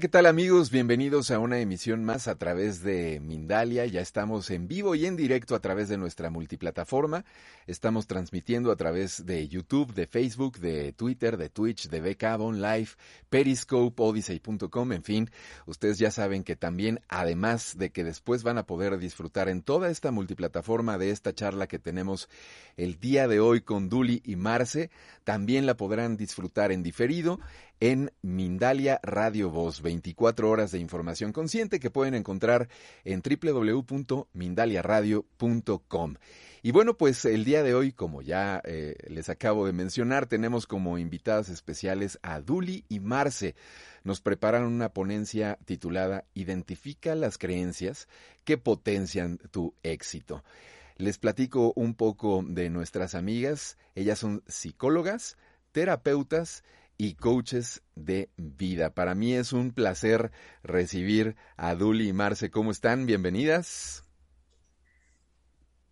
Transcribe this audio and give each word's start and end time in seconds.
¿qué 0.00 0.08
tal 0.08 0.26
amigos? 0.26 0.70
Bienvenidos 0.70 1.32
a 1.32 1.40
una 1.40 1.58
emisión 1.58 2.04
más 2.04 2.28
a 2.28 2.36
través 2.36 2.84
de 2.84 3.18
Mindalia. 3.20 3.84
Ya 3.86 4.00
estamos 4.00 4.48
en 4.50 4.68
vivo 4.68 4.94
y 4.94 5.06
en 5.06 5.16
directo 5.16 5.56
a 5.56 5.60
través 5.60 5.88
de 5.88 5.96
nuestra 5.96 6.30
multiplataforma. 6.30 7.24
Estamos 7.66 8.06
transmitiendo 8.06 8.70
a 8.70 8.76
través 8.76 9.26
de 9.26 9.48
YouTube, 9.48 9.92
de 9.94 10.06
Facebook, 10.06 10.58
de 10.60 10.92
Twitter, 10.92 11.36
de 11.36 11.48
Twitch, 11.48 11.88
de 11.88 12.00
Becabon 12.00 12.62
Live, 12.62 12.90
Periscope, 13.28 14.00
Odyssey.com, 14.00 14.92
en 14.92 15.02
fin. 15.02 15.30
Ustedes 15.66 15.98
ya 15.98 16.12
saben 16.12 16.44
que 16.44 16.54
también, 16.54 17.00
además 17.08 17.76
de 17.76 17.90
que 17.90 18.04
después 18.04 18.44
van 18.44 18.58
a 18.58 18.66
poder 18.66 18.98
disfrutar 18.98 19.48
en 19.48 19.62
toda 19.62 19.90
esta 19.90 20.12
multiplataforma 20.12 20.96
de 20.96 21.10
esta 21.10 21.34
charla 21.34 21.66
que 21.66 21.80
tenemos 21.80 22.28
el 22.76 23.00
día 23.00 23.26
de 23.26 23.40
hoy 23.40 23.62
con 23.62 23.88
Duli 23.88 24.22
y 24.24 24.36
Marce, 24.36 24.90
también 25.24 25.66
la 25.66 25.76
podrán 25.76 26.16
disfrutar 26.16 26.70
en 26.70 26.84
diferido 26.84 27.40
en 27.80 28.12
Mindalia 28.22 28.98
Radio 29.02 29.50
Voz, 29.50 29.82
24 29.82 30.50
horas 30.50 30.72
de 30.72 30.78
información 30.78 31.32
consciente 31.32 31.80
que 31.80 31.90
pueden 31.90 32.14
encontrar 32.14 32.68
en 33.04 33.22
www.mindaliaradio.com. 33.22 36.14
Y 36.60 36.72
bueno, 36.72 36.96
pues 36.96 37.24
el 37.24 37.44
día 37.44 37.62
de 37.62 37.74
hoy, 37.74 37.92
como 37.92 38.20
ya 38.20 38.60
eh, 38.64 38.96
les 39.06 39.28
acabo 39.28 39.66
de 39.66 39.72
mencionar, 39.72 40.26
tenemos 40.26 40.66
como 40.66 40.98
invitadas 40.98 41.48
especiales 41.50 42.18
a 42.22 42.40
Duli 42.40 42.84
y 42.88 42.98
Marce. 42.98 43.54
Nos 44.02 44.20
preparan 44.20 44.64
una 44.64 44.88
ponencia 44.88 45.58
titulada 45.64 46.24
Identifica 46.34 47.14
las 47.14 47.38
creencias 47.38 48.08
que 48.44 48.58
potencian 48.58 49.38
tu 49.50 49.74
éxito. 49.84 50.42
Les 50.96 51.18
platico 51.18 51.72
un 51.76 51.94
poco 51.94 52.42
de 52.44 52.70
nuestras 52.70 53.14
amigas. 53.14 53.78
Ellas 53.94 54.18
son 54.18 54.42
psicólogas, 54.48 55.36
terapeutas 55.70 56.64
y 56.98 57.14
coaches 57.14 57.82
de 57.94 58.28
vida. 58.36 58.90
Para 58.90 59.14
mí 59.14 59.32
es 59.32 59.52
un 59.52 59.70
placer 59.70 60.32
recibir 60.64 61.36
a 61.56 61.76
Duli 61.76 62.08
y 62.08 62.12
Marce. 62.12 62.50
¿Cómo 62.50 62.72
están? 62.72 63.06
Bienvenidas. 63.06 64.04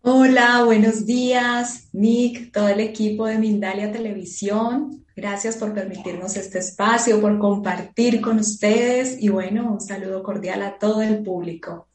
Hola, 0.01 0.63
buenos 0.63 1.05
días, 1.05 1.89
Nick, 1.91 2.53
todo 2.53 2.69
el 2.69 2.79
equipo 2.81 3.25
de 3.25 3.37
Mindalia 3.39 3.91
Televisión. 3.91 5.05
Gracias 5.15 5.57
por 5.57 5.73
permitirnos 5.73 6.37
este 6.37 6.59
espacio, 6.59 7.19
por 7.19 7.39
compartir 7.39 8.21
con 8.21 8.39
ustedes 8.39 9.17
y 9.19 9.29
bueno, 9.29 9.71
un 9.71 9.81
saludo 9.81 10.21
cordial 10.21 10.61
a 10.61 10.77
todo 10.77 11.01
el 11.01 11.23
público. 11.23 11.89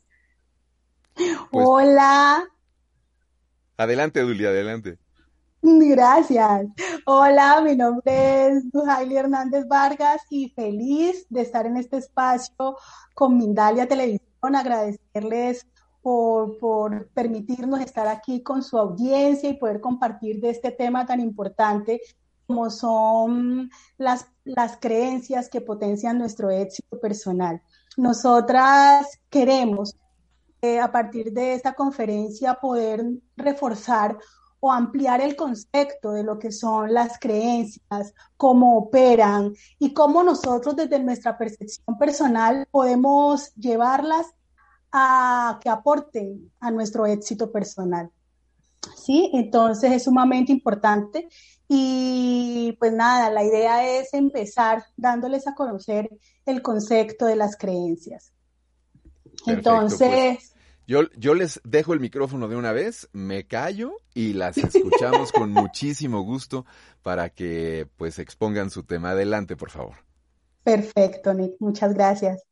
Pues 1.14 1.46
Hola. 1.52 2.44
Adelante, 3.76 4.20
Duli, 4.20 4.44
adelante. 4.44 4.98
Gracias. 5.94 6.66
Hola, 7.06 7.60
mi 7.60 7.76
nombre 7.76 8.48
es 8.48 8.72
Duhaili 8.72 9.16
Hernández 9.16 9.68
Vargas 9.68 10.20
y 10.28 10.48
feliz 10.50 11.24
de 11.28 11.42
estar 11.42 11.66
en 11.66 11.76
este 11.76 11.98
espacio 11.98 12.76
con 13.14 13.38
Mindalia 13.38 13.86
Televisión. 13.86 14.56
Agradecerles 14.56 15.64
por, 16.00 16.58
por, 16.58 17.08
permitirnos 17.10 17.80
estar 17.80 18.08
aquí 18.08 18.42
con 18.42 18.64
su 18.64 18.76
audiencia 18.76 19.50
y 19.50 19.56
poder 19.56 19.80
compartir 19.80 20.40
de 20.40 20.50
este 20.50 20.72
tema 20.72 21.06
tan 21.06 21.20
importante 21.20 22.00
como 22.48 22.68
son 22.68 23.70
las, 23.98 24.26
las 24.42 24.76
creencias 24.78 25.48
que 25.48 25.60
potencian 25.60 26.18
nuestro 26.18 26.50
éxito 26.50 26.98
personal. 26.98 27.62
Nosotras 27.96 29.06
queremos, 29.30 29.96
eh, 30.60 30.80
a 30.80 30.90
partir 30.90 31.32
de 31.32 31.54
esta 31.54 31.74
conferencia, 31.74 32.54
poder 32.54 33.04
reforzar 33.36 34.18
o 34.64 34.70
ampliar 34.70 35.20
el 35.20 35.34
concepto 35.34 36.12
de 36.12 36.22
lo 36.22 36.38
que 36.38 36.52
son 36.52 36.94
las 36.94 37.18
creencias, 37.18 38.14
cómo 38.36 38.78
operan 38.78 39.54
y 39.80 39.92
cómo 39.92 40.22
nosotros 40.22 40.76
desde 40.76 41.00
nuestra 41.00 41.36
percepción 41.36 41.98
personal 41.98 42.68
podemos 42.70 43.52
llevarlas 43.56 44.24
a 44.92 45.58
que 45.60 45.68
aporten 45.68 46.52
a 46.60 46.70
nuestro 46.70 47.06
éxito 47.06 47.50
personal. 47.50 48.08
¿Sí? 48.94 49.32
Entonces 49.34 49.90
es 49.90 50.04
sumamente 50.04 50.52
importante 50.52 51.28
y 51.66 52.76
pues 52.78 52.92
nada, 52.92 53.30
la 53.30 53.42
idea 53.42 53.98
es 53.98 54.14
empezar 54.14 54.84
dándoles 54.96 55.48
a 55.48 55.56
conocer 55.56 56.08
el 56.46 56.62
concepto 56.62 57.26
de 57.26 57.34
las 57.34 57.56
creencias. 57.56 58.32
Pues. 59.44 59.56
Entonces... 59.56 60.51
Yo, 60.92 61.10
yo 61.16 61.32
les 61.32 61.58
dejo 61.64 61.94
el 61.94 62.00
micrófono 62.00 62.48
de 62.48 62.56
una 62.56 62.72
vez, 62.72 63.08
me 63.14 63.46
callo 63.46 64.02
y 64.12 64.34
las 64.34 64.58
escuchamos 64.58 65.32
con 65.32 65.50
muchísimo 65.50 66.20
gusto 66.20 66.66
para 67.02 67.30
que 67.30 67.88
pues 67.96 68.18
expongan 68.18 68.68
su 68.68 68.82
tema. 68.82 69.12
Adelante, 69.12 69.56
por 69.56 69.70
favor. 69.70 69.94
Perfecto, 70.62 71.32
Nick, 71.32 71.54
muchas 71.60 71.94
gracias. 71.94 72.42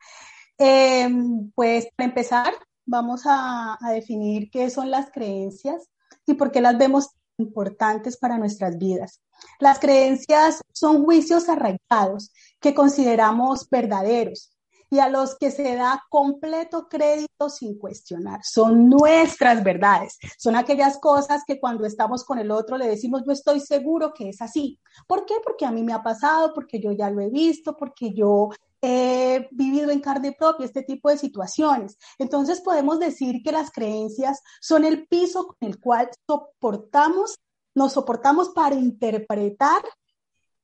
Em, 0.56 1.51
pues 1.55 1.89
para 1.95 2.09
empezar, 2.09 2.55
vamos 2.87 3.27
a, 3.27 3.77
a 3.78 3.93
definir 3.93 4.49
qué 4.51 4.71
son 4.71 4.91
las 4.91 5.11
creencias 5.11 5.91
y 6.25 6.33
por 6.33 6.51
qué 6.51 6.62
las 6.62 6.78
vemos 6.78 7.11
importantes 7.37 8.17
para 8.17 8.39
nuestras 8.39 8.78
vidas. 8.78 9.21
Las 9.59 9.81
creencias 9.81 10.62
son 10.72 11.05
juicios 11.05 11.47
arraigados 11.51 12.33
que 12.59 12.72
consideramos 12.72 13.69
verdaderos 13.69 14.57
y 14.91 14.99
a 14.99 15.09
los 15.09 15.37
que 15.37 15.51
se 15.51 15.77
da 15.77 16.05
completo 16.11 16.89
crédito 16.89 17.49
sin 17.49 17.78
cuestionar. 17.78 18.41
Son 18.43 18.89
nuestras 18.89 19.62
verdades, 19.62 20.19
son 20.37 20.56
aquellas 20.56 20.99
cosas 20.99 21.43
que 21.47 21.61
cuando 21.61 21.87
estamos 21.87 22.25
con 22.25 22.39
el 22.39 22.51
otro 22.51 22.77
le 22.77 22.89
decimos, 22.89 23.23
yo 23.25 23.33
estoy 23.33 23.61
seguro 23.61 24.12
que 24.12 24.28
es 24.31 24.43
así. 24.43 24.81
¿Por 25.06 25.25
qué? 25.25 25.34
Porque 25.43 25.65
a 25.65 25.71
mí 25.71 25.83
me 25.83 25.93
ha 25.93 26.03
pasado, 26.03 26.53
porque 26.53 26.81
yo 26.81 26.93
ya 26.93 27.11
lo 27.11 27.21
he 27.21 27.31
visto, 27.31 27.77
porque 27.77 28.12
yo 28.12 28.51
he 28.83 29.49
vivido 29.53 29.91
en 29.91 30.01
carne 30.01 30.33
propia 30.33 30.67
este 30.67 30.83
tipo 30.83 31.11
de 31.11 31.19
situaciones. 31.19 31.99
Entonces 32.19 32.61
podemos 32.61 32.99
decir 32.99 33.43
que 33.43 33.53
las 33.53 33.71
creencias 33.71 34.43
son 34.61 34.84
el 34.84 35.07
piso 35.07 35.47
con 35.47 35.69
el 35.69 35.78
cual 35.78 36.11
soportamos, 36.27 37.39
nos 37.75 37.93
soportamos 37.93 38.51
para 38.51 38.75
interpretar 38.75 39.83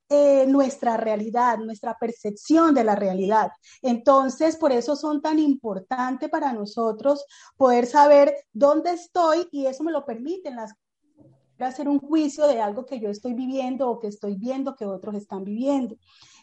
eh, 0.09 0.45
nuestra 0.47 0.97
realidad, 0.97 1.57
nuestra 1.57 1.97
percepción 1.97 2.73
de 2.73 2.83
la 2.83 2.95
realidad. 2.95 3.51
Entonces, 3.81 4.55
por 4.55 4.71
eso 4.71 4.95
son 4.95 5.21
tan 5.21 5.39
importantes 5.39 6.29
para 6.29 6.53
nosotros 6.53 7.25
poder 7.57 7.85
saber 7.85 8.35
dónde 8.53 8.91
estoy 8.91 9.47
y 9.51 9.65
eso 9.65 9.83
me 9.83 9.91
lo 9.91 10.05
permiten 10.05 10.55
las 10.55 10.73
hacer 11.59 11.89
un 11.89 11.99
juicio 11.99 12.47
de 12.47 12.61
algo 12.61 12.85
que 12.85 12.99
yo 12.99 13.09
estoy 13.09 13.33
viviendo 13.33 13.89
o 13.89 13.99
que 13.99 14.07
estoy 14.07 14.35
viendo 14.35 14.75
que 14.75 14.85
otros 14.85 15.15
están 15.15 15.43
viviendo. 15.43 15.95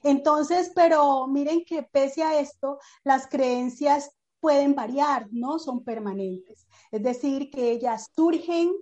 Entonces, 0.02 0.72
pero 0.74 1.26
miren 1.26 1.64
que 1.64 1.82
pese 1.84 2.22
a 2.22 2.40
esto, 2.40 2.78
las 3.04 3.26
creencias 3.26 4.10
pueden 4.40 4.74
variar, 4.74 5.28
no 5.30 5.58
son 5.58 5.84
permanentes. 5.84 6.66
Es 6.90 7.02
decir, 7.02 7.50
que 7.50 7.70
ellas 7.70 8.10
surgen, 8.14 8.72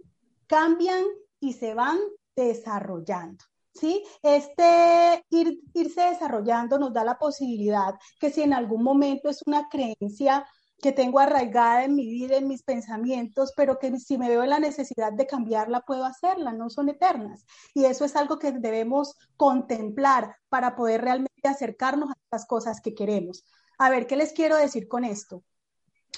cambian 0.47 1.05
y 1.39 1.53
se 1.53 1.75
van 1.75 1.99
desarrollando. 2.35 3.45
¿Sí? 3.75 4.03
Este 4.23 5.25
ir, 5.31 5.61
irse 5.75 6.03
desarrollando 6.03 6.79
nos 6.79 6.93
da 6.93 7.05
la 7.05 7.19
posibilidad 7.19 7.95
que 8.21 8.31
si 8.31 8.43
en 8.43 8.53
algún 8.53 8.83
momento 8.83 9.29
es 9.29 9.43
una 9.47 9.69
creencia 9.69 10.47
que 10.83 10.93
tengo 10.93 11.21
arraigada 11.21 11.85
en 11.85 11.95
mi 11.95 12.07
vida, 12.07 12.37
en 12.37 12.49
mis 12.49 12.65
pensamientos, 12.65 13.53
pero 13.57 13.79
que 13.79 13.97
si 14.01 14.19
me 14.19 14.29
veo 14.29 14.43
en 14.43 14.51
la 14.51 14.59
necesidad 14.59 15.13
de 15.13 15.27
cambiarla, 15.29 15.83
puedo 15.83 16.05
hacerla, 16.05 16.53
no 16.53 16.71
son 16.71 16.89
eternas. 16.89 17.47
Y 17.73 17.85
eso 17.85 18.05
es 18.05 18.17
algo 18.17 18.39
que 18.39 18.51
debemos 18.53 19.17
contemplar 19.37 20.37
para 20.49 20.75
poder 20.75 21.03
realmente 21.03 21.49
acercarnos 21.49 22.11
a 22.11 22.15
las 22.33 22.47
cosas 22.47 22.81
que 22.81 22.95
queremos. 22.95 23.45
A 23.79 23.91
ver, 23.91 24.07
¿qué 24.09 24.17
les 24.17 24.33
quiero 24.33 24.57
decir 24.57 24.89
con 24.89 25.05
esto? 25.05 25.45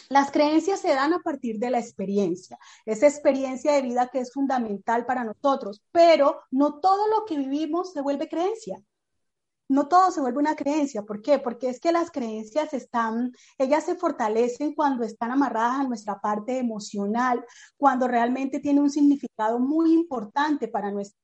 Las 0.08 0.30
creencias 0.30 0.80
se 0.80 0.94
dan 0.94 1.12
a 1.12 1.20
partir 1.20 1.58
de 1.58 1.70
la 1.70 1.78
experiencia, 1.78 2.58
esa 2.84 3.06
experiencia 3.06 3.72
de 3.72 3.82
vida 3.82 4.08
que 4.12 4.20
es 4.20 4.32
fundamental 4.32 5.06
para 5.06 5.24
nosotros, 5.24 5.82
pero 5.92 6.40
no 6.50 6.80
todo 6.80 7.08
lo 7.08 7.24
que 7.24 7.38
vivimos 7.38 7.92
se 7.92 8.02
vuelve 8.02 8.28
creencia. 8.28 8.82
No 9.66 9.88
todo 9.88 10.10
se 10.10 10.20
vuelve 10.20 10.38
una 10.40 10.56
creencia. 10.56 11.02
¿Por 11.04 11.22
qué? 11.22 11.38
Porque 11.38 11.70
es 11.70 11.80
que 11.80 11.90
las 11.90 12.10
creencias 12.10 12.74
están, 12.74 13.32
ellas 13.56 13.84
se 13.84 13.94
fortalecen 13.94 14.74
cuando 14.74 15.04
están 15.04 15.30
amarradas 15.30 15.80
a 15.80 15.84
nuestra 15.84 16.20
parte 16.20 16.58
emocional, 16.58 17.44
cuando 17.78 18.06
realmente 18.06 18.60
tiene 18.60 18.80
un 18.80 18.90
significado 18.90 19.58
muy 19.58 19.94
importante 19.94 20.68
para 20.68 20.90
nuestras 20.90 21.23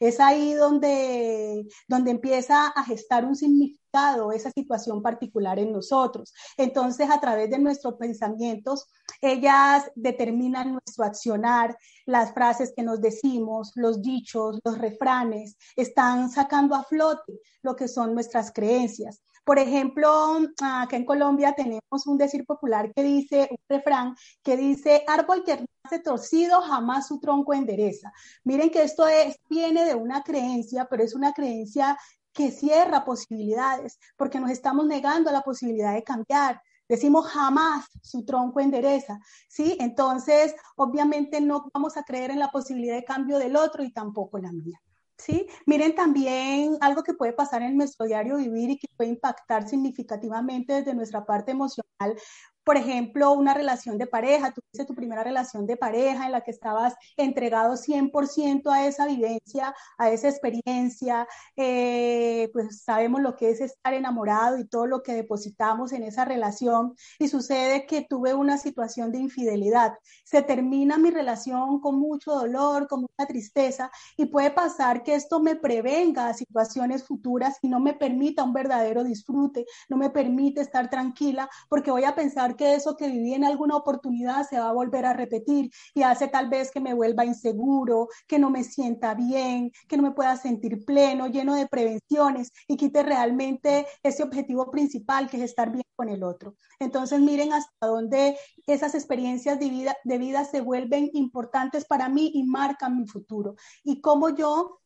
Es 0.00 0.20
ahí 0.20 0.54
donde, 0.54 1.66
donde 1.86 2.10
empieza 2.10 2.68
a 2.68 2.84
gestar 2.84 3.24
un 3.24 3.36
significado 3.36 4.32
esa 4.32 4.50
situación 4.50 5.02
particular 5.02 5.58
en 5.58 5.70
nosotros. 5.72 6.32
Entonces, 6.56 7.10
a 7.10 7.20
través 7.20 7.50
de 7.50 7.58
nuestros 7.58 7.94
pensamientos, 7.94 8.86
ellas 9.20 9.84
determinan 9.94 10.72
nuestro 10.72 11.04
accionar, 11.04 11.76
las 12.06 12.32
frases 12.32 12.72
que 12.74 12.82
nos 12.82 13.00
decimos, 13.00 13.72
los 13.74 14.00
dichos, 14.00 14.58
los 14.64 14.78
refranes, 14.78 15.56
están 15.76 16.30
sacando 16.30 16.74
a 16.74 16.84
flote 16.84 17.40
lo 17.62 17.76
que 17.76 17.86
son 17.86 18.14
nuestras 18.14 18.50
creencias. 18.50 19.22
Por 19.44 19.58
ejemplo, 19.58 20.38
acá 20.62 20.96
en 20.96 21.04
Colombia 21.04 21.54
tenemos 21.54 22.06
un 22.06 22.16
decir 22.16 22.46
popular 22.46 22.92
que 22.94 23.02
dice, 23.02 23.48
un 23.50 23.58
refrán 23.68 24.16
que 24.42 24.56
dice, 24.56 25.04
árbol 25.06 25.44
que 25.44 25.64
nace 25.84 25.98
torcido 25.98 26.62
jamás 26.62 27.08
su 27.08 27.20
tronco 27.20 27.52
endereza. 27.52 28.10
Miren 28.44 28.70
que 28.70 28.82
esto 28.82 29.06
es, 29.06 29.36
viene 29.50 29.84
de 29.84 29.94
una 29.94 30.22
creencia, 30.22 30.86
pero 30.88 31.04
es 31.04 31.14
una 31.14 31.32
creencia 31.34 31.96
que 32.32 32.50
cierra 32.50 33.04
posibilidades, 33.04 33.98
porque 34.16 34.40
nos 34.40 34.50
estamos 34.50 34.86
negando 34.86 35.30
la 35.30 35.42
posibilidad 35.42 35.94
de 35.94 36.02
cambiar. 36.02 36.60
Decimos 36.88 37.26
jamás 37.26 37.86
su 38.02 38.24
tronco 38.24 38.60
endereza, 38.60 39.18
¿sí? 39.48 39.76
Entonces, 39.80 40.54
obviamente 40.76 41.40
no 41.40 41.70
vamos 41.72 41.96
a 41.96 42.02
creer 42.02 42.30
en 42.30 42.38
la 42.38 42.50
posibilidad 42.50 42.96
de 42.96 43.04
cambio 43.04 43.38
del 43.38 43.56
otro 43.56 43.84
y 43.84 43.92
tampoco 43.92 44.38
la 44.38 44.52
mía. 44.52 44.80
¿Sí? 45.18 45.46
Miren 45.66 45.94
también 45.94 46.76
algo 46.80 47.02
que 47.02 47.14
puede 47.14 47.32
pasar 47.32 47.62
en 47.62 47.76
nuestro 47.76 48.06
diario 48.06 48.36
vivir 48.36 48.70
y 48.70 48.78
que 48.78 48.88
puede 48.96 49.10
impactar 49.10 49.68
significativamente 49.68 50.74
desde 50.74 50.94
nuestra 50.94 51.24
parte 51.24 51.52
emocional 51.52 52.16
por 52.64 52.76
ejemplo, 52.76 53.32
una 53.32 53.54
relación 53.54 53.98
de 53.98 54.06
pareja, 54.06 54.52
tuviste 54.52 54.84
tu 54.86 54.94
primera 54.94 55.22
relación 55.22 55.66
de 55.66 55.76
pareja 55.76 56.26
en 56.26 56.32
la 56.32 56.40
que 56.40 56.50
estabas 56.50 56.94
entregado 57.16 57.76
100% 57.76 58.70
a 58.72 58.86
esa 58.86 59.06
vivencia, 59.06 59.74
a 59.98 60.10
esa 60.10 60.28
experiencia, 60.28 61.28
eh, 61.56 62.48
pues 62.52 62.82
sabemos 62.82 63.20
lo 63.20 63.36
que 63.36 63.50
es 63.50 63.60
estar 63.60 63.92
enamorado 63.92 64.58
y 64.58 64.66
todo 64.66 64.86
lo 64.86 65.02
que 65.02 65.12
depositamos 65.12 65.92
en 65.92 66.02
esa 66.04 66.24
relación 66.24 66.94
y 67.18 67.28
sucede 67.28 67.86
que 67.86 68.02
tuve 68.02 68.34
una 68.34 68.58
situación 68.58 69.12
de 69.12 69.18
infidelidad. 69.18 69.94
Se 70.24 70.42
termina 70.42 70.96
mi 70.96 71.10
relación 71.10 71.80
con 71.80 71.98
mucho 71.98 72.32
dolor, 72.32 72.88
con 72.88 73.02
mucha 73.02 73.26
tristeza 73.26 73.90
y 74.16 74.26
puede 74.26 74.50
pasar 74.50 75.02
que 75.02 75.14
esto 75.14 75.40
me 75.40 75.56
prevenga 75.56 76.28
a 76.28 76.34
situaciones 76.34 77.04
futuras 77.04 77.58
y 77.62 77.68
no 77.68 77.80
me 77.80 77.94
permita 77.94 78.42
un 78.42 78.52
verdadero 78.52 79.04
disfrute, 79.04 79.66
no 79.88 79.96
me 79.96 80.10
permite 80.10 80.60
estar 80.60 80.88
tranquila 80.88 81.48
porque 81.68 81.90
voy 81.90 82.04
a 82.04 82.14
pensar 82.14 82.53
que 82.56 82.74
eso 82.74 82.96
que 82.96 83.08
viví 83.08 83.34
en 83.34 83.44
alguna 83.44 83.76
oportunidad 83.76 84.48
se 84.48 84.58
va 84.58 84.68
a 84.68 84.72
volver 84.72 85.06
a 85.06 85.12
repetir 85.12 85.70
y 85.94 86.02
hace 86.02 86.28
tal 86.28 86.48
vez 86.48 86.70
que 86.70 86.80
me 86.80 86.94
vuelva 86.94 87.24
inseguro, 87.24 88.08
que 88.26 88.38
no 88.38 88.50
me 88.50 88.64
sienta 88.64 89.14
bien, 89.14 89.72
que 89.88 89.96
no 89.96 90.02
me 90.02 90.12
pueda 90.12 90.36
sentir 90.36 90.84
pleno, 90.84 91.28
lleno 91.28 91.54
de 91.54 91.66
prevenciones 91.66 92.52
y 92.68 92.76
quite 92.76 93.02
realmente 93.02 93.86
ese 94.02 94.22
objetivo 94.22 94.70
principal 94.70 95.28
que 95.28 95.38
es 95.38 95.42
estar 95.44 95.70
bien 95.70 95.84
con 95.96 96.08
el 96.08 96.22
otro. 96.22 96.56
Entonces 96.78 97.20
miren 97.20 97.52
hasta 97.52 97.86
dónde 97.86 98.36
esas 98.66 98.94
experiencias 98.94 99.58
de 99.58 99.68
vida, 99.68 99.96
de 100.04 100.18
vida 100.18 100.44
se 100.44 100.60
vuelven 100.60 101.10
importantes 101.12 101.84
para 101.84 102.08
mí 102.08 102.30
y 102.34 102.44
marcan 102.44 102.96
mi 102.96 103.06
futuro. 103.06 103.56
Y 103.82 104.00
cómo 104.00 104.30
yo, 104.30 104.80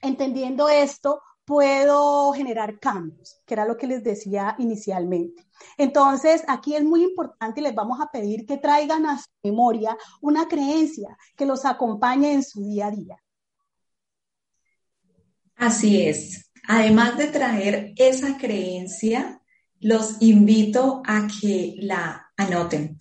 entendiendo 0.00 0.68
esto, 0.68 1.20
puedo 1.44 2.32
generar 2.32 2.78
cambios, 2.78 3.40
que 3.46 3.54
era 3.54 3.64
lo 3.64 3.76
que 3.76 3.86
les 3.86 4.02
decía 4.02 4.54
inicialmente. 4.58 5.44
Entonces, 5.76 6.42
aquí 6.48 6.76
es 6.76 6.84
muy 6.84 7.02
importante 7.02 7.60
y 7.60 7.64
les 7.64 7.74
vamos 7.74 8.00
a 8.00 8.10
pedir 8.10 8.46
que 8.46 8.58
traigan 8.58 9.06
a 9.06 9.18
su 9.18 9.28
memoria 9.42 9.96
una 10.20 10.46
creencia 10.48 11.16
que 11.36 11.46
los 11.46 11.64
acompañe 11.64 12.32
en 12.32 12.42
su 12.42 12.64
día 12.64 12.86
a 12.86 12.90
día. 12.90 13.16
Así 15.56 16.02
es. 16.02 16.50
Además 16.68 17.16
de 17.18 17.26
traer 17.26 17.92
esa 17.96 18.36
creencia, 18.36 19.40
los 19.80 20.16
invito 20.20 21.02
a 21.04 21.26
que 21.26 21.74
la 21.78 22.32
anoten. 22.36 22.98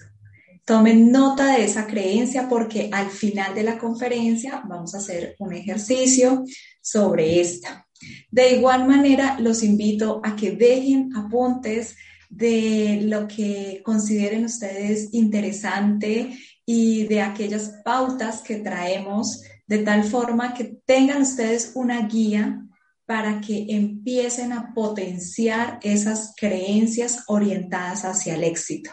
Tomen 0.65 1.11
nota 1.11 1.55
de 1.55 1.63
esa 1.63 1.85
creencia 1.85 2.47
porque 2.47 2.89
al 2.91 3.09
final 3.09 3.53
de 3.53 3.63
la 3.63 3.77
conferencia 3.77 4.63
vamos 4.67 4.93
a 4.93 4.99
hacer 4.99 5.35
un 5.39 5.53
ejercicio 5.53 6.43
sobre 6.81 7.39
esta. 7.41 7.87
De 8.29 8.55
igual 8.55 8.87
manera, 8.87 9.39
los 9.39 9.63
invito 9.63 10.21
a 10.23 10.35
que 10.35 10.51
dejen 10.51 11.15
apuntes 11.15 11.95
de 12.29 13.01
lo 13.03 13.27
que 13.27 13.81
consideren 13.83 14.45
ustedes 14.45 15.09
interesante 15.13 16.37
y 16.65 17.03
de 17.07 17.21
aquellas 17.21 17.73
pautas 17.83 18.41
que 18.41 18.57
traemos, 18.57 19.41
de 19.67 19.79
tal 19.79 20.03
forma 20.03 20.53
que 20.53 20.77
tengan 20.85 21.23
ustedes 21.23 21.73
una 21.75 22.07
guía 22.07 22.65
para 23.05 23.41
que 23.41 23.65
empiecen 23.69 24.53
a 24.53 24.73
potenciar 24.73 25.79
esas 25.81 26.33
creencias 26.37 27.25
orientadas 27.27 28.05
hacia 28.05 28.35
el 28.35 28.45
éxito. 28.45 28.91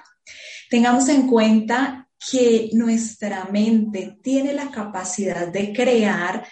Tengamos 0.68 1.08
en 1.08 1.28
cuenta 1.28 2.08
que 2.30 2.70
nuestra 2.72 3.44
mente 3.44 4.18
tiene 4.22 4.52
la 4.52 4.70
capacidad 4.70 5.46
de 5.46 5.72
crear 5.72 6.44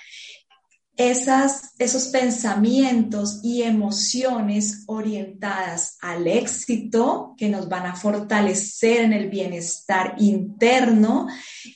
esas, 0.97 1.75
esos 1.79 2.09
pensamientos 2.09 3.41
y 3.43 3.63
emociones 3.63 4.85
orientadas 4.87 5.99
al 6.01 6.27
éxito 6.27 7.35
que 7.37 7.49
nos 7.49 7.69
van 7.69 7.87
a 7.87 7.97
fortalecer 7.97 9.03
en 9.03 9.13
el 9.13 9.29
bienestar 9.29 10.15
interno 10.19 11.29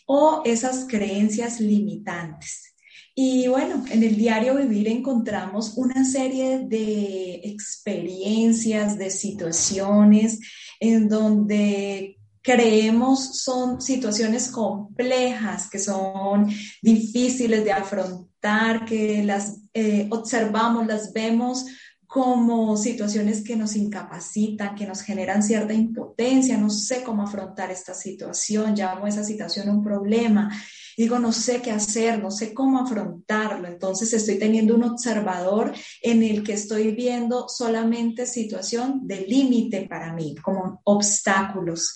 o 0.06 0.42
esas 0.44 0.86
creencias 0.88 1.60
limitantes. 1.60 2.74
Y 3.14 3.48
bueno, 3.48 3.84
en 3.90 4.02
el 4.02 4.16
diario 4.16 4.54
vivir 4.54 4.88
encontramos 4.88 5.74
una 5.76 6.04
serie 6.04 6.60
de 6.60 7.40
experiencias, 7.44 8.96
de 8.96 9.10
situaciones 9.10 10.40
en 10.78 11.08
donde 11.08 12.19
creemos 12.42 13.42
son 13.42 13.80
situaciones 13.80 14.48
complejas, 14.48 15.68
que 15.68 15.78
son 15.78 16.48
difíciles 16.82 17.64
de 17.64 17.72
afrontar, 17.72 18.84
que 18.84 19.22
las 19.22 19.60
eh, 19.74 20.08
observamos, 20.10 20.86
las 20.86 21.12
vemos 21.12 21.66
como 22.10 22.76
situaciones 22.76 23.44
que 23.44 23.54
nos 23.54 23.76
incapacitan, 23.76 24.74
que 24.74 24.84
nos 24.84 25.00
generan 25.00 25.44
cierta 25.44 25.72
impotencia, 25.72 26.58
no 26.58 26.68
sé 26.68 27.04
cómo 27.04 27.22
afrontar 27.22 27.70
esta 27.70 27.94
situación, 27.94 28.74
llamo 28.74 29.06
esa 29.06 29.22
situación 29.22 29.68
un 29.68 29.84
problema, 29.84 30.50
digo, 30.96 31.20
no 31.20 31.30
sé 31.30 31.62
qué 31.62 31.70
hacer, 31.70 32.20
no 32.20 32.32
sé 32.32 32.52
cómo 32.52 32.80
afrontarlo, 32.80 33.68
entonces 33.68 34.12
estoy 34.12 34.40
teniendo 34.40 34.74
un 34.74 34.82
observador 34.82 35.72
en 36.02 36.24
el 36.24 36.42
que 36.42 36.54
estoy 36.54 36.90
viendo 36.96 37.48
solamente 37.48 38.26
situación 38.26 39.06
de 39.06 39.20
límite 39.28 39.86
para 39.88 40.12
mí, 40.12 40.34
como 40.42 40.80
obstáculos. 40.82 41.94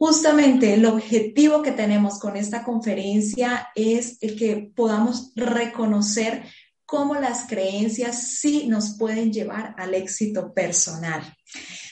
Justamente 0.00 0.72
el 0.72 0.86
objetivo 0.86 1.60
que 1.60 1.72
tenemos 1.72 2.18
con 2.18 2.34
esta 2.34 2.64
conferencia 2.64 3.68
es 3.74 4.16
el 4.22 4.34
que 4.34 4.72
podamos 4.74 5.30
reconocer 5.36 6.42
cómo 6.86 7.16
las 7.16 7.46
creencias 7.46 8.38
sí 8.38 8.66
nos 8.66 8.96
pueden 8.96 9.30
llevar 9.30 9.74
al 9.76 9.92
éxito 9.92 10.54
personal. 10.54 11.36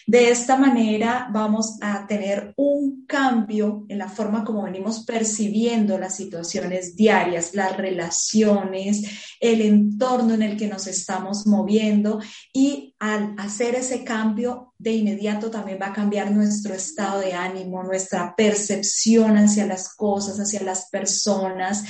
De 0.08 0.30
esta 0.30 0.56
manera 0.56 1.28
vamos 1.30 1.76
a 1.82 2.06
tener 2.06 2.54
un 2.56 3.04
cambio 3.04 3.84
en 3.90 3.98
la 3.98 4.08
forma 4.08 4.42
como 4.42 4.62
venimos 4.62 5.04
percibiendo 5.04 5.98
las 5.98 6.16
situaciones 6.16 6.96
diarias, 6.96 7.54
las 7.54 7.76
relaciones, 7.76 9.02
el 9.38 9.60
entorno 9.60 10.32
en 10.32 10.40
el 10.40 10.56
que 10.56 10.66
nos 10.66 10.86
estamos 10.86 11.46
moviendo. 11.46 12.20
Y 12.54 12.94
al 12.98 13.34
hacer 13.36 13.74
ese 13.74 14.02
cambio 14.02 14.72
de 14.78 14.92
inmediato 14.92 15.50
también 15.50 15.78
va 15.78 15.88
a 15.88 15.92
cambiar 15.92 16.30
nuestro 16.30 16.72
estado 16.72 17.20
de 17.20 17.34
ánimo, 17.34 17.82
nuestra 17.82 18.34
percepción 18.34 19.36
hacia 19.36 19.66
las 19.66 19.94
cosas, 19.94 20.40
hacia 20.40 20.62
las 20.62 20.88
personas. 20.88 21.84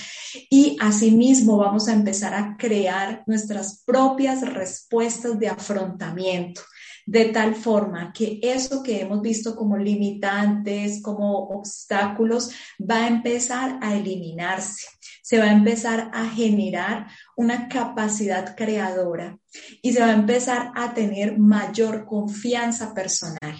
Y 0.50 0.76
asimismo 0.80 1.56
vamos 1.56 1.86
a 1.86 1.92
empezar 1.92 2.34
a 2.34 2.56
crear 2.58 3.22
nuestras 3.28 3.84
propias 3.86 4.40
respuestas 4.40 5.38
de 5.38 5.46
afrontamiento 5.46 6.62
de 7.08 7.24
tal 7.26 7.54
forma 7.54 8.12
que 8.12 8.38
eso 8.42 8.82
que 8.82 9.00
hemos 9.00 9.22
visto 9.22 9.56
como 9.56 9.78
limitantes, 9.78 11.00
como 11.00 11.38
obstáculos, 11.48 12.50
va 12.78 13.04
a 13.04 13.08
empezar 13.08 13.78
a 13.80 13.96
eliminarse, 13.96 14.86
se 15.22 15.38
va 15.38 15.44
a 15.44 15.52
empezar 15.52 16.10
a 16.12 16.28
generar 16.28 17.06
una 17.34 17.66
capacidad 17.66 18.54
creadora 18.54 19.38
y 19.80 19.94
se 19.94 20.00
va 20.00 20.08
a 20.08 20.16
empezar 20.16 20.70
a 20.74 20.92
tener 20.92 21.38
mayor 21.38 22.04
confianza 22.04 22.92
personal, 22.92 23.56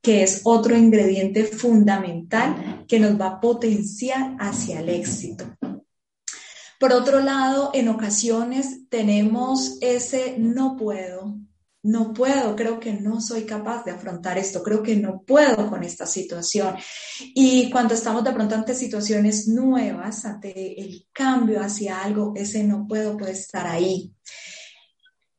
que 0.00 0.22
es 0.22 0.42
otro 0.44 0.76
ingrediente 0.76 1.42
fundamental 1.42 2.84
que 2.86 3.00
nos 3.00 3.20
va 3.20 3.26
a 3.26 3.40
potenciar 3.40 4.36
hacia 4.38 4.78
el 4.78 4.88
éxito. 4.88 5.44
Por 6.78 6.92
otro 6.92 7.18
lado, 7.18 7.72
en 7.74 7.88
ocasiones 7.88 8.88
tenemos 8.88 9.78
ese 9.80 10.36
no 10.38 10.76
puedo, 10.76 11.41
no 11.82 12.12
puedo, 12.12 12.54
creo 12.54 12.78
que 12.78 12.92
no 12.92 13.20
soy 13.20 13.42
capaz 13.42 13.84
de 13.84 13.90
afrontar 13.90 14.38
esto, 14.38 14.62
creo 14.62 14.82
que 14.82 14.96
no 14.96 15.22
puedo 15.22 15.68
con 15.68 15.82
esta 15.82 16.06
situación. 16.06 16.76
Y 17.34 17.70
cuando 17.70 17.94
estamos 17.94 18.22
de 18.22 18.32
pronto 18.32 18.54
ante 18.54 18.74
situaciones 18.74 19.48
nuevas, 19.48 20.24
ante 20.24 20.80
el 20.80 21.06
cambio 21.12 21.60
hacia 21.60 22.00
algo, 22.02 22.34
ese 22.36 22.62
no 22.62 22.86
puedo 22.86 23.16
puede 23.16 23.32
estar 23.32 23.66
ahí. 23.66 24.12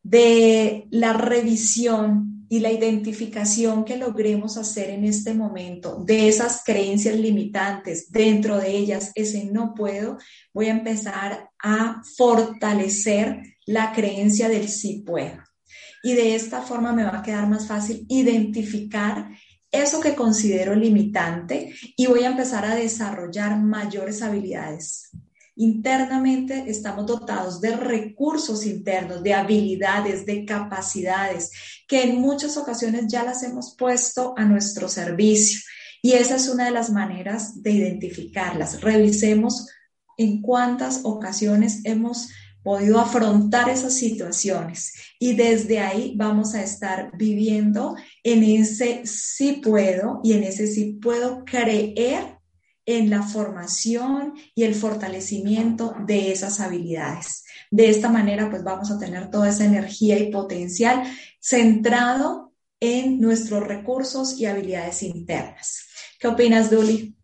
De 0.02 0.86
la 0.92 1.14
revisión 1.14 2.46
y 2.50 2.60
la 2.60 2.74
identificación 2.74 3.86
que 3.86 3.96
logremos 3.96 4.58
hacer 4.58 4.90
en 4.90 5.06
este 5.06 5.34
momento 5.34 6.04
de 6.06 6.28
esas 6.28 6.62
creencias 6.66 7.16
limitantes, 7.16 8.12
dentro 8.12 8.58
de 8.58 8.70
ellas 8.70 9.12
ese 9.16 9.46
no 9.46 9.74
puedo, 9.74 10.18
voy 10.54 10.66
a 10.68 10.72
empezar 10.72 11.50
a 11.58 12.02
fortalecer 12.18 13.42
la 13.66 13.94
creencia 13.94 14.50
del 14.50 14.68
sí 14.68 15.04
puedo 15.06 15.42
y 16.04 16.14
de 16.14 16.36
esta 16.36 16.62
forma 16.62 16.94
me 16.94 17.04
va 17.04 17.18
a 17.18 17.24
quedar 17.24 17.48
más 17.48 17.66
fácil 17.66 18.06
identificar 18.10 19.30
eso 19.72 20.00
que 20.00 20.14
considero 20.14 20.76
limitante 20.76 21.74
y 21.98 22.06
voy 22.06 22.24
a 22.24 22.30
empezar 22.30 22.66
a 22.66 22.76
desarrollar 22.76 23.58
mayores 23.58 24.22
habilidades 24.22 25.10
internamente 25.56 26.66
estamos 26.68 27.06
dotados 27.06 27.62
de 27.62 27.76
recursos 27.76 28.66
internos, 28.66 29.22
de 29.22 29.34
habilidades, 29.34 30.26
de 30.26 30.46
capacidades, 30.46 31.52
que 31.88 32.04
en 32.04 32.20
muchas 32.20 32.58
ocasiones 32.58 33.06
ya 33.08 33.24
las 33.24 33.44
hemos 33.44 33.76
puesto 33.78 34.34
a 34.38 34.46
nuestro 34.46 34.88
servicio. 34.88 35.60
Y 36.02 36.14
esa 36.14 36.36
es 36.36 36.50
una 36.50 36.66
de 36.66 36.72
las 36.72 36.90
maneras 36.90 37.62
de 37.62 37.72
identificarlas. 37.72 38.82
Revisemos 38.82 39.68
en 40.18 40.42
cuántas 40.42 41.02
ocasiones 41.04 41.82
hemos 41.86 42.30
podido 42.64 43.00
afrontar 43.00 43.70
esas 43.70 43.94
situaciones 43.94 44.94
y 45.20 45.36
desde 45.36 45.80
ahí 45.80 46.14
vamos 46.16 46.56
a 46.56 46.64
estar 46.64 47.12
viviendo 47.16 47.96
en 48.24 48.44
ese 48.44 49.06
sí 49.06 49.62
puedo 49.64 50.22
y 50.24 50.34
en 50.34 50.44
ese 50.44 50.68
sí 50.68 50.98
puedo 51.02 51.44
creer 51.46 52.40
en 52.86 53.10
la 53.10 53.24
formación 53.24 54.34
y 54.56 54.64
el 54.64 54.76
fortalecimiento 54.76 55.96
de 56.06 56.32
esas 56.32 56.60
habilidades. 56.60 57.46
De 57.72 57.90
esta 57.90 58.10
manera, 58.10 58.50
pues 58.50 58.64
vamos 58.64 58.92
a 58.92 59.00
tener 59.00 59.30
toda 59.30 59.50
esa 59.50 59.66
energía 59.66 60.20
y 60.20 60.32
potencial 60.32 61.04
centrado 61.40 62.54
en 62.80 63.22
nuestros 63.22 63.66
recursos 63.66 64.38
y 64.40 64.46
habilidades 64.46 65.04
internas. 65.04 65.88
¿Qué 66.20 66.28
opinas, 66.28 66.70
Duli? 66.70 67.16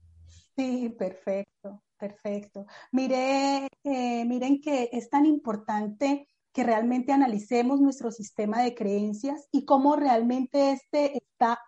Sí, 0.55 0.89
perfecto. 0.97 1.81
Perfecto. 1.99 2.65
Mire, 2.93 3.67
eh, 3.83 4.23
miren 4.25 4.61
que 4.61 4.89
es 4.93 5.09
tan 5.09 5.25
importante 5.25 6.27
que 6.53 6.63
realmente 6.63 7.11
analicemos 7.11 7.81
nuestro 7.81 8.09
sistema 8.09 8.61
de 8.63 8.73
creencias 8.73 9.47
y 9.51 9.65
cómo 9.65 9.97
realmente 9.97 10.71
este 10.71 11.17
está 11.17 11.59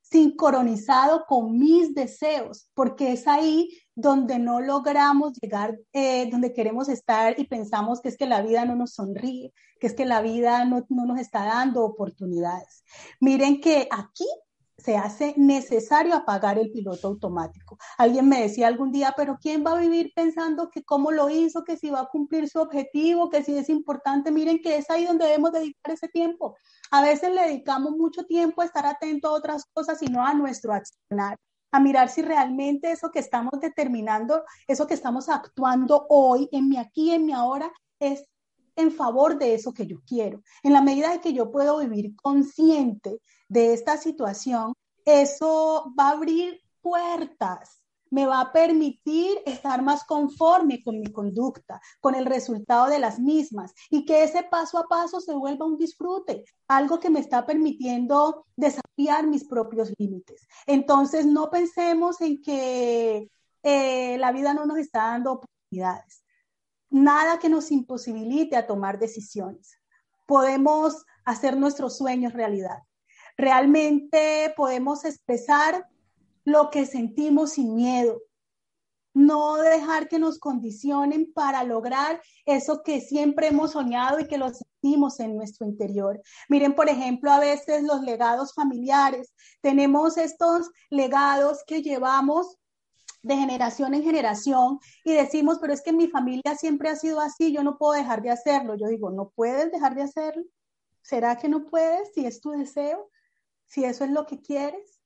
sincronizado 0.00 1.26
con 1.26 1.58
mis 1.58 1.94
deseos, 1.94 2.70
porque 2.72 3.12
es 3.12 3.28
ahí 3.28 3.68
donde 3.94 4.38
no 4.38 4.60
logramos 4.60 5.34
llegar, 5.38 5.78
eh, 5.92 6.30
donde 6.30 6.54
queremos 6.54 6.88
estar 6.88 7.38
y 7.38 7.44
pensamos 7.44 8.00
que 8.00 8.08
es 8.08 8.16
que 8.16 8.24
la 8.24 8.40
vida 8.40 8.64
no 8.64 8.74
nos 8.74 8.94
sonríe, 8.94 9.52
que 9.78 9.86
es 9.86 9.92
que 9.92 10.06
la 10.06 10.22
vida 10.22 10.64
no, 10.64 10.86
no 10.88 11.04
nos 11.04 11.20
está 11.20 11.44
dando 11.44 11.84
oportunidades. 11.84 12.84
Miren 13.20 13.60
que 13.60 13.86
aquí 13.90 14.24
se 14.78 14.96
hace 14.96 15.34
necesario 15.36 16.14
apagar 16.14 16.58
el 16.58 16.70
piloto 16.70 17.08
automático. 17.08 17.78
Alguien 17.98 18.28
me 18.28 18.40
decía 18.40 18.68
algún 18.68 18.92
día, 18.92 19.12
pero 19.16 19.38
¿quién 19.40 19.64
va 19.66 19.72
a 19.72 19.80
vivir 19.80 20.12
pensando 20.14 20.70
que 20.70 20.84
cómo 20.84 21.10
lo 21.10 21.28
hizo, 21.28 21.64
que 21.64 21.76
si 21.76 21.90
va 21.90 22.02
a 22.02 22.08
cumplir 22.08 22.48
su 22.48 22.60
objetivo, 22.60 23.28
que 23.28 23.42
si 23.42 23.58
es 23.58 23.68
importante? 23.68 24.30
Miren 24.30 24.60
que 24.62 24.76
es 24.76 24.88
ahí 24.88 25.04
donde 25.04 25.26
debemos 25.26 25.52
dedicar 25.52 25.92
ese 25.92 26.08
tiempo. 26.08 26.56
A 26.92 27.02
veces 27.02 27.34
le 27.34 27.42
dedicamos 27.42 27.92
mucho 27.92 28.24
tiempo 28.24 28.62
a 28.62 28.66
estar 28.66 28.86
atento 28.86 29.28
a 29.28 29.32
otras 29.32 29.64
cosas 29.72 30.00
y 30.02 30.06
no 30.06 30.24
a 30.24 30.32
nuestro 30.32 30.72
accionar 30.72 31.36
a 31.70 31.80
mirar 31.80 32.08
si 32.08 32.22
realmente 32.22 32.90
eso 32.90 33.10
que 33.10 33.18
estamos 33.18 33.60
determinando, 33.60 34.42
eso 34.66 34.86
que 34.86 34.94
estamos 34.94 35.28
actuando 35.28 36.06
hoy, 36.08 36.48
en 36.50 36.66
mi 36.66 36.78
aquí, 36.78 37.10
en 37.10 37.26
mi 37.26 37.32
ahora, 37.32 37.70
es 38.00 38.24
en 38.78 38.92
favor 38.92 39.38
de 39.38 39.54
eso 39.54 39.74
que 39.74 39.86
yo 39.86 40.00
quiero. 40.06 40.42
En 40.62 40.72
la 40.72 40.80
medida 40.80 41.10
de 41.10 41.20
que 41.20 41.32
yo 41.32 41.50
puedo 41.50 41.78
vivir 41.78 42.14
consciente 42.14 43.20
de 43.48 43.74
esta 43.74 43.96
situación, 43.96 44.72
eso 45.04 45.92
va 45.98 46.08
a 46.08 46.12
abrir 46.12 46.60
puertas, 46.80 47.82
me 48.10 48.24
va 48.24 48.40
a 48.40 48.52
permitir 48.52 49.38
estar 49.44 49.82
más 49.82 50.04
conforme 50.04 50.80
con 50.82 51.00
mi 51.00 51.10
conducta, 51.10 51.80
con 52.00 52.14
el 52.14 52.24
resultado 52.24 52.86
de 52.86 53.00
las 53.00 53.18
mismas 53.18 53.74
y 53.90 54.04
que 54.04 54.22
ese 54.22 54.44
paso 54.44 54.78
a 54.78 54.86
paso 54.86 55.20
se 55.20 55.34
vuelva 55.34 55.66
un 55.66 55.76
disfrute, 55.76 56.44
algo 56.68 57.00
que 57.00 57.10
me 57.10 57.18
está 57.18 57.44
permitiendo 57.44 58.46
desafiar 58.56 59.26
mis 59.26 59.44
propios 59.44 59.92
límites. 59.98 60.46
Entonces, 60.66 61.26
no 61.26 61.50
pensemos 61.50 62.20
en 62.20 62.40
que 62.40 63.28
eh, 63.64 64.18
la 64.18 64.30
vida 64.30 64.54
no 64.54 64.66
nos 64.66 64.78
está 64.78 65.00
dando 65.00 65.32
oportunidades 65.32 66.22
nada 66.90 67.38
que 67.38 67.48
nos 67.48 67.70
imposibilite 67.70 68.56
a 68.56 68.66
tomar 68.66 68.98
decisiones. 68.98 69.78
Podemos 70.26 71.04
hacer 71.24 71.56
nuestros 71.56 71.96
sueños 71.96 72.32
realidad. 72.32 72.78
Realmente 73.36 74.52
podemos 74.56 75.04
expresar 75.04 75.86
lo 76.44 76.70
que 76.70 76.86
sentimos 76.86 77.52
sin 77.52 77.74
miedo. 77.74 78.22
No 79.14 79.56
dejar 79.56 80.08
que 80.08 80.18
nos 80.18 80.38
condicionen 80.38 81.32
para 81.32 81.64
lograr 81.64 82.20
eso 82.44 82.82
que 82.82 83.00
siempre 83.00 83.48
hemos 83.48 83.72
soñado 83.72 84.20
y 84.20 84.26
que 84.26 84.38
lo 84.38 84.48
sentimos 84.50 85.18
en 85.20 85.36
nuestro 85.36 85.66
interior. 85.66 86.20
Miren, 86.48 86.74
por 86.74 86.88
ejemplo, 86.88 87.30
a 87.30 87.40
veces 87.40 87.82
los 87.82 88.02
legados 88.02 88.54
familiares. 88.54 89.32
Tenemos 89.60 90.18
estos 90.18 90.70
legados 90.90 91.64
que 91.66 91.82
llevamos 91.82 92.57
de 93.28 93.36
generación 93.36 93.94
en 93.94 94.02
generación 94.02 94.80
y 95.04 95.12
decimos, 95.12 95.58
pero 95.60 95.72
es 95.72 95.82
que 95.82 95.92
mi 95.92 96.08
familia 96.08 96.56
siempre 96.56 96.88
ha 96.88 96.96
sido 96.96 97.20
así, 97.20 97.52
yo 97.52 97.62
no 97.62 97.78
puedo 97.78 97.92
dejar 97.92 98.22
de 98.22 98.30
hacerlo. 98.30 98.74
Yo 98.74 98.88
digo, 98.88 99.10
¿no 99.10 99.30
puedes 99.30 99.70
dejar 99.70 99.94
de 99.94 100.02
hacerlo? 100.02 100.42
¿Será 101.02 101.36
que 101.36 101.48
no 101.48 101.64
puedes 101.66 102.12
si 102.14 102.26
es 102.26 102.40
tu 102.40 102.50
deseo? 102.50 103.10
Si 103.66 103.84
eso 103.84 104.04
es 104.04 104.10
lo 104.10 104.26
que 104.26 104.40
quieres. 104.40 105.00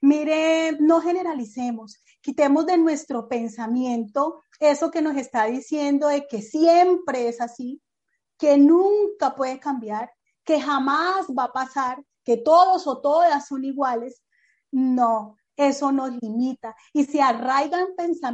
Mire, 0.00 0.76
no 0.80 1.00
generalicemos, 1.00 2.02
quitemos 2.20 2.66
de 2.66 2.78
nuestro 2.78 3.28
pensamiento 3.28 4.42
eso 4.60 4.90
que 4.90 5.02
nos 5.02 5.16
está 5.16 5.46
diciendo 5.46 6.08
de 6.08 6.26
que 6.26 6.42
siempre 6.42 7.28
es 7.28 7.40
así, 7.40 7.82
que 8.38 8.56
nunca 8.56 9.34
puede 9.34 9.58
cambiar, 9.58 10.12
que 10.44 10.60
jamás 10.60 11.26
va 11.36 11.44
a 11.44 11.52
pasar, 11.52 12.04
que 12.24 12.36
todos 12.36 12.86
o 12.86 13.00
todas 13.00 13.46
son 13.46 13.64
iguales. 13.64 14.22
No, 14.70 15.36
eso 15.56 15.92
nos 15.92 16.10
limita 16.20 16.74
y 16.92 17.04
se 17.04 17.22
arraigan 17.22 17.88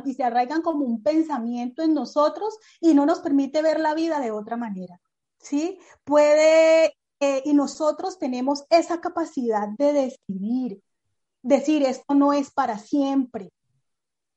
y 0.05 0.15
se 0.15 0.25
arraigan 0.25 0.63
como 0.63 0.85
un 0.85 1.03
pensamiento 1.03 1.83
en 1.83 1.95
nosotros 1.95 2.59
y 2.81 2.95
no 2.95 3.07
nos 3.07 3.21
permite 3.21 3.63
ver 3.63 3.81
la 3.81 3.95
vida 3.95 4.21
de 4.21 4.31
otra 4.31 4.57
manera. 4.57 5.01
¿Sí? 5.39 5.79
Puede 6.05 6.95
eh, 7.21 7.43
y 7.45 7.53
nosotros 7.53 8.19
tenemos 8.19 8.65
esa 8.71 9.01
capacidad 9.01 9.69
de 9.77 9.93
decidir, 9.93 10.83
decir 11.43 11.83
esto 11.83 12.15
no 12.15 12.33
es 12.33 12.51
para 12.51 12.79
siempre. 12.79 13.53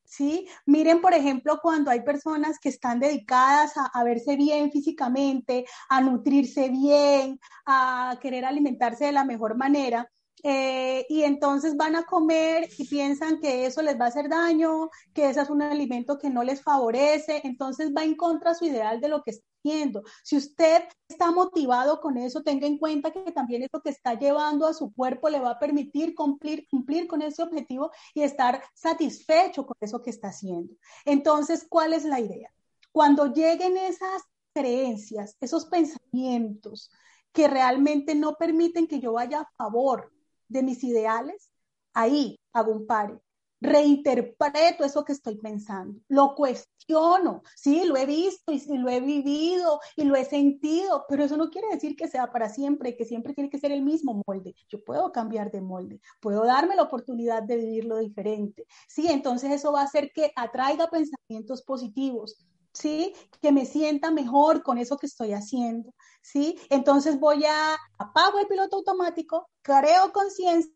¿Sí? 0.04 0.48
Miren, 0.66 1.02
por 1.02 1.14
ejemplo, 1.14 1.60
cuando 1.62 1.90
hay 1.90 2.02
personas 2.02 2.60
que 2.60 2.70
están 2.70 3.00
dedicadas 3.00 3.78
a, 3.78 3.86
a, 3.86 4.04
verse 4.04 4.36
bien 4.36 4.72
físicamente, 4.72 5.66
a 5.90 6.02
nutrirse 6.02 6.70
bien, 6.70 7.40
a 7.66 8.20
querer 8.22 8.46
alimentarse 8.46 9.06
de 9.06 9.12
la 9.14 9.24
mejor 9.24 9.56
manera, 9.56 10.08
eh, 10.46 11.06
y 11.08 11.24
entonces 11.24 11.78
van 11.78 11.96
a 11.96 12.04
comer 12.04 12.70
y 12.78 12.86
piensan 12.86 13.40
que 13.40 13.66
eso 13.66 13.82
les 13.82 13.98
va 14.00 14.06
a 14.06 14.08
hacer 14.10 14.28
daño, 14.28 14.90
que 15.14 15.30
ese 15.30 15.42
es 15.42 15.50
un 15.50 15.62
alimento 15.62 16.20
que 16.20 16.30
no 16.30 16.44
les 16.44 16.62
favorece, 16.62 17.40
entonces 17.46 17.94
va 17.96 18.04
en 18.04 18.16
contra 18.16 18.54
su 18.54 18.66
ideal 18.66 19.00
de 19.00 19.08
lo 19.08 19.24
que 19.24 19.32
está 19.32 19.46
haciendo. 19.60 20.04
Si 20.22 20.36
usted 20.36 20.84
está 21.08 21.32
motivado 21.32 22.02
con 22.02 22.18
eso, 22.18 22.44
tenga 22.44 22.68
en 22.68 22.78
cuenta 22.78 23.12
que 23.12 23.32
también 23.32 23.64
eso 23.64 23.82
que 23.82 23.92
está 23.92 24.20
llevando 24.20 24.68
a 24.68 24.74
su 24.74 24.94
cuerpo 24.94 25.30
le 25.30 25.40
va 25.40 25.52
a 25.52 25.60
permitir 25.60 26.14
cumplir, 26.14 26.68
cumplir 26.70 27.08
con 27.08 27.22
ese 27.22 27.42
objetivo 27.42 27.92
y 28.14 28.24
estar 28.24 28.62
satisfecho 28.74 29.66
con 29.66 29.78
eso 29.80 30.02
que 30.02 30.10
está 30.10 30.28
haciendo. 30.28 30.74
Entonces, 31.06 31.66
¿cuál 31.70 31.94
es 31.94 32.04
la 32.04 32.20
idea? 32.20 32.54
Cuando 32.92 33.34
lleguen 33.34 33.78
esas 33.78 34.24
creencias, 34.54 35.38
esos 35.40 35.66
pensamientos 35.68 36.92
que 37.32 37.48
realmente 37.48 38.14
no 38.14 38.36
permiten 38.36 38.88
que 38.88 39.00
yo 39.00 39.14
vaya 39.14 39.42
a 39.42 39.52
favor 39.58 40.13
de 40.54 40.64
mis 40.64 40.84
ideales, 40.84 41.52
ahí 41.94 42.40
hago 42.54 42.72
un 42.72 42.88
pare. 42.88 43.20
Reinterpreto 43.60 44.84
eso 44.84 45.06
que 45.06 45.14
estoy 45.14 45.38
pensando, 45.38 46.02
lo 46.10 46.36
cuestiono, 46.36 47.44
sí, 47.56 47.86
lo 47.86 47.96
he 47.96 48.06
visto 48.06 48.52
y 48.52 48.60
lo 48.78 48.90
he 48.90 49.00
vivido 49.00 49.80
y 49.96 50.04
lo 50.04 50.18
he 50.18 50.26
sentido, 50.26 51.06
pero 51.08 51.24
eso 51.24 51.38
no 51.38 51.50
quiere 51.50 51.70
decir 51.70 51.96
que 51.96 52.10
sea 52.10 52.30
para 52.30 52.50
siempre, 52.50 52.98
que 52.98 53.06
siempre 53.06 53.34
tiene 53.34 53.50
que 53.50 53.60
ser 53.60 53.72
el 53.72 53.82
mismo 53.82 54.22
molde. 54.28 54.54
Yo 54.68 54.84
puedo 54.84 55.14
cambiar 55.14 55.50
de 55.50 55.62
molde, 55.62 56.02
puedo 56.20 56.44
darme 56.44 56.76
la 56.76 56.84
oportunidad 56.84 57.42
de 57.44 57.56
vivirlo 57.56 58.00
diferente, 58.00 58.66
sí, 58.90 59.08
entonces 59.10 59.50
eso 59.52 59.72
va 59.72 59.80
a 59.80 59.86
hacer 59.86 60.12
que 60.14 60.34
atraiga 60.36 60.90
pensamientos 60.90 61.62
positivos, 61.64 62.46
¿sí? 62.74 63.14
Que 63.42 63.52
me 63.52 63.66
sienta 63.66 64.12
mejor 64.12 64.64
con 64.64 64.78
eso 64.78 64.98
que 64.98 65.06
estoy 65.06 65.34
haciendo, 65.34 65.94
¿sí? 66.22 66.60
Entonces 66.70 67.20
voy 67.20 67.46
a 67.46 67.78
apago 67.98 68.40
el 68.40 68.48
piloto 68.48 68.78
automático, 68.78 69.50
creo 69.62 70.12
conciencia 70.12 70.74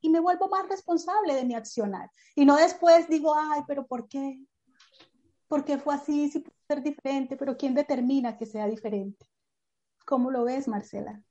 y 0.00 0.10
me 0.10 0.20
vuelvo 0.20 0.48
más 0.48 0.68
responsable 0.68 1.34
de 1.34 1.44
mi 1.44 1.54
accionar. 1.54 2.10
Y 2.34 2.44
no 2.44 2.56
después 2.56 3.08
digo, 3.08 3.34
ay, 3.34 3.62
pero 3.66 3.86
¿por 3.86 4.08
qué? 4.08 4.40
¿Por 5.48 5.64
qué 5.64 5.78
fue 5.78 5.94
así? 5.94 6.30
Si 6.30 6.40
puede 6.40 6.56
ser 6.68 6.82
diferente, 6.82 7.36
pero 7.36 7.56
¿quién 7.56 7.74
determina 7.74 8.36
que 8.36 8.46
sea 8.46 8.66
diferente? 8.66 9.26
¿Cómo 10.04 10.30
lo 10.30 10.44
ves, 10.44 10.68
Marcela? 10.68 11.22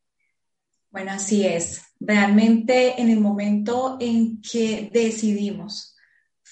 Bueno, 0.89 1.11
así 1.11 1.45
es. 1.45 1.83
Realmente 1.99 2.99
en 2.99 3.09
el 3.09 3.19
momento 3.19 3.97
en 3.99 4.41
que 4.41 4.89
decidimos 4.91 5.96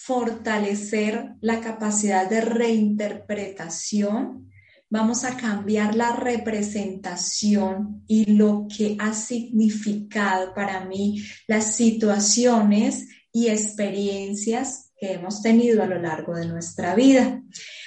fortalecer 0.06 1.34
la 1.42 1.62
capacidad 1.62 2.30
de 2.30 2.42
reinterpretación, 2.42 4.52
vamos 4.88 5.24
a 5.24 5.36
cambiar 5.36 5.96
la 5.96 6.16
representación 6.16 8.04
y 8.06 8.26
lo 8.26 8.68
que 8.68 8.98
ha 9.00 9.14
significado 9.14 10.54
para 10.54 10.86
mí 10.86 11.24
las 11.48 11.76
situaciones 11.76 13.08
y 13.32 13.48
experiencias 13.48 14.92
que 15.00 15.14
hemos 15.14 15.42
tenido 15.42 15.82
a 15.82 15.88
lo 15.88 16.00
largo 16.00 16.36
de 16.36 16.46
nuestra 16.46 16.94
vida. 16.94 17.42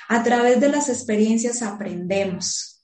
A 0.09 0.25
través 0.25 0.61
de 0.61 0.71
las 0.71 0.89
experiencias 0.89 1.63
aprendemos, 1.63 2.78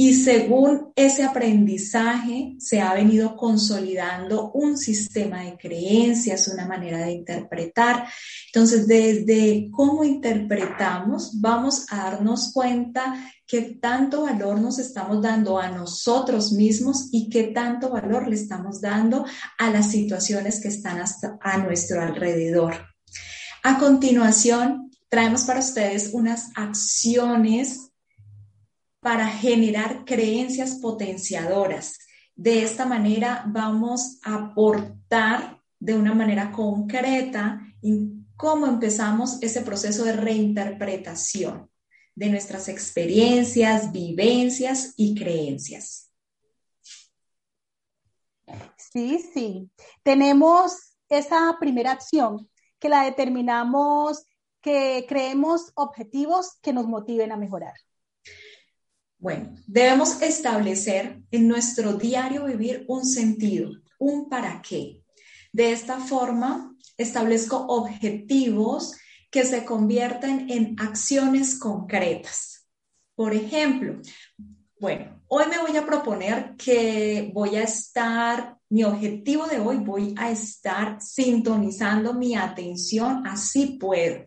y 0.00 0.14
según 0.14 0.94
ese 0.96 1.24
aprendizaje 1.24 2.56
se 2.58 2.80
ha 2.80 2.94
venido 2.94 3.36
consolidando 3.36 4.50
un 4.52 4.78
sistema 4.78 5.42
de 5.42 5.58
creencias, 5.58 6.48
una 6.48 6.66
manera 6.66 7.04
de 7.04 7.12
interpretar. 7.12 8.08
Entonces, 8.46 8.86
desde 8.86 9.68
cómo 9.70 10.02
interpretamos, 10.02 11.38
vamos 11.38 11.84
a 11.90 12.04
darnos 12.04 12.50
cuenta 12.54 13.30
qué 13.46 13.76
tanto 13.78 14.22
valor 14.22 14.58
nos 14.58 14.78
estamos 14.78 15.20
dando 15.20 15.58
a 15.58 15.68
nosotros 15.68 16.50
mismos 16.52 17.10
y 17.12 17.28
qué 17.28 17.48
tanto 17.48 17.90
valor 17.90 18.26
le 18.26 18.36
estamos 18.36 18.80
dando 18.80 19.26
a 19.58 19.70
las 19.70 19.90
situaciones 19.90 20.62
que 20.62 20.68
están 20.68 20.98
hasta 20.98 21.36
a 21.42 21.58
nuestro 21.58 22.00
alrededor. 22.00 22.72
A 23.62 23.78
continuación, 23.78 24.90
traemos 25.10 25.44
para 25.44 25.60
ustedes 25.60 26.14
unas 26.14 26.48
acciones 26.54 27.89
para 29.00 29.26
generar 29.28 30.04
creencias 30.04 30.76
potenciadoras. 30.76 31.98
De 32.34 32.62
esta 32.62 32.86
manera 32.86 33.44
vamos 33.48 34.18
a 34.22 34.34
aportar 34.34 35.60
de 35.78 35.94
una 35.94 36.14
manera 36.14 36.52
concreta 36.52 37.60
en 37.82 38.26
cómo 38.36 38.66
empezamos 38.66 39.42
ese 39.42 39.62
proceso 39.62 40.04
de 40.04 40.12
reinterpretación 40.12 41.70
de 42.14 42.28
nuestras 42.28 42.68
experiencias, 42.68 43.92
vivencias 43.92 44.94
y 44.96 45.14
creencias. 45.14 46.10
Sí, 48.76 49.24
sí. 49.32 49.70
Tenemos 50.02 50.96
esa 51.08 51.56
primera 51.60 51.92
acción 51.92 52.48
que 52.78 52.88
la 52.88 53.04
determinamos 53.04 54.24
que 54.60 55.06
creemos 55.08 55.72
objetivos 55.74 56.58
que 56.60 56.72
nos 56.72 56.86
motiven 56.86 57.32
a 57.32 57.36
mejorar. 57.36 57.74
Bueno, 59.20 59.54
debemos 59.66 60.22
establecer 60.22 61.20
en 61.30 61.46
nuestro 61.46 61.92
diario 61.92 62.46
vivir 62.46 62.86
un 62.88 63.04
sentido, 63.04 63.70
un 63.98 64.30
para 64.30 64.62
qué. 64.62 65.02
De 65.52 65.72
esta 65.72 65.98
forma, 65.98 66.74
establezco 66.96 67.66
objetivos 67.66 68.96
que 69.30 69.44
se 69.44 69.66
convierten 69.66 70.50
en 70.50 70.74
acciones 70.80 71.58
concretas. 71.58 72.66
Por 73.14 73.34
ejemplo, 73.34 74.00
bueno, 74.80 75.22
hoy 75.28 75.44
me 75.50 75.58
voy 75.58 75.76
a 75.76 75.84
proponer 75.84 76.56
que 76.56 77.30
voy 77.34 77.56
a 77.56 77.64
estar, 77.64 78.56
mi 78.70 78.84
objetivo 78.84 79.46
de 79.46 79.60
hoy, 79.60 79.76
voy 79.76 80.14
a 80.16 80.30
estar 80.30 80.96
sintonizando 81.02 82.14
mi 82.14 82.34
atención, 82.36 83.26
así 83.26 83.76
puedo. 83.78 84.24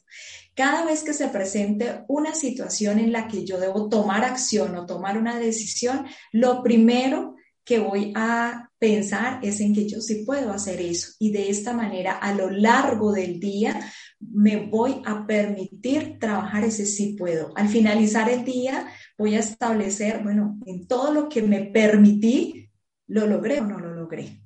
Cada 0.56 0.86
vez 0.86 1.04
que 1.04 1.14
se 1.14 1.30
presente 1.30 2.04
una 2.08 2.36
situación 2.36 3.00
en 3.00 3.12
la 3.12 3.28
que 3.28 3.44
yo 3.46 3.60
debo 3.60 3.90
tomar 3.90 4.24
acción 4.24 4.76
o 4.76 4.86
tomar 4.86 5.18
una 5.18 5.40
decisión, 5.40 6.06
lo 6.32 6.62
primero 6.62 7.36
que 7.64 7.80
voy 7.80 8.14
a 8.16 8.70
pensar 8.78 9.40
es 9.42 9.62
en 9.62 9.74
que 9.74 9.88
yo 9.88 10.02
sí 10.02 10.24
puedo 10.26 10.52
hacer 10.52 10.82
eso. 10.82 11.14
Y 11.20 11.32
de 11.32 11.50
esta 11.50 11.74
manera, 11.74 12.18
a 12.18 12.34
lo 12.36 12.50
largo 12.50 13.14
del 13.14 13.40
día, 13.40 13.80
me 14.20 14.58
voy 14.68 15.02
a 15.06 15.26
permitir 15.26 16.20
trabajar 16.20 16.64
ese 16.66 16.86
sí 16.86 17.16
puedo. 17.18 17.52
Al 17.56 17.70
finalizar 17.70 18.30
el 18.30 18.44
día, 18.44 18.88
voy 19.18 19.36
a 19.36 19.40
establecer, 19.40 20.22
bueno, 20.24 20.60
en 20.66 20.88
todo 20.88 21.14
lo 21.14 21.30
que 21.30 21.42
me 21.42 21.62
permití, 21.66 22.70
¿lo 23.08 23.26
logré 23.26 23.60
o 23.60 23.66
no 23.66 23.80
lo 23.80 23.94
logré? 23.94 24.42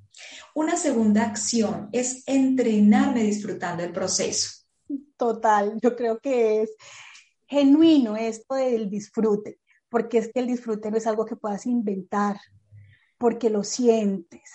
Una 0.56 0.78
segunda 0.78 1.24
acción 1.24 1.90
es 1.92 2.24
entrenarme 2.26 3.24
disfrutando 3.24 3.84
el 3.84 3.92
proceso. 3.92 4.67
Total, 5.18 5.80
yo 5.82 5.96
creo 5.96 6.20
que 6.20 6.62
es 6.62 6.76
genuino 7.48 8.16
esto 8.16 8.56
del 8.56 8.90
disfrute, 8.90 9.60
porque 9.90 10.20
es 10.20 10.32
que 10.32 10.40
el 10.40 10.48
disfrute 10.48 10.92
no 10.92 10.98
es 10.98 11.08
algo 11.08 11.26
que 11.26 11.36
puedas 11.36 11.66
inventar, 11.66 12.40
porque 13.18 13.50
lo 13.50 13.64
sientes. 13.64 14.52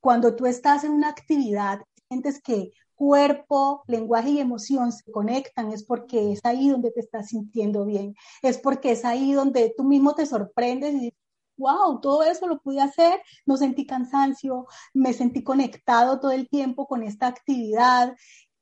Cuando 0.00 0.36
tú 0.36 0.46
estás 0.46 0.84
en 0.84 0.92
una 0.92 1.08
actividad, 1.08 1.80
sientes 2.08 2.42
que 2.42 2.72
cuerpo, 2.94 3.84
lenguaje 3.86 4.30
y 4.30 4.40
emoción 4.40 4.92
se 4.92 5.10
conectan, 5.10 5.72
es 5.72 5.84
porque 5.84 6.32
es 6.32 6.40
ahí 6.44 6.68
donde 6.68 6.90
te 6.90 7.00
estás 7.00 7.28
sintiendo 7.28 7.84
bien, 7.84 8.14
es 8.42 8.58
porque 8.58 8.92
es 8.92 9.04
ahí 9.04 9.32
donde 9.32 9.72
tú 9.76 9.84
mismo 9.84 10.14
te 10.14 10.26
sorprendes 10.26 10.94
y 10.94 11.00
dices, 11.00 11.18
wow, 11.58 12.00
todo 12.00 12.22
eso 12.22 12.46
lo 12.46 12.58
pude 12.60 12.80
hacer, 12.80 13.20
no 13.46 13.56
sentí 13.56 13.86
cansancio, 13.86 14.66
me 14.92 15.12
sentí 15.12 15.42
conectado 15.42 16.20
todo 16.20 16.32
el 16.32 16.48
tiempo 16.48 16.86
con 16.86 17.02
esta 17.02 17.26
actividad 17.26 18.14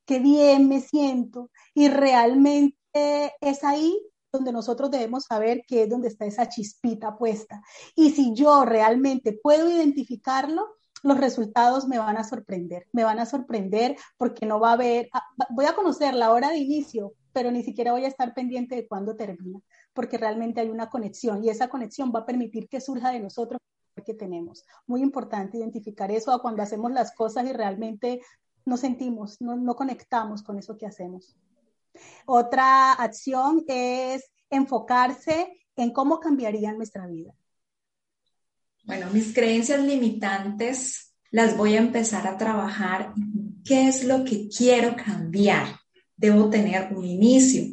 qué 0.04 0.18
bien 0.18 0.68
me 0.68 0.80
siento. 0.80 1.50
Y 1.74 1.88
realmente 1.88 2.74
es 3.40 3.64
ahí 3.64 3.98
donde 4.32 4.52
nosotros 4.52 4.90
debemos 4.90 5.24
saber 5.24 5.62
que 5.66 5.84
es 5.84 5.90
donde 5.90 6.08
está 6.08 6.26
esa 6.26 6.48
chispita 6.48 7.16
puesta. 7.16 7.62
Y 7.94 8.10
si 8.10 8.34
yo 8.34 8.64
realmente 8.64 9.38
puedo 9.40 9.70
identificarlo, 9.70 10.76
los 11.02 11.18
resultados 11.18 11.86
me 11.86 11.98
van 11.98 12.16
a 12.16 12.24
sorprender, 12.24 12.86
me 12.92 13.04
van 13.04 13.18
a 13.18 13.26
sorprender 13.26 13.96
porque 14.16 14.46
no 14.46 14.58
va 14.58 14.70
a 14.70 14.72
haber, 14.72 15.08
ah, 15.12 15.22
voy 15.50 15.66
a 15.66 15.74
conocer 15.74 16.14
la 16.14 16.32
hora 16.32 16.48
de 16.48 16.56
inicio, 16.56 17.12
pero 17.32 17.50
ni 17.50 17.62
siquiera 17.62 17.92
voy 17.92 18.04
a 18.06 18.08
estar 18.08 18.32
pendiente 18.32 18.74
de 18.74 18.88
cuándo 18.88 19.14
termina, 19.14 19.60
porque 19.92 20.16
realmente 20.16 20.62
hay 20.62 20.70
una 20.70 20.88
conexión 20.88 21.44
y 21.44 21.50
esa 21.50 21.68
conexión 21.68 22.10
va 22.14 22.20
a 22.20 22.26
permitir 22.26 22.68
que 22.68 22.80
surja 22.80 23.10
de 23.10 23.20
nosotros 23.20 23.60
que 24.04 24.14
tenemos. 24.14 24.64
Muy 24.86 25.02
importante 25.02 25.58
identificar 25.58 26.10
eso 26.10 26.36
cuando 26.40 26.62
hacemos 26.62 26.90
las 26.90 27.14
cosas 27.14 27.46
y 27.46 27.52
realmente 27.52 28.20
no 28.64 28.76
sentimos, 28.76 29.40
no, 29.40 29.76
conectamos 29.76 30.42
con 30.42 30.58
eso 30.58 30.76
que 30.76 30.86
hacemos. 30.86 31.36
Otra 32.26 32.92
acción 32.92 33.64
es 33.68 34.24
enfocarse 34.50 35.60
en 35.76 35.92
cómo 35.92 36.20
cambiaría 36.20 36.72
nuestra 36.72 37.06
vida. 37.06 37.32
Bueno, 38.84 39.08
mis 39.10 39.32
creencias 39.34 39.82
limitantes 39.82 41.14
las 41.30 41.56
voy 41.56 41.74
a 41.74 41.80
empezar 41.80 42.26
a 42.26 42.36
trabajar. 42.36 43.12
¿Qué 43.64 43.88
es 43.88 44.04
lo 44.04 44.24
que 44.24 44.48
quiero 44.48 44.94
cambiar? 44.96 45.80
Debo 46.16 46.48
tener 46.48 46.92
un 46.94 47.04
inicio. 47.04 47.64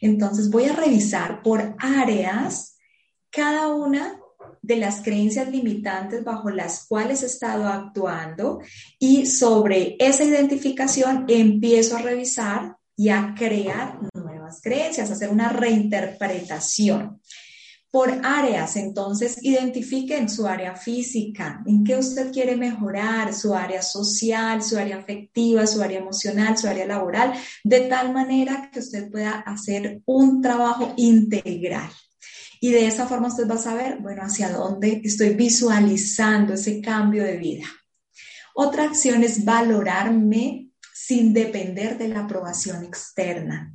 Entonces 0.00 0.50
voy 0.50 0.64
a 0.64 0.74
revisar 0.74 1.42
por 1.42 1.76
áreas 1.78 2.78
cada 3.30 3.68
una 3.68 4.20
de 4.66 4.76
las 4.76 5.00
creencias 5.00 5.48
limitantes 5.48 6.24
bajo 6.24 6.50
las 6.50 6.86
cuales 6.86 7.22
he 7.22 7.26
estado 7.26 7.68
actuando 7.68 8.60
y 8.98 9.26
sobre 9.26 9.96
esa 10.00 10.24
identificación 10.24 11.24
empiezo 11.28 11.96
a 11.96 12.02
revisar 12.02 12.76
y 12.96 13.10
a 13.10 13.34
crear 13.36 14.00
nuevas 14.12 14.60
creencias, 14.60 15.10
hacer 15.10 15.30
una 15.30 15.50
reinterpretación. 15.50 17.20
Por 17.92 18.10
áreas, 18.24 18.76
entonces 18.76 19.38
identifiquen 19.42 20.28
su 20.28 20.46
área 20.46 20.74
física, 20.74 21.62
en 21.64 21.84
qué 21.84 21.96
usted 21.96 22.32
quiere 22.32 22.56
mejorar, 22.56 23.32
su 23.32 23.54
área 23.54 23.80
social, 23.80 24.62
su 24.62 24.76
área 24.76 24.98
afectiva, 24.98 25.66
su 25.66 25.80
área 25.80 26.00
emocional, 26.00 26.58
su 26.58 26.66
área 26.66 26.86
laboral, 26.86 27.34
de 27.62 27.80
tal 27.82 28.12
manera 28.12 28.68
que 28.72 28.80
usted 28.80 29.10
pueda 29.10 29.40
hacer 29.40 30.02
un 30.04 30.42
trabajo 30.42 30.92
integral. 30.96 31.90
Y 32.60 32.70
de 32.72 32.86
esa 32.86 33.06
forma 33.06 33.28
usted 33.28 33.48
va 33.48 33.54
a 33.54 33.58
saber, 33.58 33.98
bueno, 33.98 34.22
hacia 34.22 34.50
dónde 34.50 35.00
estoy 35.04 35.30
visualizando 35.34 36.54
ese 36.54 36.80
cambio 36.80 37.24
de 37.24 37.36
vida. 37.36 37.66
Otra 38.54 38.84
acción 38.84 39.22
es 39.22 39.44
valorarme 39.44 40.70
sin 40.94 41.34
depender 41.34 41.98
de 41.98 42.08
la 42.08 42.20
aprobación 42.20 42.82
externa. 42.84 43.72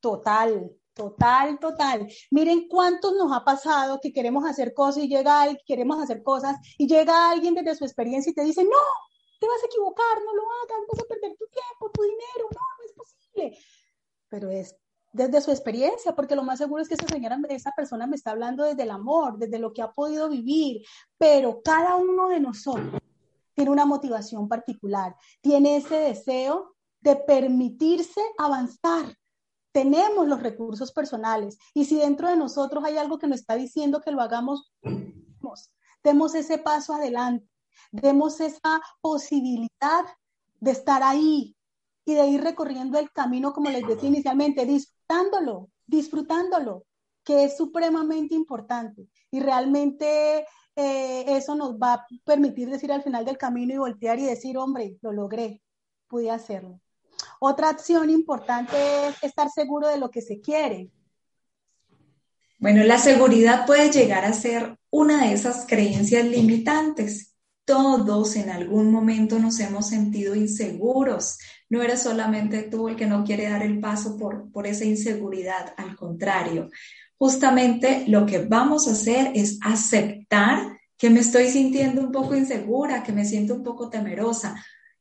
Total, 0.00 0.70
total, 0.92 1.58
total. 1.58 2.06
Miren 2.30 2.68
cuántos 2.68 3.14
nos 3.14 3.32
ha 3.32 3.44
pasado 3.44 3.98
que 4.00 4.12
queremos 4.12 4.44
hacer 4.44 4.74
cosas 4.74 5.04
y 5.04 5.08
llega 5.08 5.42
alguien, 5.42 5.62
queremos 5.66 6.02
hacer 6.02 6.22
cosas 6.22 6.56
y 6.76 6.86
llega 6.86 7.30
alguien 7.30 7.54
desde 7.54 7.74
su 7.74 7.84
experiencia 7.84 8.30
y 8.30 8.34
te 8.34 8.44
dice, 8.44 8.62
no, 8.62 8.70
te 9.40 9.48
vas 9.48 9.62
a 9.62 9.66
equivocar, 9.66 10.18
no 10.24 10.34
lo 10.34 10.42
hagas, 10.42 10.86
vas 10.92 11.00
a 11.00 11.08
perder 11.08 11.36
tu 11.38 11.46
tiempo, 11.46 11.90
tu 11.90 12.02
dinero, 12.02 12.48
no, 12.52 12.60
no 12.78 12.84
es 12.84 12.92
posible. 12.92 13.58
Pero 14.28 14.50
es 14.50 14.76
desde 15.12 15.40
su 15.40 15.50
experiencia, 15.50 16.14
porque 16.14 16.36
lo 16.36 16.42
más 16.42 16.58
seguro 16.58 16.82
es 16.82 16.88
que 16.88 16.94
esa 16.94 17.06
señora, 17.06 17.38
esa 17.48 17.72
persona 17.72 18.06
me 18.06 18.16
está 18.16 18.30
hablando 18.30 18.64
desde 18.64 18.84
el 18.84 18.90
amor, 18.90 19.38
desde 19.38 19.58
lo 19.58 19.72
que 19.72 19.82
ha 19.82 19.92
podido 19.92 20.28
vivir, 20.28 20.84
pero 21.18 21.60
cada 21.62 21.96
uno 21.96 22.28
de 22.28 22.40
nosotros 22.40 23.00
tiene 23.54 23.70
una 23.70 23.84
motivación 23.84 24.48
particular, 24.48 25.16
tiene 25.40 25.76
ese 25.76 25.96
deseo 25.96 26.76
de 27.00 27.16
permitirse 27.16 28.20
avanzar. 28.38 29.16
Tenemos 29.72 30.26
los 30.26 30.42
recursos 30.42 30.92
personales 30.92 31.58
y 31.74 31.84
si 31.84 31.96
dentro 31.96 32.28
de 32.28 32.36
nosotros 32.36 32.84
hay 32.84 32.96
algo 32.96 33.18
que 33.18 33.26
nos 33.26 33.40
está 33.40 33.54
diciendo 33.54 34.00
que 34.00 34.10
lo 34.10 34.20
hagamos, 34.20 34.72
demos 36.02 36.34
ese 36.34 36.58
paso 36.58 36.94
adelante, 36.94 37.48
demos 37.92 38.40
esa 38.40 38.80
posibilidad 39.00 40.04
de 40.60 40.70
estar 40.72 41.02
ahí, 41.02 41.56
y 42.04 42.14
de 42.14 42.26
ir 42.26 42.42
recorriendo 42.42 42.98
el 42.98 43.10
camino, 43.12 43.52
como 43.52 43.70
les 43.70 43.86
decía 43.86 44.08
inicialmente, 44.08 44.66
disfrutándolo, 45.10 45.70
disfrutándolo, 45.86 46.84
que 47.24 47.44
es 47.44 47.56
supremamente 47.56 48.34
importante. 48.34 49.08
Y 49.30 49.40
realmente 49.40 50.46
eh, 50.76 51.24
eso 51.26 51.54
nos 51.54 51.74
va 51.74 51.94
a 51.94 52.06
permitir 52.24 52.70
decir 52.70 52.92
al 52.92 53.02
final 53.02 53.24
del 53.24 53.36
camino 53.36 53.74
y 53.74 53.78
voltear 53.78 54.18
y 54.18 54.26
decir, 54.26 54.56
hombre, 54.56 54.98
lo 55.02 55.12
logré, 55.12 55.60
pude 56.06 56.30
hacerlo. 56.30 56.80
Otra 57.40 57.68
acción 57.68 58.08
importante 58.08 58.76
es 59.08 59.22
estar 59.22 59.50
seguro 59.50 59.88
de 59.88 59.98
lo 59.98 60.10
que 60.10 60.22
se 60.22 60.40
quiere. 60.40 60.90
Bueno, 62.58 62.84
la 62.84 62.98
seguridad 62.98 63.66
puede 63.66 63.90
llegar 63.90 64.24
a 64.24 64.32
ser 64.32 64.78
una 64.90 65.24
de 65.24 65.32
esas 65.32 65.66
creencias 65.66 66.24
limitantes. 66.24 67.29
Todos 67.70 68.34
en 68.34 68.50
algún 68.50 68.90
momento 68.90 69.38
nos 69.38 69.60
hemos 69.60 69.86
sentido 69.86 70.34
inseguros. 70.34 71.38
No 71.68 71.80
eres 71.80 72.02
solamente 72.02 72.64
tú 72.64 72.88
el 72.88 72.96
que 72.96 73.06
no 73.06 73.22
quiere 73.22 73.48
dar 73.48 73.62
el 73.62 73.78
paso 73.78 74.16
por, 74.18 74.50
por 74.50 74.66
esa 74.66 74.84
inseguridad, 74.84 75.72
al 75.76 75.94
contrario. 75.94 76.68
Justamente 77.16 78.06
lo 78.08 78.26
que 78.26 78.40
vamos 78.40 78.88
a 78.88 78.90
hacer 78.90 79.30
es 79.36 79.60
aceptar 79.62 80.80
que 80.98 81.10
me 81.10 81.20
estoy 81.20 81.46
sintiendo 81.46 82.00
un 82.00 82.10
poco 82.10 82.34
insegura, 82.34 83.04
que 83.04 83.12
me 83.12 83.24
siento 83.24 83.54
un 83.54 83.62
poco 83.62 83.88
temerosa. 83.88 84.56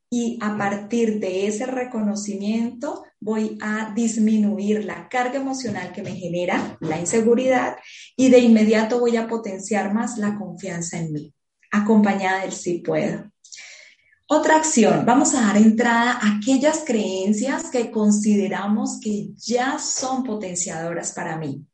Y 0.07 0.37
a 0.39 0.55
partir 0.55 1.19
de 1.19 1.47
ese 1.47 1.65
reconocimiento 1.65 3.03
voy 3.19 3.57
a 3.61 3.91
disminuir 3.95 4.85
la 4.85 5.09
carga 5.09 5.39
emocional 5.39 5.91
que 5.91 6.03
me 6.03 6.15
genera 6.15 6.77
la 6.81 6.99
inseguridad 6.99 7.77
y 8.15 8.29
de 8.29 8.37
inmediato 8.37 8.99
voy 8.99 9.17
a 9.17 9.27
potenciar 9.27 9.91
más 9.91 10.19
la 10.19 10.37
confianza 10.37 10.99
en 10.99 11.13
mí, 11.13 11.33
acompañada 11.71 12.41
del 12.41 12.51
sí 12.51 12.79
puedo. 12.79 13.29
Otra 14.31 14.57
acción, 14.57 15.05
vamos 15.07 15.33
a 15.33 15.41
dar 15.41 15.57
entrada 15.57 16.11
a 16.11 16.37
aquellas 16.37 16.83
creencias 16.85 17.71
que 17.71 17.89
consideramos 17.89 18.99
que 18.99 19.29
ya 19.35 19.79
son 19.79 20.23
potenciadoras 20.23 21.13
para 21.13 21.35
mí. 21.35 21.65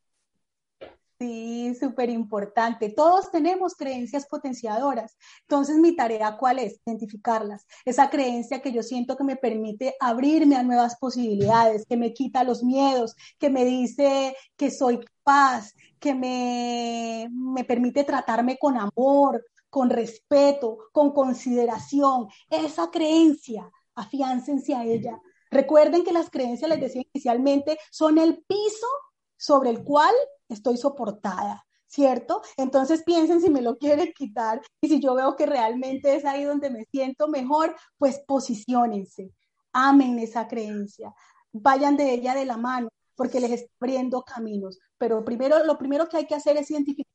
Sí, 1.20 1.74
súper 1.80 2.10
importante. 2.10 2.90
Todos 2.90 3.32
tenemos 3.32 3.76
creencias 3.76 4.26
potenciadoras. 4.26 5.18
Entonces, 5.42 5.78
mi 5.78 5.96
tarea, 5.96 6.38
¿cuál 6.38 6.60
es? 6.60 6.80
Identificarlas. 6.86 7.66
Esa 7.86 8.10
creencia 8.10 8.62
que 8.62 8.74
yo 8.74 8.84
siento 8.84 9.16
que 9.16 9.24
me 9.24 9.38
permite 9.38 9.96
abrirme 10.00 10.58
a 10.58 10.64
nuevas 10.64 10.98
posibilidades, 10.98 11.86
que 11.86 11.96
me 11.96 12.14
quita 12.14 12.44
los 12.44 12.64
miedos, 12.64 13.16
que 13.40 13.50
me 13.50 13.64
dice 13.64 14.36
que 14.58 14.72
soy 14.72 15.00
capaz, 15.00 15.74
que 16.00 16.14
me, 16.14 17.30
me 17.32 17.64
permite 17.64 18.04
tratarme 18.04 18.58
con 18.58 18.78
amor, 18.78 19.42
con 19.76 19.90
respeto, 19.90 20.88
con 20.94 21.12
consideración. 21.12 22.30
Esa 22.50 22.90
creencia, 22.92 23.70
afiáncense 23.94 24.74
a 24.74 24.86
ella. 24.86 25.22
Recuerden 25.52 26.06
que 26.06 26.14
las 26.14 26.30
creencias, 26.30 26.70
les 26.70 26.80
decía 26.80 27.04
inicialmente, 27.14 27.78
son 27.92 28.18
el 28.18 28.42
piso 28.48 28.88
sobre 29.36 29.72
el 29.72 29.84
cual 29.84 30.14
estoy 30.48 30.78
soportada, 30.78 31.68
¿cierto? 31.88 32.42
Entonces 32.56 33.04
piensen 33.04 33.42
si 33.42 33.50
me 33.50 33.62
lo 33.62 33.78
quieren 33.78 34.14
quitar 34.16 34.62
y 34.80 34.88
si 34.88 35.02
yo 35.02 35.14
veo 35.14 35.36
que 35.36 35.46
realmente 35.46 36.16
es 36.16 36.24
ahí 36.24 36.46
donde 36.46 36.70
me 36.70 36.86
siento 36.86 37.28
mejor, 37.28 37.76
pues 37.98 38.22
posiciónense, 38.26 39.34
amen 39.74 40.20
esa 40.20 40.48
creencia, 40.48 41.14
vayan 41.52 41.98
de 41.98 42.14
ella 42.14 42.34
de 42.34 42.46
la 42.46 42.56
mano 42.56 42.88
porque 43.16 43.42
les 43.42 43.52
está 43.52 43.74
abriendo 43.82 44.24
caminos. 44.24 44.80
Pero 44.98 45.26
primero, 45.26 45.66
lo 45.66 45.78
primero 45.78 46.08
que 46.08 46.16
hay 46.16 46.28
que 46.28 46.36
hacer 46.36 46.56
es 46.56 46.72
identificar 46.72 47.15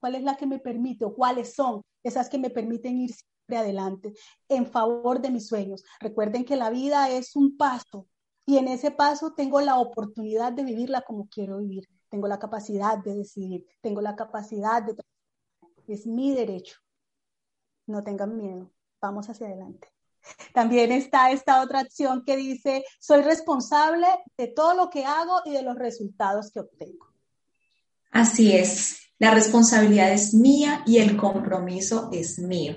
cuál 0.00 0.14
es 0.14 0.22
la 0.22 0.36
que 0.36 0.46
me 0.46 0.58
permite 0.58 1.04
o 1.04 1.14
cuáles 1.14 1.54
son 1.54 1.82
esas 2.02 2.28
que 2.28 2.38
me 2.38 2.50
permiten 2.50 3.00
ir 3.00 3.14
siempre 3.14 3.56
adelante 3.58 4.12
en 4.48 4.66
favor 4.66 5.20
de 5.20 5.30
mis 5.30 5.46
sueños. 5.46 5.84
Recuerden 6.00 6.44
que 6.44 6.56
la 6.56 6.70
vida 6.70 7.10
es 7.10 7.36
un 7.36 7.56
paso 7.56 8.06
y 8.46 8.58
en 8.58 8.68
ese 8.68 8.90
paso 8.90 9.32
tengo 9.34 9.60
la 9.60 9.78
oportunidad 9.78 10.52
de 10.52 10.64
vivirla 10.64 11.02
como 11.02 11.28
quiero 11.28 11.58
vivir 11.58 11.88
tengo 12.14 12.28
la 12.28 12.38
capacidad 12.38 12.96
de 12.98 13.12
decidir, 13.12 13.66
tengo 13.80 14.00
la 14.00 14.14
capacidad 14.14 14.80
de... 14.84 14.94
Es 15.88 16.06
mi 16.06 16.32
derecho. 16.32 16.76
No 17.88 18.04
tengan 18.04 18.36
miedo, 18.36 18.70
vamos 19.00 19.28
hacia 19.28 19.48
adelante. 19.48 19.88
También 20.54 20.92
está 20.92 21.32
esta 21.32 21.60
otra 21.60 21.80
acción 21.80 22.22
que 22.24 22.36
dice, 22.36 22.84
soy 23.00 23.22
responsable 23.22 24.06
de 24.38 24.46
todo 24.46 24.74
lo 24.74 24.90
que 24.90 25.04
hago 25.04 25.40
y 25.44 25.50
de 25.50 25.62
los 25.62 25.74
resultados 25.74 26.52
que 26.52 26.60
obtengo. 26.60 27.08
Así 28.12 28.56
es, 28.56 29.03
la 29.24 29.30
responsabilidad 29.30 30.12
es 30.12 30.34
mía 30.34 30.82
y 30.86 30.98
el 30.98 31.16
compromiso 31.16 32.10
es 32.12 32.38
mío. 32.38 32.76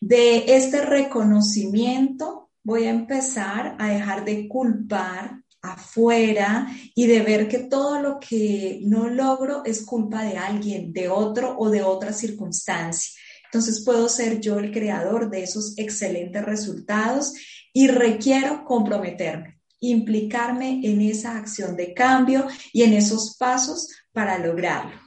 De 0.00 0.56
este 0.56 0.80
reconocimiento 0.80 2.48
voy 2.64 2.84
a 2.84 2.90
empezar 2.90 3.76
a 3.78 3.88
dejar 3.88 4.24
de 4.24 4.48
culpar 4.48 5.42
afuera 5.60 6.68
y 6.94 7.06
de 7.06 7.20
ver 7.20 7.48
que 7.48 7.58
todo 7.58 8.00
lo 8.00 8.18
que 8.18 8.80
no 8.84 9.10
logro 9.10 9.62
es 9.66 9.84
culpa 9.84 10.24
de 10.24 10.38
alguien, 10.38 10.90
de 10.90 11.10
otro 11.10 11.54
o 11.58 11.68
de 11.68 11.82
otra 11.82 12.14
circunstancia. 12.14 13.12
Entonces 13.44 13.84
puedo 13.84 14.08
ser 14.08 14.40
yo 14.40 14.58
el 14.58 14.72
creador 14.72 15.28
de 15.28 15.42
esos 15.42 15.74
excelentes 15.76 16.42
resultados 16.46 17.34
y 17.74 17.88
requiero 17.88 18.64
comprometerme, 18.64 19.60
implicarme 19.80 20.80
en 20.82 21.02
esa 21.02 21.36
acción 21.36 21.76
de 21.76 21.92
cambio 21.92 22.46
y 22.72 22.84
en 22.84 22.94
esos 22.94 23.36
pasos 23.36 23.88
para 24.12 24.38
lograrlo. 24.38 25.01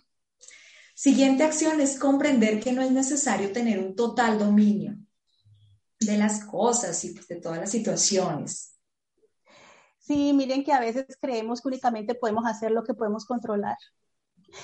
Siguiente 1.06 1.44
acción 1.44 1.80
es 1.82 2.00
comprender 2.00 2.60
que 2.60 2.72
no 2.72 2.82
es 2.82 2.90
necesario 2.90 3.52
tener 3.52 3.78
un 3.78 3.96
total 3.96 4.40
dominio 4.40 4.96
de 6.00 6.18
las 6.18 6.44
cosas 6.44 7.06
y 7.06 7.14
de 7.14 7.36
todas 7.36 7.60
las 7.60 7.70
situaciones. 7.70 8.76
Sí, 10.00 10.34
miren 10.34 10.64
que 10.64 10.74
a 10.74 10.80
veces 10.80 11.06
creemos 11.22 11.62
que 11.62 11.68
únicamente 11.68 12.16
podemos 12.16 12.44
hacer 12.48 12.72
lo 12.72 12.84
que 12.84 12.96
podemos 12.96 13.24
controlar. 13.24 13.78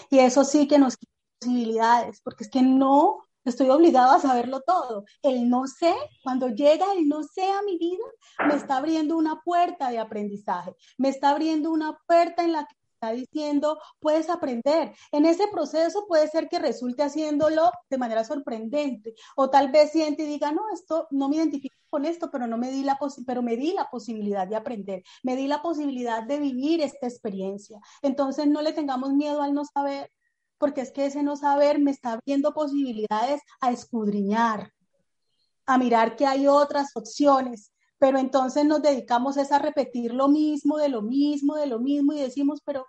Y 0.09 0.17
eso 0.17 0.43
sí 0.43 0.67
que 0.67 0.79
nos 0.79 0.97
posibilidades, 1.37 2.21
porque 2.21 2.45
es 2.45 2.49
que 2.49 2.63
no 2.63 3.19
estoy 3.45 3.69
obligado 3.69 4.13
a 4.13 4.19
saberlo 4.19 4.61
todo. 4.61 5.05
El 5.21 5.47
no 5.47 5.67
sé, 5.67 5.93
cuando 6.23 6.47
llega 6.47 6.91
el 6.93 7.07
no 7.07 7.21
sé 7.21 7.51
a 7.51 7.61
mi 7.61 7.77
vida, 7.77 8.03
me 8.47 8.55
está 8.55 8.77
abriendo 8.77 9.15
una 9.15 9.43
puerta 9.43 9.91
de 9.91 9.99
aprendizaje, 9.99 10.75
me 10.97 11.09
está 11.09 11.29
abriendo 11.29 11.69
una 11.69 11.99
puerta 12.07 12.43
en 12.43 12.53
la 12.53 12.65
que 12.65 12.80
está 13.01 13.11
diciendo, 13.11 13.79
puedes 13.99 14.29
aprender. 14.29 14.93
En 15.11 15.25
ese 15.25 15.47
proceso 15.47 16.05
puede 16.07 16.27
ser 16.27 16.47
que 16.47 16.59
resulte 16.59 17.01
haciéndolo 17.01 17.71
de 17.89 17.97
manera 17.97 18.23
sorprendente 18.23 19.15
o 19.35 19.49
tal 19.49 19.71
vez 19.71 19.91
siente 19.91 20.23
y 20.23 20.27
diga, 20.27 20.51
no, 20.51 20.61
esto 20.71 21.07
no 21.09 21.27
me 21.27 21.37
identifico 21.37 21.75
con 21.89 22.05
esto, 22.05 22.29
pero 22.29 22.45
no 22.45 22.57
me 22.57 22.69
di 22.69 22.83
la 22.83 22.99
pero 23.25 23.41
me 23.41 23.57
di 23.57 23.73
la 23.73 23.89
posibilidad 23.89 24.47
de 24.47 24.55
aprender, 24.55 25.03
me 25.23 25.35
di 25.35 25.47
la 25.47 25.63
posibilidad 25.63 26.23
de 26.23 26.39
vivir 26.39 26.81
esta 26.81 27.07
experiencia. 27.07 27.79
Entonces 28.03 28.47
no 28.47 28.61
le 28.61 28.71
tengamos 28.71 29.13
miedo 29.13 29.41
al 29.41 29.53
no 29.55 29.65
saber, 29.65 30.11
porque 30.59 30.81
es 30.81 30.91
que 30.91 31.07
ese 31.07 31.23
no 31.23 31.35
saber 31.35 31.79
me 31.79 31.91
está 31.91 32.13
abriendo 32.13 32.53
posibilidades 32.53 33.41
a 33.61 33.71
escudriñar, 33.71 34.71
a 35.65 35.77
mirar 35.79 36.15
que 36.15 36.27
hay 36.27 36.47
otras 36.47 36.95
opciones, 36.95 37.70
pero 38.01 38.17
entonces 38.17 38.65
nos 38.65 38.81
dedicamos 38.81 39.37
a 39.37 39.59
repetir 39.59 40.11
lo 40.11 40.27
mismo, 40.27 40.79
de 40.79 40.89
lo 40.89 41.03
mismo, 41.03 41.55
de 41.55 41.67
lo 41.67 41.77
mismo 41.77 42.13
y 42.13 42.19
decimos, 42.19 42.59
pero 42.65 42.87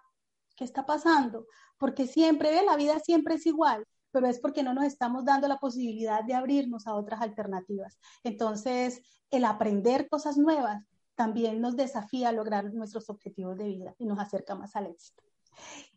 ¿qué 0.56 0.64
está 0.64 0.86
pasando? 0.86 1.46
Porque 1.76 2.06
siempre, 2.06 2.50
ve, 2.50 2.62
la 2.64 2.76
vida 2.76 2.98
siempre 2.98 3.34
es 3.34 3.44
igual, 3.44 3.86
pero 4.10 4.26
es 4.26 4.40
porque 4.40 4.62
no 4.62 4.72
nos 4.72 4.84
estamos 4.84 5.26
dando 5.26 5.48
la 5.48 5.58
posibilidad 5.58 6.24
de 6.24 6.32
abrirnos 6.32 6.86
a 6.86 6.94
otras 6.94 7.20
alternativas. 7.20 7.98
Entonces, 8.24 9.02
el 9.30 9.44
aprender 9.44 10.08
cosas 10.08 10.38
nuevas 10.38 10.82
también 11.14 11.60
nos 11.60 11.76
desafía 11.76 12.30
a 12.30 12.32
lograr 12.32 12.72
nuestros 12.72 13.10
objetivos 13.10 13.58
de 13.58 13.64
vida 13.64 13.94
y 13.98 14.06
nos 14.06 14.18
acerca 14.18 14.54
más 14.54 14.74
al 14.76 14.86
éxito. 14.86 15.22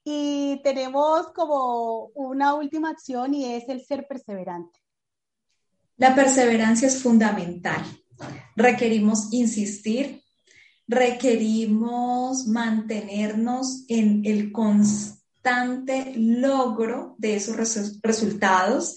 Y 0.03 0.59
tenemos 0.61 1.31
como 1.31 2.07
una 2.15 2.53
última 2.53 2.89
acción 2.89 3.33
y 3.33 3.45
es 3.45 3.69
el 3.69 3.79
ser 3.79 4.07
perseverante. 4.09 4.77
La 5.95 6.13
perseverancia 6.13 6.89
es 6.89 7.01
fundamental 7.01 7.81
requerimos 8.55 9.31
insistir, 9.31 10.21
requerimos 10.87 12.47
mantenernos 12.47 13.85
en 13.87 14.21
el 14.25 14.51
constante 14.51 16.13
logro 16.15 17.15
de 17.17 17.35
esos 17.35 17.55
resultados. 18.01 18.95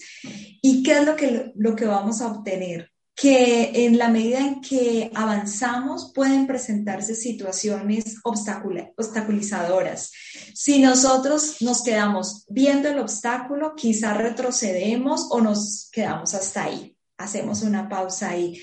¿Y 0.61 0.83
qué 0.83 0.99
es 0.99 1.05
lo 1.05 1.15
que, 1.15 1.51
lo 1.55 1.75
que 1.75 1.85
vamos 1.85 2.21
a 2.21 2.27
obtener? 2.27 2.91
que 3.19 3.85
en 3.85 3.97
la 3.97 4.07
medida 4.07 4.39
en 4.39 4.61
que 4.61 5.11
avanzamos 5.13 6.13
pueden 6.15 6.47
presentarse 6.47 7.15
situaciones 7.15 8.15
obstaculizadoras. 8.23 10.11
Si 10.53 10.79
nosotros 10.79 11.57
nos 11.61 11.83
quedamos 11.83 12.45
viendo 12.47 12.87
el 12.87 12.97
obstáculo, 12.99 13.75
quizá 13.75 14.13
retrocedemos 14.13 15.27
o 15.31 15.41
nos 15.41 15.89
quedamos 15.91 16.33
hasta 16.33 16.63
ahí. 16.63 16.95
Hacemos 17.17 17.61
una 17.63 17.89
pausa 17.89 18.29
ahí. 18.29 18.61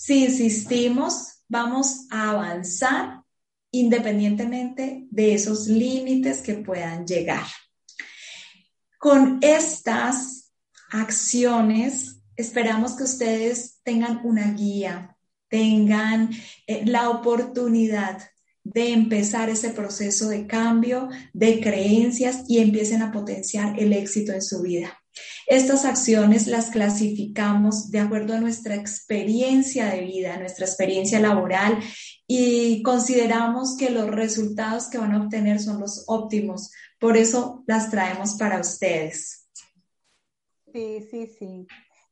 Si 0.00 0.24
insistimos, 0.24 1.42
vamos 1.46 2.06
a 2.08 2.30
avanzar 2.30 3.22
independientemente 3.70 5.06
de 5.10 5.34
esos 5.34 5.66
límites 5.66 6.40
que 6.40 6.54
puedan 6.54 7.06
llegar. 7.06 7.44
Con 8.98 9.40
estas 9.42 10.54
acciones, 10.90 12.22
esperamos 12.34 12.96
que 12.96 13.02
ustedes 13.02 13.80
tengan 13.82 14.22
una 14.24 14.52
guía, 14.52 15.18
tengan 15.50 16.30
eh, 16.66 16.82
la 16.86 17.10
oportunidad 17.10 18.22
de 18.64 18.94
empezar 18.94 19.50
ese 19.50 19.68
proceso 19.68 20.30
de 20.30 20.46
cambio 20.46 21.10
de 21.34 21.60
creencias 21.60 22.44
y 22.48 22.60
empiecen 22.60 23.02
a 23.02 23.12
potenciar 23.12 23.78
el 23.78 23.92
éxito 23.92 24.32
en 24.32 24.40
su 24.40 24.62
vida. 24.62 24.99
Estas 25.46 25.84
acciones 25.84 26.46
las 26.46 26.70
clasificamos 26.70 27.90
de 27.90 28.00
acuerdo 28.00 28.34
a 28.34 28.40
nuestra 28.40 28.74
experiencia 28.74 29.86
de 29.86 30.02
vida, 30.02 30.38
nuestra 30.38 30.66
experiencia 30.66 31.18
laboral 31.20 31.78
y 32.26 32.82
consideramos 32.82 33.76
que 33.76 33.90
los 33.90 34.08
resultados 34.08 34.88
que 34.88 34.98
van 34.98 35.12
a 35.12 35.22
obtener 35.22 35.60
son 35.60 35.80
los 35.80 36.04
óptimos. 36.06 36.70
Por 36.98 37.16
eso 37.16 37.64
las 37.66 37.90
traemos 37.90 38.34
para 38.34 38.60
ustedes. 38.60 39.48
Sí, 40.72 41.06
sí, 41.10 41.26
sí. 41.26 41.66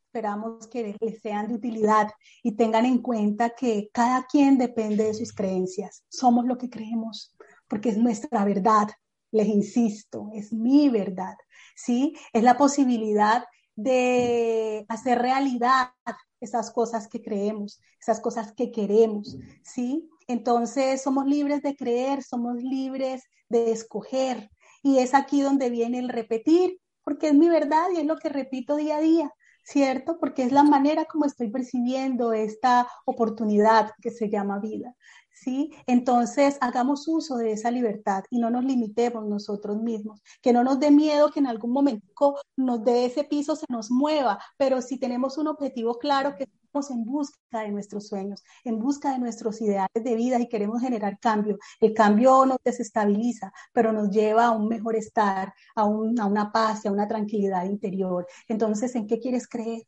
Esperamos 0.07 0.67
que 0.67 0.97
les 0.99 1.21
sean 1.21 1.49
de 1.49 1.55
utilidad 1.55 2.09
y 2.43 2.57
tengan 2.57 2.87
en 2.87 2.99
cuenta 2.99 3.51
que 3.51 3.91
cada 3.93 4.27
quien 4.27 4.59
depende 4.59 5.05
de 5.05 5.15
sus 5.15 5.33
creencias. 5.33 6.03
Somos 6.09 6.47
lo 6.47 6.57
que 6.57 6.71
creemos 6.71 7.37
porque 7.69 7.91
es 7.91 7.99
nuestra 7.99 8.45
verdad. 8.45 8.89
Les 9.31 9.47
insisto, 9.47 10.31
es 10.33 10.53
mi 10.53 10.89
verdad. 10.89 11.35
¿Sí? 11.79 12.17
Es 12.33 12.43
la 12.43 12.57
posibilidad 12.57 13.45
de 13.77 14.85
hacer 14.89 15.21
realidad 15.21 15.93
esas 16.41 16.73
cosas 16.73 17.07
que 17.07 17.23
creemos, 17.23 17.81
esas 18.01 18.21
cosas 18.21 18.53
que 18.53 18.73
queremos, 18.73 19.37
¿sí? 19.63 20.11
Entonces 20.27 21.01
somos 21.01 21.27
libres 21.27 21.63
de 21.63 21.77
creer, 21.77 22.25
somos 22.25 22.57
libres 22.63 23.23
de 23.49 23.71
escoger. 23.71 24.51
Y 24.83 24.99
es 24.99 25.15
aquí 25.15 25.41
donde 25.41 25.71
viene 25.71 26.01
el 26.01 26.09
repetir, 26.09 26.81
porque 27.05 27.29
es 27.29 27.35
mi 27.35 27.49
verdad 27.49 27.87
y 27.95 28.01
es 28.01 28.07
lo 28.07 28.17
que 28.17 28.29
repito 28.29 28.75
día 28.77 28.97
a 28.97 29.01
día, 29.01 29.33
¿cierto? 29.63 30.19
Porque 30.19 30.43
es 30.43 30.51
la 30.51 30.65
manera 30.65 31.05
como 31.05 31.25
estoy 31.25 31.49
percibiendo 31.51 32.33
esta 32.33 32.89
oportunidad 33.07 33.93
que 34.03 34.11
se 34.11 34.29
llama 34.29 34.59
vida. 34.59 34.95
¿Sí? 35.43 35.73
Entonces, 35.87 36.59
hagamos 36.61 37.07
uso 37.09 37.37
de 37.37 37.53
esa 37.53 37.71
libertad 37.71 38.25
y 38.31 38.39
no 38.39 38.51
nos 38.51 38.65
limitemos 38.65 39.27
nosotros 39.27 39.81
mismos, 39.81 40.21
que 40.43 40.53
no 40.53 40.65
nos 40.65 40.81
dé 40.81 40.91
miedo 40.91 41.31
que 41.31 41.41
en 41.41 41.47
algún 41.47 41.73
momento 41.73 42.37
nos 42.57 42.85
dé 42.85 43.07
ese 43.07 43.25
piso, 43.25 43.57
se 43.57 43.67
nos 43.69 43.91
mueva, 43.91 44.39
pero 44.57 44.83
si 44.83 44.99
tenemos 44.99 45.39
un 45.39 45.49
objetivo 45.49 45.99
claro 45.99 46.35
que 46.37 46.45
estamos 46.45 46.91
en 46.91 47.05
busca 47.05 47.61
de 47.61 47.71
nuestros 47.71 48.09
sueños, 48.09 48.43
en 48.65 48.79
busca 48.79 49.13
de 49.13 49.19
nuestros 49.19 49.61
ideales 49.61 49.89
de 49.95 50.15
vida 50.15 50.39
y 50.41 50.49
queremos 50.49 50.81
generar 50.83 51.19
cambio. 51.19 51.59
El 51.81 51.95
cambio 51.95 52.45
nos 52.47 52.59
desestabiliza, 52.65 53.53
pero 53.73 53.93
nos 53.93 54.11
lleva 54.11 54.47
a 54.47 54.51
un 54.51 54.69
mejor 54.69 54.97
estar, 54.97 55.55
a, 55.75 55.83
a 55.83 55.85
una 55.87 56.53
paz, 56.53 56.85
a 56.87 56.93
una 56.93 57.09
tranquilidad 57.09 57.65
interior. 57.65 58.27
Entonces, 58.49 58.95
¿en 58.97 59.07
qué 59.07 59.19
quieres 59.19 59.49
creer? 59.49 59.83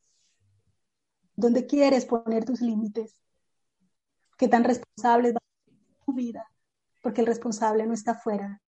¿Dónde 1.36 1.66
quieres 1.66 2.06
poner 2.06 2.44
tus 2.44 2.60
límites? 2.60 3.20
Qué 4.40 4.48
tan 4.48 4.64
responsable 4.64 5.32
va 5.32 5.38
a 5.38 5.66
ser 5.66 5.74
tu 6.06 6.14
vida, 6.14 6.50
porque 7.02 7.20
el 7.20 7.26
responsable 7.26 7.86
no 7.86 7.92
está 7.92 8.12
afuera. 8.12 8.62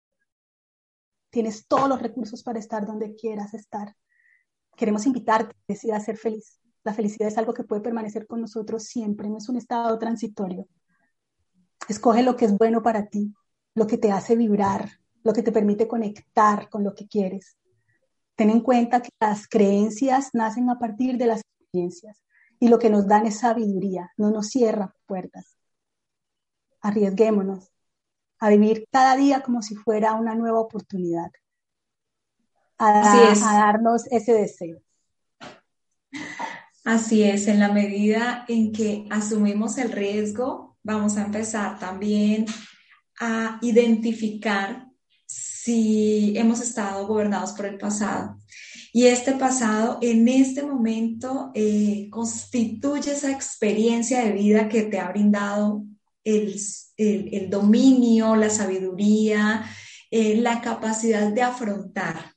Tienes 1.28 1.66
todos 1.68 1.90
los 1.90 2.00
recursos 2.00 2.42
para 2.42 2.58
estar 2.58 2.86
donde 2.86 3.14
quieras 3.14 3.52
estar. 3.52 3.94
Queremos 4.78 5.04
invitarte 5.04 5.54
a 5.92 6.00
ser 6.00 6.16
feliz. 6.16 6.58
La 6.84 6.94
felicidad 6.94 7.28
es 7.28 7.36
algo 7.36 7.52
que 7.52 7.64
puede 7.64 7.82
permanecer 7.82 8.26
con 8.26 8.40
nosotros 8.40 8.84
siempre, 8.84 9.28
no 9.28 9.36
es 9.36 9.50
un 9.50 9.58
estado 9.58 9.98
transitorio. 9.98 10.66
Escoge 11.86 12.22
lo 12.22 12.34
que 12.34 12.46
es 12.46 12.56
bueno 12.56 12.82
para 12.82 13.08
ti, 13.08 13.34
lo 13.74 13.86
que 13.86 13.98
te 13.98 14.10
hace 14.10 14.36
vibrar, 14.36 14.88
lo 15.22 15.34
que 15.34 15.42
te 15.42 15.52
permite 15.52 15.86
conectar 15.86 16.70
con 16.70 16.82
lo 16.82 16.94
que 16.94 17.06
quieres. 17.06 17.58
Ten 18.36 18.48
en 18.48 18.62
cuenta 18.62 19.02
que 19.02 19.10
las 19.20 19.46
creencias 19.46 20.30
nacen 20.32 20.70
a 20.70 20.78
partir 20.78 21.18
de 21.18 21.26
las 21.26 21.42
experiencias 21.42 22.22
y 22.58 22.68
lo 22.68 22.78
que 22.78 22.88
nos 22.88 23.06
dan 23.06 23.26
es 23.26 23.40
sabiduría, 23.40 24.12
no 24.16 24.30
nos 24.30 24.46
cierra 24.46 24.94
puertas 25.04 25.57
arriesguémonos 26.80 27.70
a 28.40 28.48
vivir 28.50 28.86
cada 28.90 29.16
día 29.16 29.40
como 29.42 29.62
si 29.62 29.74
fuera 29.74 30.14
una 30.14 30.34
nueva 30.34 30.60
oportunidad, 30.60 31.30
a, 32.78 33.34
darnos 33.42 34.06
ese 34.10 34.32
deseo. 34.32 34.80
Así 36.84 37.24
es, 37.24 37.48
en 37.48 37.58
la 37.58 37.72
medida 37.72 38.44
en 38.48 38.72
que 38.72 39.06
asumimos 39.10 39.76
el 39.78 39.92
riesgo, 39.92 40.76
vamos 40.82 41.16
a 41.16 41.24
empezar 41.24 41.78
también 41.78 42.46
a 43.20 43.58
identificar 43.60 44.86
si 45.26 46.38
hemos 46.38 46.60
estado 46.60 47.06
gobernados 47.06 47.52
por 47.52 47.66
el 47.66 47.76
pasado. 47.76 48.38
Y 48.92 49.06
este 49.06 49.32
pasado 49.32 49.98
en 50.00 50.26
este 50.28 50.62
momento 50.62 51.50
eh, 51.54 52.08
constituye 52.10 53.12
esa 53.12 53.30
experiencia 53.30 54.24
de 54.24 54.32
vida 54.32 54.68
que 54.68 54.84
te 54.84 54.98
ha 54.98 55.10
brindado 55.10 55.84
el, 56.96 57.50
dominio, 57.50 58.36
la 58.36 58.50
sabiduría, 58.50 59.64
eh, 60.10 60.36
la 60.36 60.60
capacidad 60.60 61.32
de 61.32 61.42
afrontar. 61.42 62.34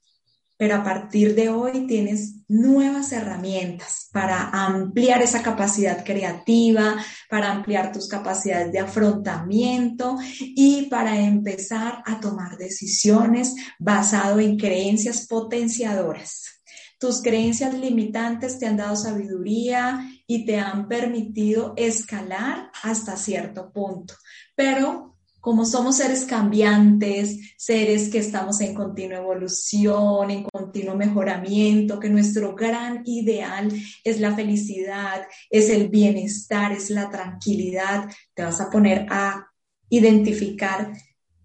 Pero 0.58 0.76
a 0.76 0.84
partir 0.84 1.34
de 1.34 1.50
hoy 1.50 1.88
tienes 1.88 2.36
nuevas 2.48 3.12
herramientas 3.14 4.10
para 4.12 4.50
ampliar 4.50 5.24
esa 5.24 5.42
capacidad 5.42 6.06
creativa, 6.06 6.98
para 7.30 7.52
ampliar 7.52 7.92
tus 7.92 8.08
capacidades 8.08 8.72
de 8.72 8.78
afrontamiento 8.78 10.18
y 10.40 10.84
para 10.84 11.20
empezar 11.20 12.04
a 12.06 12.20
tomar 12.20 12.58
decisiones 12.58 13.56
basado 13.80 14.40
en 14.40 14.58
creencias 14.58 15.26
potenciadoras. 15.26 16.61
Tus 17.02 17.24
creencias 17.24 17.74
limitantes 17.74 18.60
te 18.60 18.68
han 18.68 18.78
dado 18.78 18.96
sabiduría 18.96 20.08
y 20.28 20.46
te 20.46 20.60
han 20.60 20.88
permitido 20.88 21.74
escalar 21.76 22.70
hasta 22.84 23.18
cierto 23.18 23.72
punto. 23.74 24.14
Pero 24.56 25.18
como 25.40 25.66
somos 25.66 25.98
seres 25.98 26.26
cambiantes, 26.26 27.56
seres 27.58 28.10
que 28.10 28.20
estamos 28.20 28.62
en 28.62 28.76
continua 28.76 29.18
evolución, 29.18 30.30
en 30.30 30.44
continuo 30.44 30.96
mejoramiento, 30.96 32.00
que 32.00 32.12
nuestro 32.12 32.54
gran 32.54 33.02
ideal 33.06 33.72
es 34.04 34.20
la 34.20 34.36
felicidad, 34.36 35.24
es 35.50 35.72
el 35.72 35.90
bienestar, 35.90 36.72
es 36.72 36.92
la 36.92 37.10
tranquilidad, 37.10 38.12
te 38.36 38.44
vas 38.44 38.62
a 38.62 38.70
poner 38.70 39.08
a 39.10 39.52
identificar 39.90 40.94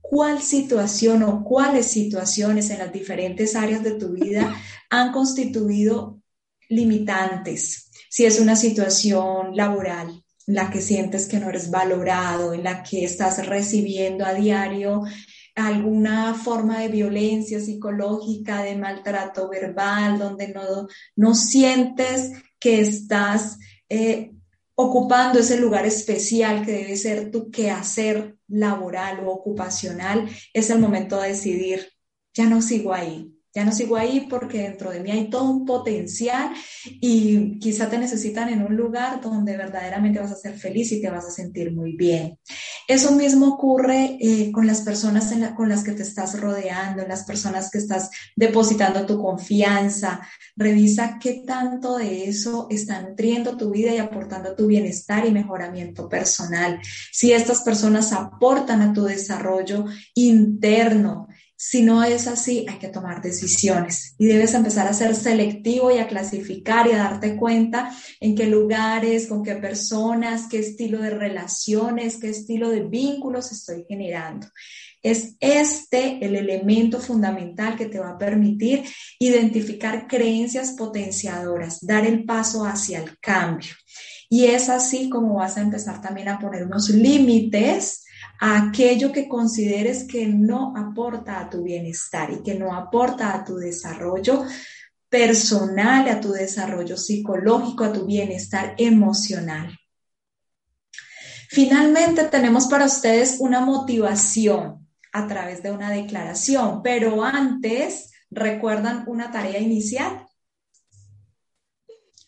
cuál 0.08 0.40
situación 0.40 1.22
o 1.22 1.44
cuáles 1.44 1.86
situaciones 1.86 2.70
en 2.70 2.78
las 2.78 2.92
diferentes 2.92 3.56
áreas 3.56 3.82
de 3.82 3.92
tu 3.92 4.12
vida 4.12 4.54
han 4.90 5.12
constituido 5.12 6.20
limitantes. 6.68 7.90
Si 8.10 8.24
es 8.24 8.40
una 8.40 8.56
situación 8.56 9.56
laboral 9.56 10.22
en 10.46 10.54
la 10.54 10.70
que 10.70 10.80
sientes 10.80 11.26
que 11.26 11.38
no 11.38 11.48
eres 11.48 11.70
valorado, 11.70 12.54
en 12.54 12.64
la 12.64 12.82
que 12.82 13.04
estás 13.04 13.44
recibiendo 13.46 14.24
a 14.24 14.34
diario 14.34 15.02
alguna 15.56 16.34
forma 16.34 16.80
de 16.80 16.88
violencia 16.88 17.58
psicológica, 17.58 18.62
de 18.62 18.76
maltrato 18.76 19.48
verbal, 19.48 20.18
donde 20.18 20.48
no, 20.48 20.86
no 21.16 21.34
sientes 21.34 22.32
que 22.58 22.80
estás 22.80 23.58
eh, 23.88 24.36
ocupando 24.76 25.38
ese 25.38 25.58
lugar 25.58 25.86
especial 25.86 26.64
que 26.64 26.72
debe 26.72 26.96
ser 26.96 27.30
tu 27.30 27.50
quehacer 27.50 28.36
laboral 28.46 29.26
o 29.26 29.30
ocupacional, 29.30 30.28
es 30.52 30.70
el 30.70 30.78
momento 30.78 31.20
de 31.20 31.30
decidir, 31.30 31.88
ya 32.34 32.44
no 32.44 32.62
sigo 32.62 32.92
ahí, 32.92 33.36
ya 33.56 33.64
no 33.64 33.72
sigo 33.72 33.96
ahí 33.96 34.26
porque 34.28 34.58
dentro 34.58 34.90
de 34.90 35.00
mí 35.00 35.10
hay 35.10 35.30
todo 35.30 35.50
un 35.50 35.64
potencial 35.64 36.50
y 36.84 37.58
quizá 37.58 37.88
te 37.88 37.96
necesitan 37.96 38.50
en 38.50 38.60
un 38.60 38.76
lugar 38.76 39.22
donde 39.22 39.56
verdaderamente 39.56 40.20
vas 40.20 40.30
a 40.30 40.36
ser 40.36 40.58
feliz 40.58 40.92
y 40.92 41.00
te 41.00 41.08
vas 41.08 41.24
a 41.24 41.30
sentir 41.30 41.72
muy 41.72 41.96
bien. 41.96 42.38
Eso 42.86 43.12
mismo 43.12 43.54
ocurre 43.54 44.18
eh, 44.20 44.52
con 44.52 44.66
las 44.66 44.82
personas 44.82 45.32
con 45.56 45.70
las 45.70 45.84
que 45.84 45.92
te 45.92 46.02
estás 46.02 46.38
rodeando, 46.38 47.02
en 47.02 47.08
las 47.08 47.24
personas 47.24 47.70
que 47.70 47.78
estás 47.78 48.10
depositando 48.36 49.06
tu 49.06 49.22
confianza. 49.22 50.20
Revisa 50.54 51.18
qué 51.18 51.42
tanto 51.46 51.96
de 51.96 52.28
eso 52.28 52.66
está 52.68 53.00
nutriendo 53.00 53.56
tu 53.56 53.70
vida 53.70 53.94
y 53.94 53.96
aportando 53.96 54.54
tu 54.54 54.66
bienestar 54.66 55.24
y 55.24 55.30
mejoramiento 55.30 56.10
personal. 56.10 56.78
Si 57.10 57.32
estas 57.32 57.62
personas 57.62 58.12
aportan 58.12 58.82
a 58.82 58.92
tu 58.92 59.04
desarrollo 59.04 59.86
interno, 60.14 61.28
si 61.58 61.82
no 61.82 62.04
es 62.04 62.26
así, 62.26 62.66
hay 62.68 62.78
que 62.78 62.88
tomar 62.88 63.22
decisiones 63.22 64.14
y 64.18 64.26
debes 64.26 64.52
empezar 64.52 64.86
a 64.86 64.92
ser 64.92 65.14
selectivo 65.14 65.90
y 65.90 65.98
a 65.98 66.06
clasificar 66.06 66.86
y 66.86 66.92
a 66.92 66.98
darte 66.98 67.34
cuenta 67.36 67.96
en 68.20 68.34
qué 68.34 68.46
lugares, 68.46 69.26
con 69.26 69.42
qué 69.42 69.54
personas, 69.54 70.48
qué 70.50 70.58
estilo 70.58 71.00
de 71.00 71.10
relaciones, 71.10 72.18
qué 72.18 72.28
estilo 72.28 72.68
de 72.68 72.82
vínculos 72.82 73.52
estoy 73.52 73.86
generando. 73.88 74.46
Es 75.02 75.36
este 75.40 76.22
el 76.24 76.36
elemento 76.36 77.00
fundamental 77.00 77.76
que 77.76 77.86
te 77.86 78.00
va 78.00 78.10
a 78.10 78.18
permitir 78.18 78.84
identificar 79.18 80.06
creencias 80.06 80.72
potenciadoras, 80.72 81.78
dar 81.86 82.04
el 82.04 82.24
paso 82.24 82.66
hacia 82.66 82.98
el 82.98 83.18
cambio. 83.18 83.72
Y 84.28 84.46
es 84.46 84.68
así 84.68 85.08
como 85.08 85.36
vas 85.36 85.56
a 85.56 85.62
empezar 85.62 86.02
también 86.02 86.28
a 86.28 86.38
poner 86.38 86.64
unos 86.64 86.90
límites 86.90 88.05
aquello 88.40 89.12
que 89.12 89.29
consideres 89.29 90.05
que 90.05 90.27
no 90.27 90.75
aporta 90.77 91.40
a 91.40 91.51
tu 91.51 91.62
bienestar 91.62 92.31
y 92.33 92.42
que 92.42 92.55
no 92.55 92.75
aporta 92.75 93.35
a 93.35 93.44
tu 93.44 93.57
desarrollo 93.57 94.44
personal, 95.09 96.09
a 96.09 96.20
tu 96.20 96.33
desarrollo 96.33 96.96
psicológico, 96.96 97.85
a 97.85 97.92
tu 97.92 98.07
bienestar 98.07 98.75
emocional. 98.77 99.79
Finalmente, 101.49 102.25
tenemos 102.25 102.66
para 102.66 102.87
ustedes 102.87 103.37
una 103.38 103.61
motivación 103.61 104.87
a 105.12 105.27
través 105.27 105.62
de 105.62 105.70
una 105.70 105.90
declaración, 105.90 106.83
pero 106.83 107.25
antes, 107.25 108.11
¿recuerdan 108.31 109.05
una 109.07 109.31
tarea 109.31 109.59
inicial? 109.59 110.25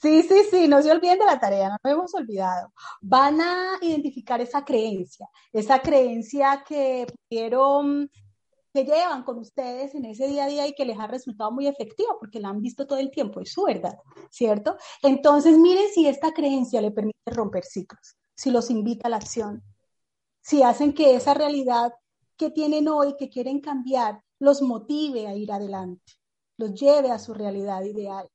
Sí, 0.01 0.23
sí, 0.23 0.43
sí, 0.49 0.69
no 0.69 0.81
se 0.81 0.93
olviden 0.93 1.19
de 1.19 1.25
la 1.25 1.41
tarea, 1.41 1.71
no 1.71 1.77
nos 1.83 1.93
hemos 1.93 2.15
olvidado. 2.15 2.73
Van 3.01 3.41
a 3.41 3.79
identificar 3.81 4.41
esa 4.41 4.65
creencia, 4.65 5.29
esa 5.53 5.81
creencia 5.81 6.63
que 6.67 7.07
pudieron, 7.29 8.09
que 8.73 8.85
llevan 8.85 9.25
con 9.25 9.39
ustedes 9.39 9.97
en 9.97 10.05
ese 10.05 10.29
día 10.29 10.45
a 10.45 10.49
día 10.49 10.67
y 10.69 10.75
que 10.75 10.85
les 10.85 10.99
ha 11.01 11.09
resultado 11.09 11.51
muy 11.51 11.67
efectiva 11.67 12.11
porque 12.21 12.39
la 12.39 12.51
han 12.51 12.63
visto 12.63 12.87
todo 12.87 13.01
el 13.01 13.11
tiempo, 13.11 13.41
es 13.41 13.51
su 13.53 13.65
verdad, 13.65 13.99
¿cierto? 14.31 14.77
Entonces, 15.03 15.59
miren 15.59 15.89
si 15.93 16.07
esta 16.07 16.33
creencia 16.33 16.81
le 16.81 16.93
permite 16.93 17.19
romper 17.33 17.65
ciclos, 17.65 18.17
si 18.37 18.53
los 18.53 18.71
invita 18.71 19.09
a 19.09 19.11
la 19.11 19.17
acción, 19.17 19.65
si 20.41 20.63
hacen 20.63 20.93
que 20.93 21.17
esa 21.17 21.35
realidad 21.35 21.93
que 22.37 22.51
tienen 22.51 22.87
hoy, 22.87 23.17
que 23.19 23.29
quieren 23.29 23.61
cambiar, 23.61 24.23
los 24.39 24.63
motive 24.63 25.27
a 25.27 25.35
ir 25.35 25.51
adelante, 25.51 26.13
los 26.57 26.73
lleve 26.73 27.11
a 27.11 27.19
su 27.19 27.35
realidad 27.35 27.83
ideal. 27.83 28.29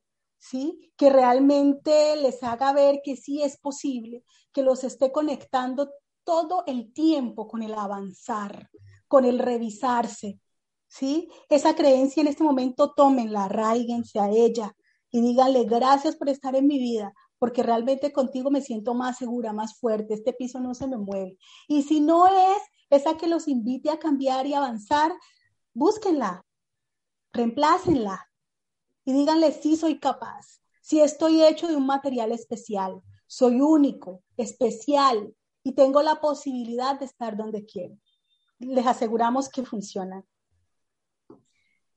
¿Sí? 0.43 0.91
Que 0.97 1.10
realmente 1.10 2.17
les 2.17 2.43
haga 2.43 2.73
ver 2.73 2.99
que 3.01 3.15
sí 3.15 3.41
es 3.41 3.58
posible, 3.58 4.25
que 4.51 4.62
los 4.62 4.84
esté 4.84 5.12
conectando 5.12 5.89
todo 6.25 6.63
el 6.67 6.91
tiempo 6.91 7.47
con 7.47 7.63
el 7.63 7.73
avanzar, 7.73 8.69
con 9.08 9.23
el 9.23 9.39
revisarse, 9.39 10.41
¿sí? 10.88 11.29
Esa 11.49 11.75
creencia 11.75 12.21
en 12.21 12.27
este 12.27 12.43
momento 12.43 12.91
tómenla, 12.91 13.45
arraíguense 13.45 14.19
a 14.19 14.29
ella 14.29 14.75
y 15.12 15.21
díganle 15.21 15.63
gracias 15.63 16.17
por 16.17 16.27
estar 16.27 16.56
en 16.58 16.67
mi 16.67 16.77
vida, 16.77 17.13
porque 17.39 17.63
realmente 17.63 18.12
contigo 18.12 18.51
me 18.51 18.62
siento 18.62 18.93
más 18.93 19.17
segura, 19.17 19.53
más 19.53 19.79
fuerte, 19.79 20.13
este 20.13 20.34
piso 20.34 20.60
no 20.60 20.73
se 20.73 20.88
me 20.88 20.97
mueve. 20.97 21.38
Y 21.69 21.84
si 21.84 22.01
no 22.01 22.27
es 22.27 22.62
esa 22.89 23.15
que 23.15 23.27
los 23.27 23.47
invite 23.47 23.89
a 23.89 23.99
cambiar 23.99 24.45
y 24.45 24.56
avanzar, 24.56 25.13
búsquenla, 25.73 26.45
reemplácenla, 27.32 28.33
y 29.06 29.13
díganle, 29.13 29.52
sí 29.52 29.76
soy 29.76 30.00
capaz, 30.00 30.62
si 30.82 31.00
estoy 31.00 31.44
hecho 31.44 31.68
de 31.68 31.76
un 31.76 31.86
material 31.86 32.32
especial, 32.32 33.02
soy 33.28 33.62
único, 33.62 34.22
especial 34.38 35.34
y 35.63 35.74
tengo 35.74 36.02
la 36.02 36.20
posibilidad 36.20 37.00
de 37.00 37.06
estar 37.06 37.38
donde 37.38 37.66
quiero. 37.66 37.98
Les 38.60 38.86
aseguramos 38.86 39.50
que 39.50 39.66
funciona. 39.66 40.24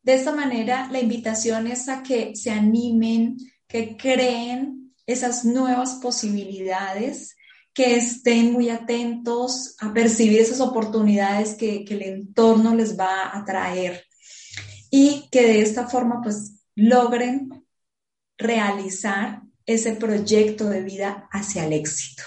De 0.03 0.15
esta 0.15 0.33
manera, 0.33 0.89
la 0.93 1.01
invitación 1.01 1.67
es 1.67 1.89
a 1.89 2.03
que 2.03 2.37
se 2.37 2.51
animen, 2.51 3.37
que 3.67 3.97
creen 3.97 4.95
esas 5.05 5.45
nuevas 5.45 5.99
posibilidades, 6.01 7.37
que 7.75 7.97
estén 7.97 8.53
muy 8.53 8.71
atentos 8.71 9.75
a 9.81 9.93
percibir 9.93 10.41
esas 10.41 10.61
oportunidades 10.61 11.57
que, 11.57 11.85
que 11.85 11.95
el 11.95 12.03
entorno 12.03 12.75
les 12.75 12.99
va 12.99 13.37
a 13.37 13.45
traer 13.45 14.05
y 14.91 15.29
que 15.31 15.43
de 15.43 15.61
esta 15.61 15.89
forma 15.89 16.21
pues 16.23 16.56
logren 16.77 17.67
realizar 18.39 19.43
ese 19.65 19.97
proyecto 19.97 20.69
de 20.69 20.83
vida 20.83 21.29
hacia 21.33 21.65
el 21.67 21.73
éxito. 21.73 22.23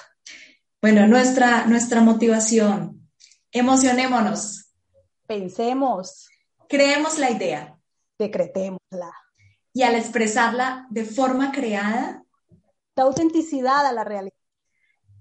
Bueno, 0.81 1.07
nuestra, 1.07 1.65
nuestra 1.65 2.01
motivación, 2.01 3.09
emocionémonos. 3.51 4.71
Pensemos. 5.27 6.27
Creemos 6.67 7.17
la 7.17 7.31
idea. 7.31 7.77
Decretémosla. 8.17 9.13
Y 9.73 9.83
al 9.83 9.95
expresarla 9.95 10.87
de 10.89 11.05
forma 11.05 11.51
creada, 11.51 12.23
da 12.95 13.03
autenticidad 13.03 13.85
a 13.85 13.93
la 13.93 14.03
realidad. 14.03 14.33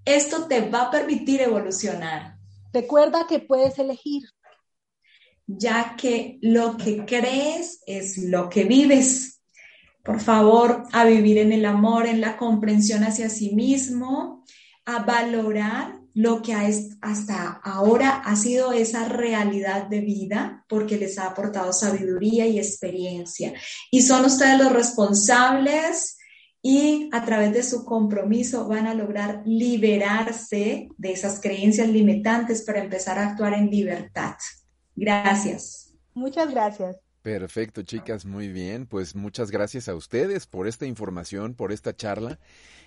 Esto 0.05 0.47
te 0.47 0.67
va 0.69 0.83
a 0.83 0.91
permitir 0.91 1.41
evolucionar. 1.41 2.37
Recuerda 2.73 3.27
que 3.27 3.39
puedes 3.39 3.77
elegir 3.79 4.23
ya 5.57 5.95
que 5.97 6.37
lo 6.41 6.77
que 6.77 7.05
crees 7.05 7.81
es 7.87 8.17
lo 8.17 8.49
que 8.49 8.65
vives. 8.65 9.41
Por 10.03 10.19
favor, 10.19 10.83
a 10.91 11.05
vivir 11.05 11.39
en 11.39 11.51
el 11.51 11.65
amor, 11.65 12.05
en 12.05 12.21
la 12.21 12.37
comprensión 12.37 13.03
hacia 13.03 13.29
sí 13.29 13.55
mismo, 13.55 14.45
a 14.85 14.99
valorar 14.99 15.99
lo 16.13 16.41
que 16.41 16.53
hasta 16.53 17.61
ahora 17.63 18.21
ha 18.25 18.35
sido 18.35 18.73
esa 18.73 19.05
realidad 19.05 19.87
de 19.87 20.01
vida, 20.01 20.65
porque 20.67 20.97
les 20.97 21.17
ha 21.17 21.27
aportado 21.27 21.73
sabiduría 21.73 22.45
y 22.45 22.59
experiencia. 22.59 23.53
Y 23.89 24.01
son 24.03 24.25
ustedes 24.25 24.59
los 24.59 24.71
responsables 24.71 26.17
y 26.61 27.09
a 27.11 27.25
través 27.25 27.53
de 27.53 27.63
su 27.63 27.85
compromiso 27.85 28.67
van 28.67 28.85
a 28.85 28.93
lograr 28.93 29.41
liberarse 29.45 30.89
de 30.95 31.11
esas 31.11 31.39
creencias 31.39 31.87
limitantes 31.87 32.61
para 32.63 32.83
empezar 32.83 33.17
a 33.17 33.29
actuar 33.29 33.53
en 33.53 33.69
libertad. 33.69 34.35
Gracias. 34.99 35.93
Muchas 36.13 36.51
gracias. 36.51 36.97
Perfecto, 37.21 37.83
chicas, 37.83 38.25
muy 38.25 38.49
bien. 38.49 38.85
Pues 38.85 39.15
muchas 39.15 39.49
gracias 39.49 39.87
a 39.87 39.95
ustedes 39.95 40.45
por 40.45 40.67
esta 40.67 40.85
información, 40.85 41.53
por 41.53 41.71
esta 41.71 41.95
charla. 41.95 42.37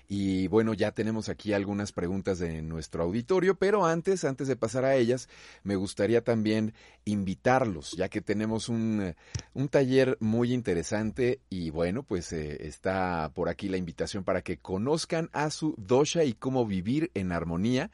Y 0.09 0.46
bueno, 0.48 0.75
ya 0.75 0.92
tenemos 0.92 1.31
aquí 1.31 1.55
algunas 1.55 1.92
preguntas 1.92 2.38
de 2.38 2.61
nuestro 2.61 3.05
auditorio, 3.05 3.55
pero 3.55 3.87
antes, 3.87 4.25
antes 4.25 4.46
de 4.46 4.57
pasar 4.57 4.85
a 4.85 4.96
ellas, 4.96 5.29
me 5.62 5.77
gustaría 5.77 6.22
también 6.22 6.75
invitarlos, 7.07 7.92
ya 7.92 8.11
que 8.11 8.20
tenemos 8.20 8.68
un, 8.68 9.14
un 9.55 9.68
taller 9.68 10.18
muy 10.20 10.53
interesante 10.53 11.40
y 11.48 11.70
bueno, 11.70 12.03
pues 12.03 12.31
eh, 12.35 12.66
está 12.66 13.31
por 13.33 13.48
aquí 13.48 13.68
la 13.68 13.79
invitación 13.79 14.22
para 14.22 14.42
que 14.42 14.59
conozcan 14.59 15.31
a 15.33 15.48
su 15.48 15.75
dosha 15.79 16.25
y 16.25 16.35
cómo 16.35 16.66
vivir 16.66 17.11
en 17.14 17.33
armonía 17.33 17.90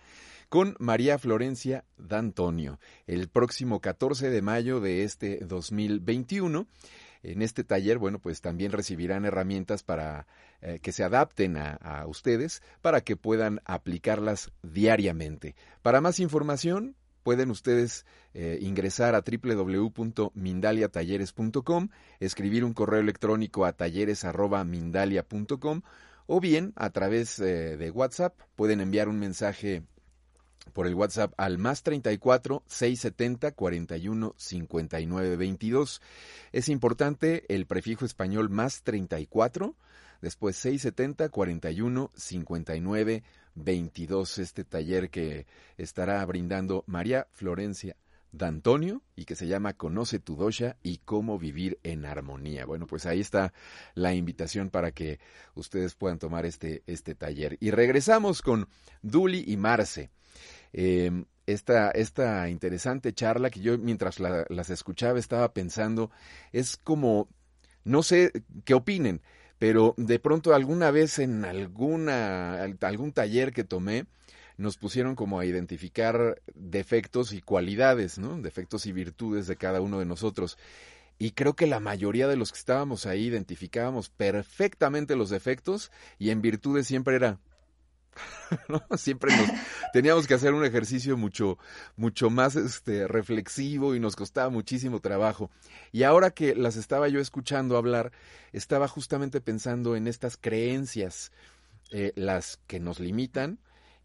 con 0.48 0.76
María 0.78 1.18
Florencia 1.18 1.84
D'Antonio 1.96 2.78
el 3.06 3.28
próximo 3.28 3.80
14 3.80 4.30
de 4.30 4.42
mayo 4.42 4.80
de 4.80 5.04
este 5.04 5.38
2021. 5.44 6.66
En 7.22 7.42
este 7.42 7.62
taller, 7.64 7.98
bueno, 7.98 8.20
pues 8.20 8.40
también 8.40 8.70
recibirán 8.72 9.24
herramientas 9.24 9.82
para 9.82 10.26
eh, 10.60 10.78
que 10.80 10.92
se 10.92 11.02
adapten 11.04 11.56
a, 11.56 12.04
ustedes 12.06 12.62
para 12.80 13.00
que 13.00 13.16
puedan 13.16 13.60
aplicarlas 13.64 14.52
diariamente. 14.62 15.56
Para 15.82 16.00
más 16.00 16.20
información, 16.20 16.94
pueden 17.24 17.50
ustedes 17.50 18.06
eh, 18.34 18.58
ingresar 18.60 19.16
a 19.16 19.22
www.mindaliatalleres.com, 19.22 21.88
escribir 22.20 22.64
un 22.64 22.72
correo 22.72 23.00
electrónico 23.00 23.64
a 23.64 23.72
talleres.mindalia.com 23.72 25.82
o 26.26 26.40
bien 26.40 26.72
a 26.76 26.90
través 26.90 27.40
eh, 27.40 27.76
de 27.76 27.90
WhatsApp 27.90 28.38
pueden 28.54 28.80
enviar 28.80 29.08
un 29.08 29.18
mensaje 29.18 29.82
por 30.72 30.86
el 30.86 30.94
WhatsApp 30.94 31.32
al 31.36 31.58
más 31.58 31.82
34 31.82 32.62
670 32.66 33.52
41 33.52 34.34
59 34.36 35.36
22. 35.36 36.02
Es 36.52 36.68
importante 36.68 37.44
el 37.48 37.66
prefijo 37.66 38.04
español 38.04 38.50
más 38.50 38.82
34, 38.82 39.74
después 40.20 40.56
670 40.56 41.28
41 41.28 42.10
59 42.14 43.22
22. 43.54 44.38
Este 44.38 44.64
taller 44.64 45.10
que 45.10 45.46
estará 45.76 46.24
brindando 46.24 46.84
María 46.86 47.26
Florencia 47.32 47.96
D'Antonio 48.30 49.02
y 49.16 49.24
que 49.24 49.36
se 49.36 49.46
llama 49.46 49.72
Conoce 49.72 50.18
tu 50.18 50.36
dosha 50.36 50.76
y 50.82 50.98
cómo 50.98 51.38
vivir 51.38 51.78
en 51.82 52.04
armonía. 52.04 52.66
Bueno, 52.66 52.86
pues 52.86 53.06
ahí 53.06 53.20
está 53.20 53.54
la 53.94 54.14
invitación 54.14 54.68
para 54.68 54.92
que 54.92 55.18
ustedes 55.54 55.94
puedan 55.94 56.18
tomar 56.18 56.44
este, 56.44 56.82
este 56.86 57.14
taller. 57.14 57.56
Y 57.60 57.70
regresamos 57.70 58.42
con 58.42 58.68
Duli 59.02 59.44
y 59.46 59.56
Marce. 59.56 60.10
Em, 60.72 61.24
esta, 61.46 61.90
esta 61.90 62.48
interesante 62.50 63.12
charla 63.12 63.50
que 63.50 63.60
yo 63.60 63.78
mientras 63.78 64.20
las 64.20 64.70
escuchaba 64.70 65.18
estaba 65.18 65.54
pensando, 65.54 66.10
es 66.52 66.76
como, 66.76 67.28
no 67.84 68.02
sé 68.02 68.32
qué 68.64 68.74
opinen, 68.74 69.22
pero 69.58 69.94
de 69.96 70.18
pronto 70.18 70.54
alguna 70.54 70.90
vez 70.90 71.18
en 71.18 71.44
alguna, 71.44 72.62
algún 72.62 73.12
taller 73.12 73.52
que 73.52 73.64
tomé, 73.64 74.06
nos 74.58 74.76
pusieron 74.76 75.14
como 75.14 75.38
a 75.38 75.46
identificar 75.46 76.42
defectos 76.54 77.32
y 77.32 77.40
cualidades, 77.40 78.18
¿no? 78.18 78.40
Defectos 78.40 78.86
y 78.86 78.92
virtudes 78.92 79.46
de 79.46 79.56
cada 79.56 79.80
uno 79.80 80.00
de 80.00 80.04
nosotros. 80.04 80.58
Y 81.18 81.32
creo 81.32 81.54
que 81.54 81.66
la 81.66 81.80
mayoría 81.80 82.28
de 82.28 82.36
los 82.36 82.52
que 82.52 82.58
estábamos 82.58 83.06
ahí 83.06 83.26
identificábamos 83.26 84.10
perfectamente 84.10 85.16
los 85.16 85.30
defectos 85.30 85.90
y 86.18 86.30
en 86.30 86.42
virtudes 86.42 86.86
siempre 86.86 87.16
era, 87.16 87.38
Siempre 88.96 89.36
nos 89.36 89.48
teníamos 89.92 90.26
que 90.26 90.34
hacer 90.34 90.54
un 90.54 90.64
ejercicio 90.64 91.16
mucho, 91.16 91.58
mucho 91.96 92.30
más 92.30 92.56
este, 92.56 93.06
reflexivo 93.08 93.94
y 93.94 94.00
nos 94.00 94.16
costaba 94.16 94.50
muchísimo 94.50 95.00
trabajo. 95.00 95.50
Y 95.92 96.02
ahora 96.02 96.30
que 96.30 96.54
las 96.54 96.76
estaba 96.76 97.08
yo 97.08 97.20
escuchando 97.20 97.76
hablar, 97.76 98.12
estaba 98.52 98.88
justamente 98.88 99.40
pensando 99.40 99.96
en 99.96 100.06
estas 100.06 100.36
creencias, 100.36 101.32
eh, 101.90 102.12
las 102.16 102.58
que 102.66 102.80
nos 102.80 103.00
limitan 103.00 103.58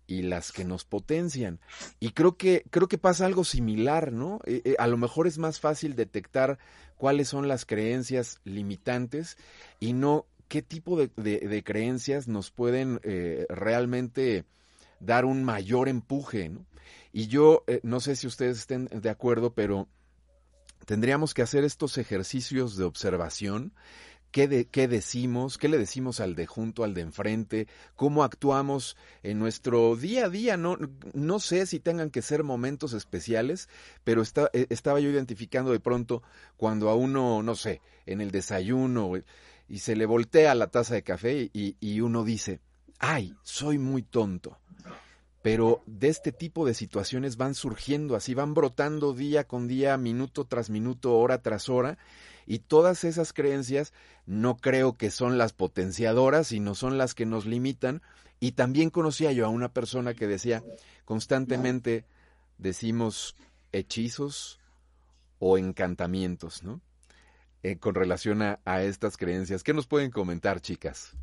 y 0.07 0.21
las 0.21 0.51
que 0.51 0.65
nos 0.65 0.85
potencian. 0.85 1.59
Y 1.99 2.11
creo 2.11 2.37
que, 2.37 2.63
creo 2.69 2.87
que 2.87 2.97
pasa 2.97 3.25
algo 3.25 3.43
similar, 3.43 4.11
¿no? 4.11 4.39
Eh, 4.45 4.61
eh, 4.65 4.75
a 4.79 4.87
lo 4.87 4.97
mejor 4.97 5.27
es 5.27 5.37
más 5.37 5.59
fácil 5.59 5.95
detectar 5.95 6.59
cuáles 6.97 7.27
son 7.27 7.47
las 7.47 7.65
creencias 7.65 8.39
limitantes 8.43 9.37
y 9.79 9.93
no 9.93 10.25
qué 10.53 10.61
tipo 10.61 10.97
de, 10.97 11.63
creencias 11.63 12.27
nos 12.27 12.51
pueden 12.51 12.99
eh, 13.01 13.47
realmente 13.49 14.45
dar 14.99 15.25
un 15.25 15.43
mayor 15.43 15.89
empuje. 15.89 16.49
¿no? 16.49 16.63
Y 17.11 17.25
yo 17.25 17.63
eh, 17.65 17.79
no 17.81 17.99
sé 17.99 18.15
si 18.15 18.27
ustedes 18.27 18.59
estén 18.59 18.85
de 18.85 19.09
acuerdo, 19.09 19.55
pero 19.55 19.87
tendríamos 20.85 21.33
que 21.33 21.41
hacer 21.41 21.63
estos 21.63 21.97
ejercicios 21.97 22.77
de 22.77 22.83
observación 22.83 23.73
qué, 24.29 24.67
qué 24.69 24.87
decimos, 24.87 25.57
qué 25.57 25.69
le 25.69 25.79
decimos 25.79 26.19
al 26.19 26.35
de 26.35 26.45
junto, 26.45 26.83
al 26.83 26.93
de 26.93 27.01
enfrente, 27.01 27.67
cómo 27.95 28.23
actuamos 28.23 28.95
en 29.21 29.39
nuestro 29.39 29.95
día 29.95 30.25
a 30.25 30.29
día. 30.29 30.55
No, 30.55 30.77
no 31.13 31.39
sé 31.39 31.65
si 31.65 31.79
tengan 31.79 32.09
que 32.11 32.21
ser 32.21 32.43
momentos 32.43 32.93
especiales, 32.93 33.69
pero 34.03 34.21
eh, 34.21 34.67
estaba 34.69 34.99
yo 34.99 35.09
identificando 35.09 35.71
de 35.71 35.79
pronto 35.79 36.21
cuando 36.57 36.89
a 36.89 36.95
uno, 36.95 37.41
no 37.41 37.55
sé, 37.55 37.81
en 38.05 38.21
el 38.21 38.29
desayuno 38.31 39.11
y 39.67 39.79
se 39.79 39.95
le 39.95 40.05
voltea 40.05 40.55
la 40.55 40.67
taza 40.67 40.95
de 40.95 41.03
café 41.03 41.49
y, 41.53 41.77
y 41.79 42.01
uno 42.01 42.23
dice, 42.23 42.61
ay, 42.99 43.35
soy 43.43 43.77
muy 43.77 44.03
tonto 44.03 44.59
pero 45.43 45.83
de 45.85 46.07
este 46.07 46.31
tipo 46.31 46.65
de 46.65 46.73
situaciones 46.73 47.35
van 47.35 47.53
surgiendo 47.53 48.15
así, 48.15 48.33
van 48.33 48.53
brotando 48.53 49.13
día 49.13 49.43
con 49.43 49.67
día, 49.67 49.97
minuto 49.97 50.45
tras 50.45 50.69
minuto, 50.69 51.17
hora 51.17 51.41
tras 51.41 51.67
hora, 51.67 51.97
y 52.47 52.59
todas 52.59 53.03
esas 53.03 53.33
creencias 53.33 53.93
no 54.25 54.55
creo 54.55 54.93
que 54.97 55.11
son 55.11 55.37
las 55.37 55.51
potenciadoras, 55.51 56.47
sino 56.47 56.75
son 56.75 56.97
las 56.97 57.13
que 57.13 57.25
nos 57.25 57.45
limitan. 57.45 58.01
Y 58.39 58.53
también 58.53 58.89
conocía 58.89 59.33
yo 59.33 59.45
a 59.45 59.49
una 59.49 59.73
persona 59.73 60.13
que 60.13 60.27
decía, 60.27 60.63
constantemente 61.03 62.05
decimos 62.57 63.35
hechizos 63.73 64.61
o 65.39 65.57
encantamientos, 65.57 66.63
¿no? 66.63 66.79
Eh, 67.63 67.77
con 67.79 67.95
relación 67.95 68.41
a, 68.41 68.59
a 68.65 68.83
estas 68.83 69.15
creencias. 69.15 69.63
¿Qué 69.63 69.73
nos 69.73 69.87
pueden 69.87 70.11
comentar, 70.11 70.59
chicas? 70.59 71.15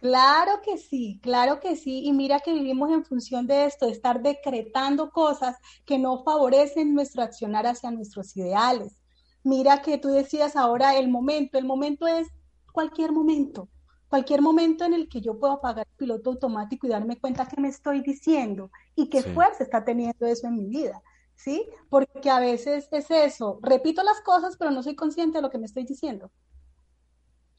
Claro 0.00 0.60
que 0.62 0.76
sí, 0.76 1.18
claro 1.22 1.60
que 1.60 1.76
sí. 1.76 2.04
Y 2.04 2.12
mira 2.12 2.40
que 2.40 2.52
vivimos 2.52 2.90
en 2.90 3.06
función 3.06 3.46
de 3.46 3.64
esto, 3.64 3.86
de 3.86 3.92
estar 3.92 4.22
decretando 4.22 5.10
cosas 5.10 5.56
que 5.86 5.98
no 5.98 6.22
favorecen 6.22 6.94
nuestro 6.94 7.22
accionar 7.22 7.66
hacia 7.66 7.90
nuestros 7.90 8.36
ideales. 8.36 9.00
Mira 9.42 9.80
que 9.80 9.96
tú 9.96 10.08
decías 10.08 10.56
ahora 10.56 10.98
el 10.98 11.08
momento, 11.08 11.56
el 11.56 11.64
momento 11.64 12.06
es 12.06 12.28
cualquier 12.72 13.12
momento, 13.12 13.70
cualquier 14.08 14.42
momento 14.42 14.84
en 14.84 14.92
el 14.92 15.08
que 15.08 15.22
yo 15.22 15.38
puedo 15.38 15.54
apagar 15.54 15.86
el 15.88 15.96
piloto 15.96 16.30
automático 16.30 16.86
y 16.86 16.90
darme 16.90 17.18
cuenta 17.18 17.48
que 17.48 17.60
me 17.60 17.68
estoy 17.68 18.02
diciendo 18.02 18.70
y 18.94 19.08
qué 19.08 19.22
fuerza 19.22 19.64
está 19.64 19.84
teniendo 19.84 20.26
eso 20.26 20.48
en 20.48 20.56
mi 20.56 20.66
vida. 20.66 21.02
¿Sí? 21.36 21.66
Porque 21.88 22.30
a 22.30 22.40
veces 22.40 22.88
es 22.90 23.10
eso, 23.10 23.60
repito 23.62 24.02
las 24.02 24.20
cosas, 24.22 24.56
pero 24.56 24.70
no 24.70 24.82
soy 24.82 24.96
consciente 24.96 25.38
de 25.38 25.42
lo 25.42 25.50
que 25.50 25.58
me 25.58 25.66
estoy 25.66 25.84
diciendo. 25.84 26.30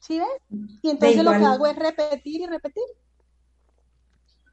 ¿Sí 0.00 0.18
ves? 0.18 0.28
Y 0.82 0.90
entonces 0.90 1.24
lo 1.24 1.32
que 1.32 1.44
hago 1.44 1.66
es 1.66 1.76
repetir 1.76 2.42
y 2.42 2.46
repetir. 2.46 2.84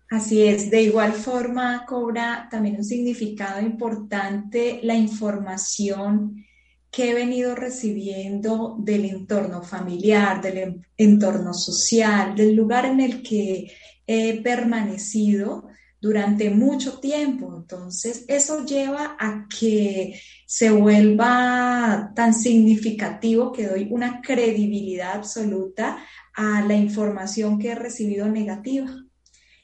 Así 0.10 0.46
es, 0.46 0.70
de 0.70 0.84
igual 0.84 1.14
forma 1.14 1.86
cobra 1.86 2.48
también 2.50 2.78
un 2.78 2.84
significado 2.84 3.60
importante 3.60 4.80
la 4.84 4.96
información 4.96 6.46
que 6.92 7.10
he 7.10 7.14
venido 7.14 7.56
recibiendo 7.56 8.78
del 8.80 9.06
entorno 9.06 9.64
familiar, 9.64 10.42
del 10.42 10.86
entorno 10.96 11.54
social, 11.54 12.36
del 12.36 12.56
lugar 12.56 12.86
en 12.86 13.02
el 13.02 13.22
que 13.24 13.72
he 14.08 14.42
permanecido 14.42 15.68
durante 16.06 16.52
mucho 16.52 17.00
tiempo. 17.00 17.52
Entonces, 17.58 18.26
eso 18.28 18.64
lleva 18.64 19.18
a 19.20 19.48
que 19.50 20.22
se 20.46 20.70
vuelva 20.70 22.12
tan 22.16 22.32
significativo 22.32 23.52
que 23.52 23.66
doy 23.66 23.88
una 23.90 24.22
credibilidad 24.22 25.14
absoluta 25.16 25.98
a 26.36 26.62
la 26.62 26.76
información 26.76 27.58
que 27.58 27.70
he 27.70 27.76
recibido 27.76 28.28
negativa. 28.28 28.96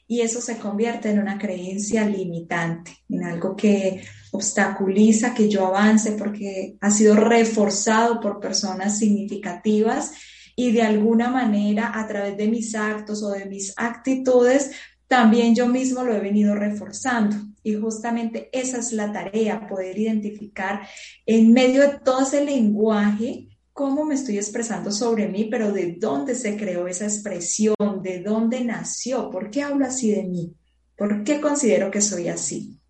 Y 0.08 0.22
eso 0.22 0.40
se 0.40 0.58
convierte 0.58 1.10
en 1.10 1.20
una 1.20 1.38
creencia 1.38 2.04
limitante, 2.04 2.90
en 3.08 3.22
algo 3.22 3.54
que 3.54 4.02
obstaculiza 4.32 5.34
que 5.34 5.48
yo 5.48 5.66
avance 5.66 6.10
porque 6.12 6.76
ha 6.80 6.90
sido 6.90 7.14
reforzado 7.14 8.18
por 8.18 8.40
personas 8.40 8.98
significativas 8.98 10.10
y 10.56 10.72
de 10.72 10.82
alguna 10.82 11.30
manera 11.30 11.92
a 11.94 12.06
través 12.06 12.36
de 12.36 12.48
mis 12.48 12.74
actos 12.74 13.22
o 13.22 13.30
de 13.30 13.46
mis 13.46 13.72
actitudes 13.76 14.72
también 15.12 15.54
yo 15.54 15.68
mismo 15.68 16.04
lo 16.04 16.14
he 16.14 16.20
venido 16.20 16.54
reforzando. 16.54 17.36
Y 17.62 17.74
justamente 17.74 18.48
esa 18.50 18.78
es 18.78 18.92
la 18.92 19.12
tarea, 19.12 19.66
poder 19.68 19.98
identificar 19.98 20.88
en 21.26 21.52
medio 21.52 21.82
de 21.82 21.98
todo 21.98 22.22
ese 22.22 22.42
lenguaje 22.42 23.50
cómo 23.74 24.06
me 24.06 24.14
estoy 24.14 24.38
expresando 24.38 24.90
sobre 24.90 25.28
mí, 25.28 25.48
pero 25.50 25.70
de 25.70 25.96
dónde 26.00 26.34
se 26.34 26.56
creó 26.56 26.88
esa 26.88 27.04
expresión, 27.04 27.76
de 28.02 28.22
dónde 28.22 28.64
nació, 28.64 29.28
por 29.28 29.50
qué 29.50 29.62
hablo 29.62 29.84
así 29.84 30.12
de 30.12 30.22
mí, 30.22 30.54
por 30.96 31.24
qué 31.24 31.42
considero 31.42 31.90
que 31.90 32.00
soy 32.00 32.28
así. 32.28 32.80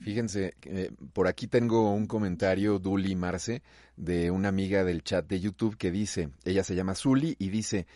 Fíjense, 0.00 0.54
eh, 0.64 0.90
por 1.14 1.26
aquí 1.26 1.48
tengo 1.48 1.90
un 1.92 2.06
comentario, 2.06 2.78
Duli 2.78 3.16
Marce, 3.16 3.62
de 3.96 4.30
una 4.30 4.48
amiga 4.48 4.84
del 4.84 5.02
chat 5.02 5.26
de 5.26 5.40
YouTube 5.40 5.76
que 5.76 5.90
dice, 5.90 6.28
ella 6.44 6.62
se 6.64 6.74
llama 6.74 6.94
Zuli 6.94 7.34
y 7.38 7.48
dice, 7.48 7.86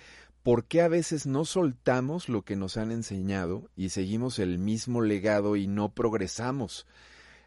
¿por 0.43 0.65
qué 0.65 0.83
a 0.83 0.89
veces 0.89 1.27
no 1.27 1.45
soltamos 1.45 2.29
lo 2.29 2.43
que 2.43 2.57
nos 2.57 2.77
han 2.77 2.91
enseñado 2.91 3.71
y 3.77 3.91
seguimos 3.91 4.39
el 4.39 4.59
mismo 4.59 5.01
legado 5.01 5.57
y 5.57 5.67
no 5.67 5.93
progresamos? 5.95 6.87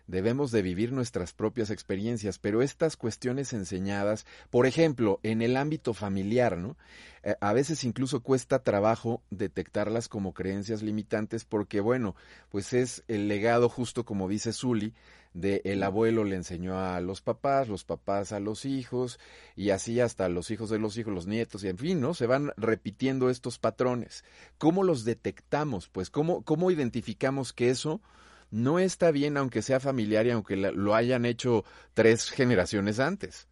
Debemos 0.07 0.51
de 0.51 0.61
vivir 0.61 0.91
nuestras 0.91 1.33
propias 1.33 1.71
experiencias, 1.71 2.37
pero 2.37 2.61
estas 2.61 2.95
cuestiones 2.95 3.53
enseñadas, 3.53 4.27
por 4.51 4.67
ejemplo, 4.67 5.19
en 5.23 5.41
el 5.41 5.57
ámbito 5.57 5.95
familiar, 5.95 6.57
¿no? 6.57 6.77
Eh, 7.25 7.35
a 7.41 7.53
veces 7.53 7.83
incluso 7.83 8.21
cuesta 8.21 8.59
trabajo 8.59 9.23
detectarlas 9.31 10.07
como 10.07 10.33
creencias 10.33 10.83
limitantes 10.83 11.43
porque, 11.43 11.81
bueno, 11.81 12.15
pues 12.49 12.71
es 12.73 13.03
el 13.07 13.27
legado 13.27 13.67
justo 13.67 14.05
como 14.05 14.29
dice 14.29 14.53
Zully, 14.53 14.93
de 15.33 15.61
el 15.65 15.81
abuelo 15.81 16.23
le 16.23 16.35
enseñó 16.35 16.79
a 16.79 17.01
los 17.01 17.21
papás, 17.21 17.67
los 17.67 17.83
papás 17.83 18.31
a 18.31 18.39
los 18.39 18.63
hijos, 18.63 19.19
y 19.55 19.71
así 19.71 19.99
hasta 19.99 20.29
los 20.29 20.51
hijos 20.51 20.69
de 20.69 20.77
los 20.77 20.97
hijos, 20.97 21.13
los 21.13 21.25
nietos, 21.25 21.63
y 21.63 21.67
en 21.67 21.79
fin, 21.79 21.99
¿no? 21.99 22.13
Se 22.13 22.27
van 22.27 22.53
repitiendo 22.57 23.29
estos 23.31 23.57
patrones. 23.57 24.23
¿Cómo 24.59 24.83
los 24.83 25.03
detectamos? 25.03 25.89
Pues, 25.89 26.11
¿cómo, 26.11 26.43
cómo 26.43 26.69
identificamos 26.69 27.53
que 27.53 27.69
eso 27.69 28.01
no 28.51 28.79
está 28.79 29.11
bien, 29.11 29.35
aunque 29.35 29.63
sea 29.63 29.79
familiar 29.79 30.27
y 30.27 30.29
aunque 30.29 30.55
lo 30.55 30.95
hayan 30.95 31.25
hecho 31.25 31.65
tres 31.93 32.29
generaciones 32.29 32.99
antes? 32.99 33.49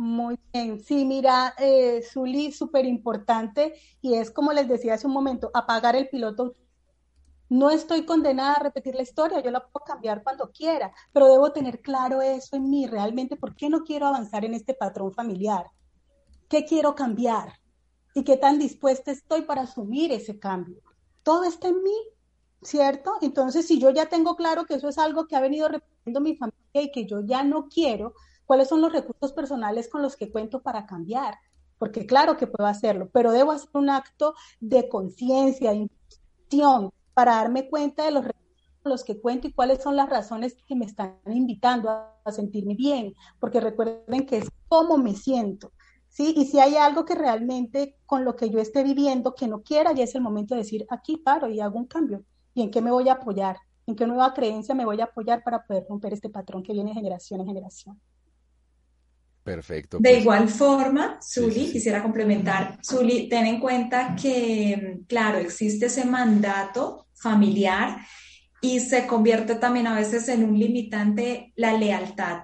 Muy 0.00 0.38
bien, 0.50 0.80
sí, 0.82 1.04
mira, 1.04 1.52
eh, 1.58 2.00
Zuli, 2.02 2.52
súper 2.52 2.86
importante, 2.86 3.74
y 4.00 4.14
es 4.14 4.30
como 4.30 4.50
les 4.50 4.66
decía 4.66 4.94
hace 4.94 5.06
un 5.06 5.12
momento, 5.12 5.50
apagar 5.52 5.94
el 5.94 6.08
piloto 6.08 6.56
no 7.50 7.68
estoy 7.68 8.06
condenada 8.06 8.54
a 8.54 8.62
repetir 8.62 8.94
la 8.94 9.02
historia, 9.02 9.42
yo 9.42 9.50
la 9.50 9.60
puedo 9.60 9.84
cambiar 9.84 10.22
cuando 10.22 10.50
quiera, 10.52 10.90
pero 11.12 11.26
debo 11.30 11.52
tener 11.52 11.82
claro 11.82 12.22
eso 12.22 12.56
en 12.56 12.70
mí, 12.70 12.86
realmente, 12.86 13.36
¿por 13.36 13.54
qué 13.54 13.68
no 13.68 13.84
quiero 13.84 14.06
avanzar 14.06 14.46
en 14.46 14.54
este 14.54 14.72
patrón 14.72 15.12
familiar? 15.12 15.66
¿Qué 16.48 16.64
quiero 16.64 16.94
cambiar? 16.94 17.52
¿Y 18.14 18.24
qué 18.24 18.38
tan 18.38 18.58
dispuesta 18.58 19.10
estoy 19.10 19.42
para 19.42 19.62
asumir 19.62 20.12
ese 20.12 20.38
cambio? 20.38 20.80
Todo 21.22 21.44
está 21.44 21.68
en 21.68 21.82
mí, 21.82 21.96
¿cierto? 22.62 23.16
Entonces, 23.20 23.66
si 23.66 23.78
yo 23.78 23.90
ya 23.90 24.06
tengo 24.06 24.34
claro 24.34 24.64
que 24.64 24.76
eso 24.76 24.88
es 24.88 24.96
algo 24.96 25.26
que 25.26 25.36
ha 25.36 25.40
venido 25.40 25.68
repitiendo 25.68 26.22
mi 26.22 26.36
familia 26.36 26.58
y 26.72 26.90
que 26.90 27.04
yo 27.04 27.20
ya 27.20 27.44
no 27.44 27.68
quiero, 27.68 28.14
¿cuáles 28.50 28.68
son 28.68 28.80
los 28.80 28.92
recursos 28.92 29.32
personales 29.32 29.88
con 29.88 30.02
los 30.02 30.16
que 30.16 30.32
cuento 30.32 30.60
para 30.60 30.84
cambiar? 30.84 31.36
Porque 31.78 32.04
claro 32.04 32.36
que 32.36 32.48
puedo 32.48 32.68
hacerlo, 32.68 33.08
pero 33.12 33.30
debo 33.30 33.52
hacer 33.52 33.70
un 33.74 33.88
acto 33.88 34.34
de 34.58 34.88
conciencia, 34.88 35.70
de 35.70 35.86
intención, 35.86 36.90
para 37.14 37.36
darme 37.36 37.70
cuenta 37.70 38.04
de 38.04 38.10
los 38.10 38.24
los 38.82 39.04
que 39.04 39.20
cuento 39.20 39.46
y 39.46 39.52
cuáles 39.52 39.84
son 39.84 39.94
las 39.94 40.08
razones 40.08 40.56
que 40.66 40.74
me 40.74 40.84
están 40.84 41.20
invitando 41.26 41.90
a, 41.90 42.32
sentirme 42.32 42.74
bien, 42.74 43.14
porque 43.38 43.60
recuerden 43.60 44.26
que 44.26 44.38
es 44.38 44.48
cómo 44.66 44.98
me 44.98 45.14
siento, 45.14 45.70
¿sí? 46.08 46.34
Y 46.36 46.46
si 46.46 46.58
hay 46.58 46.74
algo 46.74 47.04
que 47.04 47.14
realmente 47.14 47.98
con 48.04 48.24
lo 48.24 48.34
que 48.34 48.50
yo 48.50 48.58
esté 48.58 48.82
viviendo 48.82 49.36
que 49.36 49.46
no 49.46 49.62
quiera, 49.62 49.92
ya 49.92 50.02
es 50.02 50.16
el 50.16 50.22
momento 50.22 50.56
de 50.56 50.62
decir, 50.62 50.86
aquí 50.90 51.18
paro 51.18 51.48
y 51.48 51.60
hago 51.60 51.78
un 51.78 51.86
cambio. 51.86 52.24
¿Y 52.52 52.62
en 52.62 52.72
qué 52.72 52.82
me 52.82 52.90
voy 52.90 53.08
a 53.10 53.12
apoyar? 53.12 53.58
¿En 53.86 53.94
qué 53.94 54.08
nueva 54.08 54.34
creencia 54.34 54.74
me 54.74 54.84
voy 54.84 55.00
a 55.00 55.04
apoyar 55.04 55.44
para 55.44 55.64
poder 55.64 55.86
romper 55.88 56.14
este 56.14 56.30
patrón 56.30 56.64
que 56.64 56.72
viene 56.72 56.92
generación 56.92 57.42
en 57.42 57.46
generación? 57.46 58.00
Perfecto. 59.42 59.98
De 59.98 60.10
pues. 60.10 60.20
igual 60.20 60.48
forma, 60.48 61.18
Zuli, 61.22 61.72
quisiera 61.72 62.02
complementar, 62.02 62.78
Zuli, 62.84 63.28
ten 63.28 63.46
en 63.46 63.58
cuenta 63.60 64.14
que, 64.14 65.00
claro, 65.08 65.38
existe 65.38 65.86
ese 65.86 66.04
mandato 66.04 67.06
familiar 67.14 67.98
y 68.60 68.80
se 68.80 69.06
convierte 69.06 69.54
también 69.54 69.86
a 69.86 69.94
veces 69.94 70.28
en 70.28 70.44
un 70.44 70.58
limitante 70.58 71.52
la 71.56 71.72
lealtad. 71.72 72.42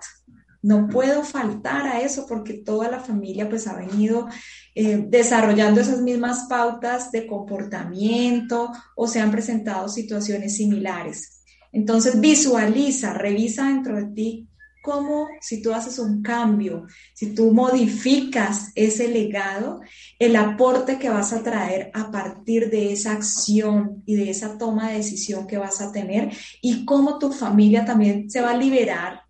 No 0.63 0.89
puedo 0.89 1.23
faltar 1.23 1.87
a 1.87 2.01
eso 2.01 2.27
porque 2.27 2.55
toda 2.55 2.91
la 2.91 2.99
familia 2.99 3.49
pues 3.49 3.67
ha 3.69 3.77
venido 3.77 4.27
eh, 4.75 5.05
desarrollando 5.07 5.81
esas 5.81 6.01
mismas 6.01 6.47
pautas 6.49 7.13
de 7.13 7.27
comportamiento 7.27 8.73
o 8.97 9.07
se 9.07 9.21
han 9.21 9.31
presentado 9.31 9.89
situaciones 9.89 10.57
similares. 10.57 11.45
Entonces 11.73 12.19
visualiza, 12.19 13.13
revisa 13.13 13.67
dentro 13.67 13.97
de 13.97 14.07
ti 14.07 14.49
cómo 14.87 15.27
si 15.41 15.61
tú 15.61 15.73
haces 15.73 15.99
un 15.99 16.23
cambio, 16.23 16.87
si 17.13 17.35
tú 17.35 17.51
modificas 17.51 18.71
ese 18.77 19.09
legado, 19.09 19.81
el 20.21 20.37
aporte 20.37 20.97
que 21.01 21.11
vas 21.11 21.33
a 21.33 21.43
traer 21.43 21.91
a 21.93 22.13
partir 22.13 22.71
de 22.71 22.93
esa 22.93 23.11
acción 23.11 24.05
y 24.07 24.15
de 24.15 24.31
esa 24.31 24.57
toma 24.59 24.91
de 24.91 24.99
decisión 24.99 25.49
que 25.49 25.59
vas 25.59 25.81
a 25.81 25.91
tener 25.91 26.33
y 26.63 26.85
cómo 26.85 27.19
tu 27.19 27.33
familia 27.33 27.85
también 27.85 28.31
se 28.31 28.41
va 28.41 28.53
a 28.53 28.57
liberar 28.57 29.23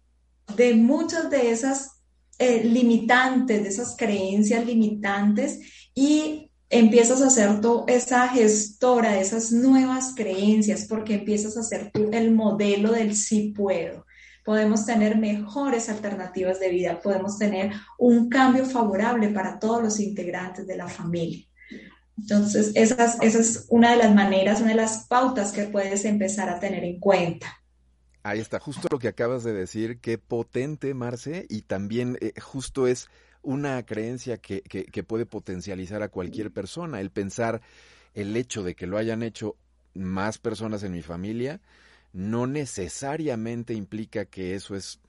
de 0.55 0.75
muchas 0.75 1.31
de 1.31 1.51
esas 1.51 2.03
eh, 2.39 2.63
limitantes, 2.63 3.63
de 3.63 3.69
esas 3.71 3.97
creencias 3.97 4.67
limitantes 4.67 5.61
y 5.95 6.51
empiezas 6.69 7.23
a 7.23 7.31
ser 7.31 7.63
tú 7.63 7.85
esa 7.89 8.29
gestora 8.29 9.13
de 9.13 9.23
esas 9.23 9.53
nuevas 9.53 10.13
creencias 10.15 10.85
porque 10.87 11.15
empiezas 11.15 11.57
a 11.57 11.63
ser 11.63 11.91
tú 11.93 12.11
el 12.13 12.35
modelo 12.35 12.93
del 12.93 13.17
sí 13.17 13.55
puedo. 13.57 14.06
Podemos 14.47 14.87
tener 14.87 15.19
mejores 15.19 15.91
alternativas 15.91 16.59
de 16.61 16.71
vida, 16.71 17.01
podemos 17.03 17.37
tener 17.37 17.73
un 17.99 18.31
cambio 18.31 18.65
favorable 18.65 19.29
para 19.29 19.59
todos 19.59 19.83
los 19.83 20.01
integrantes 20.01 20.67
de 20.67 20.77
la 20.77 20.89
familia. 20.89 21.45
Entonces, 22.17 22.73
esa 22.75 23.17
es 23.21 23.67
una 23.69 23.91
de 23.91 23.99
las 23.99 24.15
maneras, 24.15 24.61
una 24.61 24.71
de 24.71 24.77
las 24.77 25.07
pautas 25.07 25.53
que 25.53 25.65
puedes 25.65 26.05
empezar 26.07 26.49
a 26.49 26.59
tener 26.59 26.85
en 26.85 26.99
cuenta. 26.99 27.61
Ahí 28.23 28.41
está, 28.41 28.59
justo 28.59 28.89
lo 28.91 28.99
que 28.99 29.09
acabas 29.09 29.45
de 29.45 29.53
decir, 29.53 30.01
qué 30.01 30.19
potente, 30.19 30.95
Marce, 30.95 31.47
y 31.49 31.63
también 31.63 32.19
eh, 32.21 32.33
justo 32.41 32.87
es 32.87 33.09
una 33.43 33.85
creencia 33.87 34.39
que, 34.39 34.63
que, 34.63 35.05
puede 35.05 35.27
potencializar 35.27 36.03
a 36.03 36.09
cualquier 36.09 36.51
persona, 36.51 37.01
el 37.01 37.11
pensar 37.11 37.61
el 38.15 38.37
hecho 38.37 38.65
de 38.65 38.75
que 38.75 38.89
lo 38.89 38.99
hayan 38.99 39.23
hecho 39.23 39.55
más 39.95 40.39
personas 40.39 40.83
en 40.83 40.91
mi 40.91 41.03
familia, 41.03 41.61
no 42.13 42.47
necesariamente 42.47 43.75
implica 43.75 44.25
que 44.25 44.55
eso 44.55 44.75
es 44.77 45.01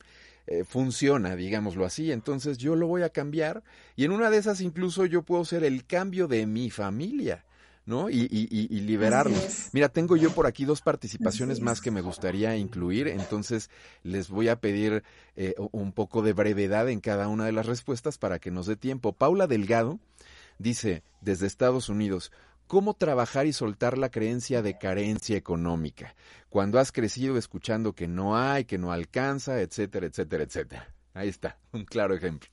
eh, 0.50 0.64
funciona, 0.64 1.36
digámoslo 1.36 1.86
así. 1.86 2.12
Entonces 2.12 2.58
yo 2.58 2.76
lo 2.76 2.88
voy 2.88 3.02
a 3.02 3.10
cambiar 3.10 3.64
y 3.98 4.06
en 4.06 4.12
una 4.12 4.30
de 4.30 4.38
esas 4.38 4.62
incluso 4.62 5.06
yo 5.06 5.22
puedo 5.24 5.44
ser 5.44 5.66
el 5.66 5.86
cambio 5.86 6.28
de 6.28 6.46
mi 6.46 6.70
familia. 6.70 7.44
¿no? 7.86 8.10
Y, 8.10 8.28
y, 8.30 8.48
y 8.52 8.82
liberarlos. 8.82 9.70
Mira, 9.72 9.88
tengo 9.88 10.18
yo 10.18 10.32
por 10.32 10.46
aquí 10.46 10.66
dos 10.66 10.82
participaciones 10.82 11.62
más 11.62 11.80
que 11.80 11.90
me 11.90 12.02
gustaría 12.02 12.58
incluir, 12.58 13.08
entonces 13.08 13.70
les 14.04 14.28
voy 14.28 14.50
a 14.50 14.60
pedir 14.60 15.04
eh, 15.38 15.56
un 15.72 15.94
poco 15.94 16.22
de 16.22 16.34
brevedad 16.34 16.90
en 16.90 17.00
cada 17.00 17.30
una 17.30 17.46
de 17.46 17.54
las 17.54 17.66
respuestas 17.66 18.18
para 18.18 18.40
que 18.40 18.52
nos 18.52 18.66
dé 18.66 18.76
tiempo. 18.76 19.14
Paula 19.14 19.48
Delgado 19.48 20.00
dice, 20.60 21.02
desde 21.22 21.48
Estados 21.48 21.88
Unidos, 21.88 22.34
¿Cómo 22.68 22.94
trabajar 22.96 23.48
y 23.48 23.54
soltar 23.54 23.98
la 23.98 24.10
creencia 24.10 24.62
de 24.62 24.78
carencia 24.78 25.38
económica? 25.38 26.16
Cuando 26.50 26.80
has 26.80 26.92
crecido 26.92 27.38
escuchando 27.38 27.94
que 27.94 28.10
no 28.10 28.36
hay, 28.36 28.66
que 28.66 28.78
no 28.78 28.92
alcanza, 28.92 29.62
etcétera, 29.62 30.08
etcétera, 30.08 30.44
etcétera. 30.44 30.94
Ahí 31.14 31.30
está, 31.30 31.58
un 31.72 31.86
claro 31.86 32.14
ejemplo. 32.14 32.50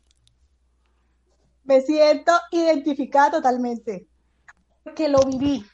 Me 1.64 1.80
siento 1.80 2.32
identificada 2.52 3.32
totalmente 3.32 4.06
que 4.94 5.08
lo 5.08 5.18
viví, 5.24 5.66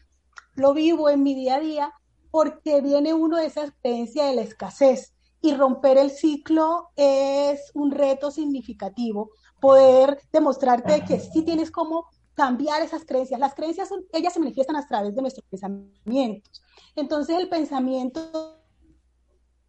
lo 0.55 0.73
vivo 0.73 1.11
en 1.11 1.23
mi 1.23 1.35
día 1.35 1.57
a 1.57 1.61
día 1.61 1.93
porque 2.31 2.81
viene 2.81 3.13
uno 3.13 3.37
de 3.37 3.47
esa 3.47 3.65
experiencia 3.65 4.25
de 4.25 4.37
la 4.37 4.43
escasez 4.43 5.13
y 5.43 5.55
romper 5.55 5.99
el 5.99 6.11
ciclo 6.11 6.91
es 6.97 7.73
un 7.75 7.91
reto 7.91 8.31
significativo, 8.31 9.33
poder 9.61 10.19
demostrarte 10.33 11.05
que 11.05 11.21
sí 11.21 11.43
tienes 11.43 11.71
como 11.71 12.07
cambiar 12.41 12.81
esas 12.81 13.05
creencias. 13.05 13.39
Las 13.39 13.55
creencias, 13.55 13.87
son, 13.91 14.07
ellas 14.15 14.33
se 14.33 14.41
manifiestan 14.41 14.75
a 14.77 14.87
través 14.87 15.15
de 15.15 15.21
nuestros 15.21 15.45
pensamientos. 15.51 16.63
Entonces 16.97 17.37
el 17.37 17.51
pensamiento 17.51 18.57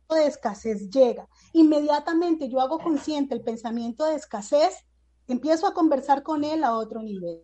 de 0.10 0.26
escasez 0.26 0.90
llega. 0.90 1.28
Inmediatamente 1.52 2.48
yo 2.48 2.62
hago 2.62 2.80
consciente 2.80 3.36
el 3.36 3.42
pensamiento 3.42 4.06
de 4.06 4.16
escasez, 4.16 4.86
empiezo 5.28 5.68
a 5.68 5.74
conversar 5.74 6.24
con 6.24 6.46
él 6.46 6.64
a 6.64 6.78
otro 6.78 7.02
nivel 7.02 7.44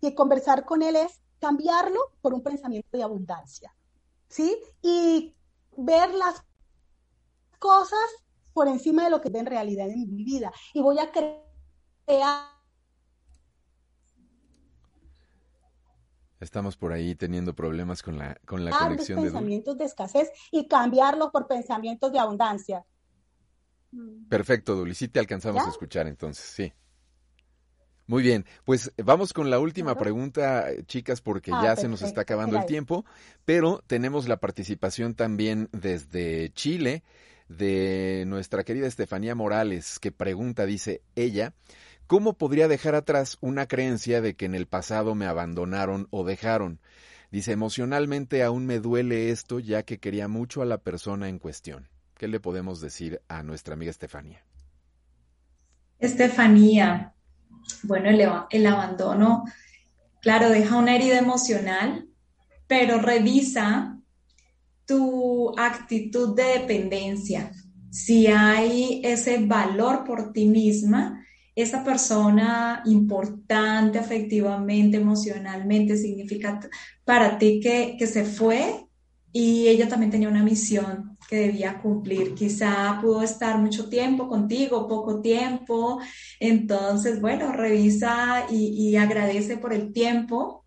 y 0.00 0.14
conversar 0.16 0.64
con 0.64 0.82
él 0.82 0.96
es 0.96 1.20
cambiarlo 1.38 2.00
por 2.20 2.34
un 2.34 2.42
pensamiento 2.42 2.88
de 2.90 3.04
abundancia, 3.04 3.72
¿sí? 4.28 4.56
Y 4.82 5.36
ver 5.76 6.12
las 6.12 6.42
cosas 7.60 8.00
por 8.52 8.66
encima 8.66 9.04
de 9.04 9.10
lo 9.10 9.20
que 9.20 9.28
en 9.28 9.46
realidad 9.46 9.88
en 9.88 10.12
mi 10.12 10.24
vida. 10.24 10.52
Y 10.74 10.82
voy 10.82 10.98
a 10.98 11.12
crear... 11.12 12.57
Estamos 16.40 16.76
por 16.76 16.92
ahí 16.92 17.14
teniendo 17.14 17.54
problemas 17.54 18.02
con 18.02 18.18
la, 18.18 18.38
con 18.46 18.64
la 18.64 18.70
conexión 18.70 19.18
de 19.18 19.30
pensamientos 19.30 19.76
de 19.76 19.84
escasez 19.84 20.30
y 20.52 20.68
cambiarlos 20.68 21.30
por 21.30 21.46
pensamientos 21.46 22.12
de 22.12 22.18
abundancia. 22.18 22.84
Perfecto, 24.28 24.76
Duli. 24.76 24.94
Sí 24.94 25.08
te 25.08 25.18
alcanzamos 25.18 25.66
a 25.66 25.70
escuchar 25.70 26.06
entonces, 26.06 26.44
sí. 26.44 26.72
Muy 28.06 28.22
bien, 28.22 28.46
pues 28.64 28.90
vamos 28.96 29.34
con 29.34 29.50
la 29.50 29.58
última 29.58 29.94
pregunta, 29.94 30.66
chicas, 30.86 31.20
porque 31.20 31.50
ah, 31.52 31.60
ya 31.62 31.76
se 31.76 31.88
nos 31.88 32.00
está 32.00 32.22
acabando 32.22 32.56
el 32.56 32.64
tiempo, 32.64 33.04
pero 33.44 33.82
tenemos 33.86 34.28
la 34.28 34.38
participación 34.38 35.14
también 35.14 35.68
desde 35.72 36.50
Chile 36.54 37.02
de 37.48 38.24
nuestra 38.26 38.64
querida 38.64 38.86
Estefanía 38.86 39.34
Morales, 39.34 39.98
que 39.98 40.10
pregunta, 40.10 40.64
dice 40.64 41.02
ella, 41.16 41.52
¿cómo 42.08 42.32
podría 42.32 42.66
dejar 42.66 42.96
atrás 42.96 43.38
una 43.40 43.68
creencia 43.68 44.20
de 44.20 44.34
que 44.34 44.46
en 44.46 44.56
el 44.56 44.66
pasado 44.66 45.14
me 45.14 45.26
abandonaron 45.26 46.08
o 46.10 46.24
dejaron? 46.24 46.80
Dice, 47.30 47.52
emocionalmente 47.52 48.42
aún 48.42 48.66
me 48.66 48.80
duele 48.80 49.30
esto 49.30 49.60
ya 49.60 49.84
que 49.84 49.98
quería 49.98 50.26
mucho 50.26 50.62
a 50.62 50.64
la 50.64 50.78
persona 50.78 51.28
en 51.28 51.38
cuestión. 51.38 51.88
¿Qué 52.16 52.26
le 52.26 52.40
podemos 52.40 52.80
decir 52.80 53.20
a 53.28 53.42
nuestra 53.42 53.74
amiga 53.74 53.90
Estefanía? 53.90 54.42
Estefanía, 55.98 57.14
bueno, 57.82 58.08
el, 58.50 58.66
abandono, 58.66 59.44
claro, 60.22 60.48
deja 60.48 60.76
una 60.76 60.96
herida 60.96 61.18
emocional, 61.18 62.08
pero 62.66 63.00
revisa 63.00 63.98
tu 64.86 65.54
actitud 65.58 66.34
de 66.34 66.60
dependencia. 66.60 67.52
Si 67.90 68.26
hay 68.28 69.02
ese 69.04 69.44
valor 69.44 70.04
por 70.04 70.32
ti 70.32 70.46
misma, 70.46 71.26
esa 71.62 71.84
persona 71.84 72.82
importante 72.86 73.98
afectivamente, 73.98 74.96
emocionalmente, 74.96 75.96
significa 75.96 76.60
para 77.04 77.38
ti 77.38 77.60
que, 77.60 77.96
que 77.98 78.06
se 78.06 78.24
fue 78.24 78.88
y 79.32 79.68
ella 79.68 79.88
también 79.88 80.10
tenía 80.10 80.28
una 80.28 80.42
misión 80.42 81.16
que 81.28 81.36
debía 81.36 81.80
cumplir. 81.80 82.34
Quizá 82.34 82.98
pudo 83.02 83.22
estar 83.22 83.58
mucho 83.58 83.88
tiempo 83.88 84.28
contigo, 84.28 84.88
poco 84.88 85.20
tiempo. 85.20 86.00
Entonces, 86.40 87.20
bueno, 87.20 87.52
revisa 87.52 88.46
y, 88.50 88.96
agradece 88.96 89.58
por 89.58 89.72
el 89.74 89.92
tiempo, 89.92 90.64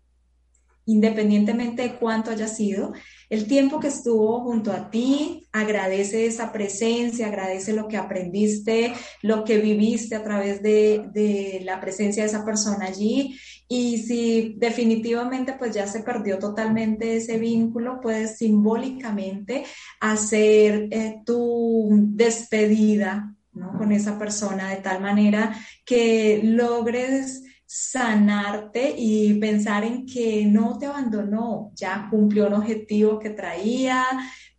independientemente 0.86 1.82
de 1.82 1.96
cuánto 1.96 2.30
haya 2.30 2.46
sido. 2.46 2.92
El 3.32 3.46
tiempo 3.46 3.80
que 3.80 3.88
estuvo 3.88 4.40
junto 4.42 4.70
a 4.72 4.90
ti, 4.90 5.48
agradece 5.52 6.26
esa 6.26 6.52
presencia, 6.52 7.28
agradece 7.28 7.72
lo 7.72 7.88
que 7.88 7.96
aprendiste, 7.96 8.92
lo 9.22 9.42
que 9.42 9.56
viviste 9.56 10.14
a 10.14 10.22
través 10.22 10.62
de, 10.62 11.08
de 11.14 11.62
la 11.64 11.80
presencia 11.80 12.24
de 12.24 12.28
esa 12.28 12.44
persona 12.44 12.84
allí. 12.84 13.34
Y 13.68 13.96
si 14.02 14.54
definitivamente 14.58 15.54
pues 15.54 15.74
ya 15.74 15.86
se 15.86 16.00
perdió 16.02 16.38
totalmente 16.38 17.16
ese 17.16 17.38
vínculo, 17.38 18.02
puedes 18.02 18.36
simbólicamente 18.36 19.64
hacer 19.98 20.88
eh, 20.90 21.22
tu 21.24 21.88
despedida 22.10 23.34
con 23.78 23.92
esa 23.92 24.18
persona 24.18 24.68
de 24.68 24.82
tal 24.82 25.00
manera 25.00 25.58
que 25.86 26.42
logres 26.44 27.44
sanarte 27.74 28.94
y 28.98 29.32
pensar 29.40 29.82
en 29.82 30.04
que 30.04 30.44
no 30.44 30.76
te 30.76 30.84
abandonó, 30.84 31.72
ya 31.74 32.06
cumplió 32.10 32.48
un 32.48 32.52
objetivo 32.52 33.18
que 33.18 33.30
traía, 33.30 34.04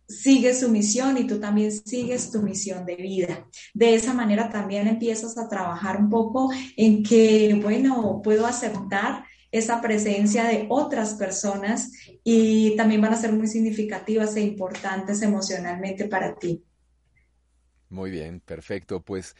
sigue 0.08 0.52
su 0.52 0.68
misión 0.68 1.16
y 1.16 1.24
tú 1.24 1.38
también 1.38 1.70
sigues 1.70 2.32
tu 2.32 2.42
misión 2.42 2.84
de 2.84 2.96
vida. 2.96 3.46
De 3.72 3.94
esa 3.94 4.14
manera 4.14 4.50
también 4.50 4.88
empiezas 4.88 5.38
a 5.38 5.48
trabajar 5.48 5.98
un 5.98 6.10
poco 6.10 6.50
en 6.76 7.04
que, 7.04 7.56
bueno, 7.62 8.20
puedo 8.20 8.46
aceptar 8.46 9.24
esa 9.52 9.80
presencia 9.80 10.46
de 10.48 10.66
otras 10.68 11.14
personas 11.14 11.92
y 12.24 12.74
también 12.74 13.00
van 13.00 13.14
a 13.14 13.16
ser 13.16 13.32
muy 13.32 13.46
significativas 13.46 14.34
e 14.34 14.40
importantes 14.40 15.22
emocionalmente 15.22 16.08
para 16.08 16.34
ti. 16.34 16.64
Muy 17.90 18.10
bien, 18.10 18.40
perfecto. 18.40 19.04
Pues 19.04 19.36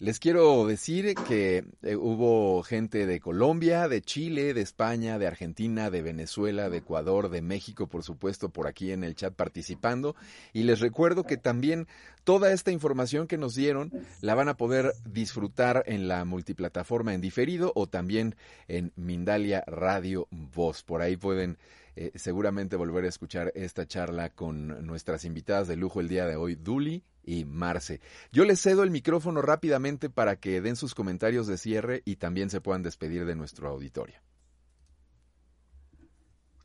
les 0.00 0.20
quiero 0.20 0.64
decir 0.64 1.14
que 1.26 1.64
eh, 1.82 1.96
hubo 1.96 2.62
gente 2.62 3.04
de 3.04 3.18
Colombia, 3.18 3.88
de 3.88 4.00
Chile, 4.00 4.54
de 4.54 4.60
España, 4.60 5.18
de 5.18 5.26
Argentina, 5.26 5.90
de 5.90 6.02
Venezuela, 6.02 6.70
de 6.70 6.78
Ecuador, 6.78 7.30
de 7.30 7.42
México, 7.42 7.88
por 7.88 8.04
supuesto, 8.04 8.48
por 8.48 8.68
aquí 8.68 8.92
en 8.92 9.02
el 9.02 9.16
chat 9.16 9.34
participando. 9.34 10.14
Y 10.52 10.62
les 10.62 10.78
recuerdo 10.78 11.24
que 11.24 11.36
también 11.36 11.88
toda 12.22 12.52
esta 12.52 12.70
información 12.70 13.26
que 13.26 13.38
nos 13.38 13.56
dieron 13.56 13.90
la 14.20 14.36
van 14.36 14.48
a 14.48 14.56
poder 14.56 14.92
disfrutar 15.04 15.82
en 15.86 16.06
la 16.06 16.24
multiplataforma 16.24 17.12
en 17.12 17.20
diferido 17.20 17.72
o 17.74 17.88
también 17.88 18.36
en 18.68 18.92
Mindalia 18.94 19.64
Radio 19.66 20.28
Voz. 20.30 20.84
Por 20.84 21.02
ahí 21.02 21.16
pueden 21.16 21.58
eh, 21.96 22.12
seguramente 22.14 22.76
volver 22.76 23.04
a 23.04 23.08
escuchar 23.08 23.50
esta 23.56 23.84
charla 23.84 24.30
con 24.30 24.86
nuestras 24.86 25.24
invitadas 25.24 25.66
de 25.66 25.74
lujo 25.74 25.98
el 25.98 26.06
día 26.06 26.24
de 26.26 26.36
hoy, 26.36 26.54
Duli 26.54 27.02
y 27.28 27.44
Marce. 27.44 28.00
Yo 28.32 28.44
les 28.44 28.60
cedo 28.60 28.82
el 28.82 28.90
micrófono 28.90 29.42
rápidamente 29.42 30.08
para 30.08 30.36
que 30.36 30.62
den 30.62 30.76
sus 30.76 30.94
comentarios 30.94 31.46
de 31.46 31.58
cierre 31.58 32.02
y 32.06 32.16
también 32.16 32.48
se 32.48 32.62
puedan 32.62 32.82
despedir 32.82 33.26
de 33.26 33.36
nuestro 33.36 33.68
auditorio. 33.68 34.16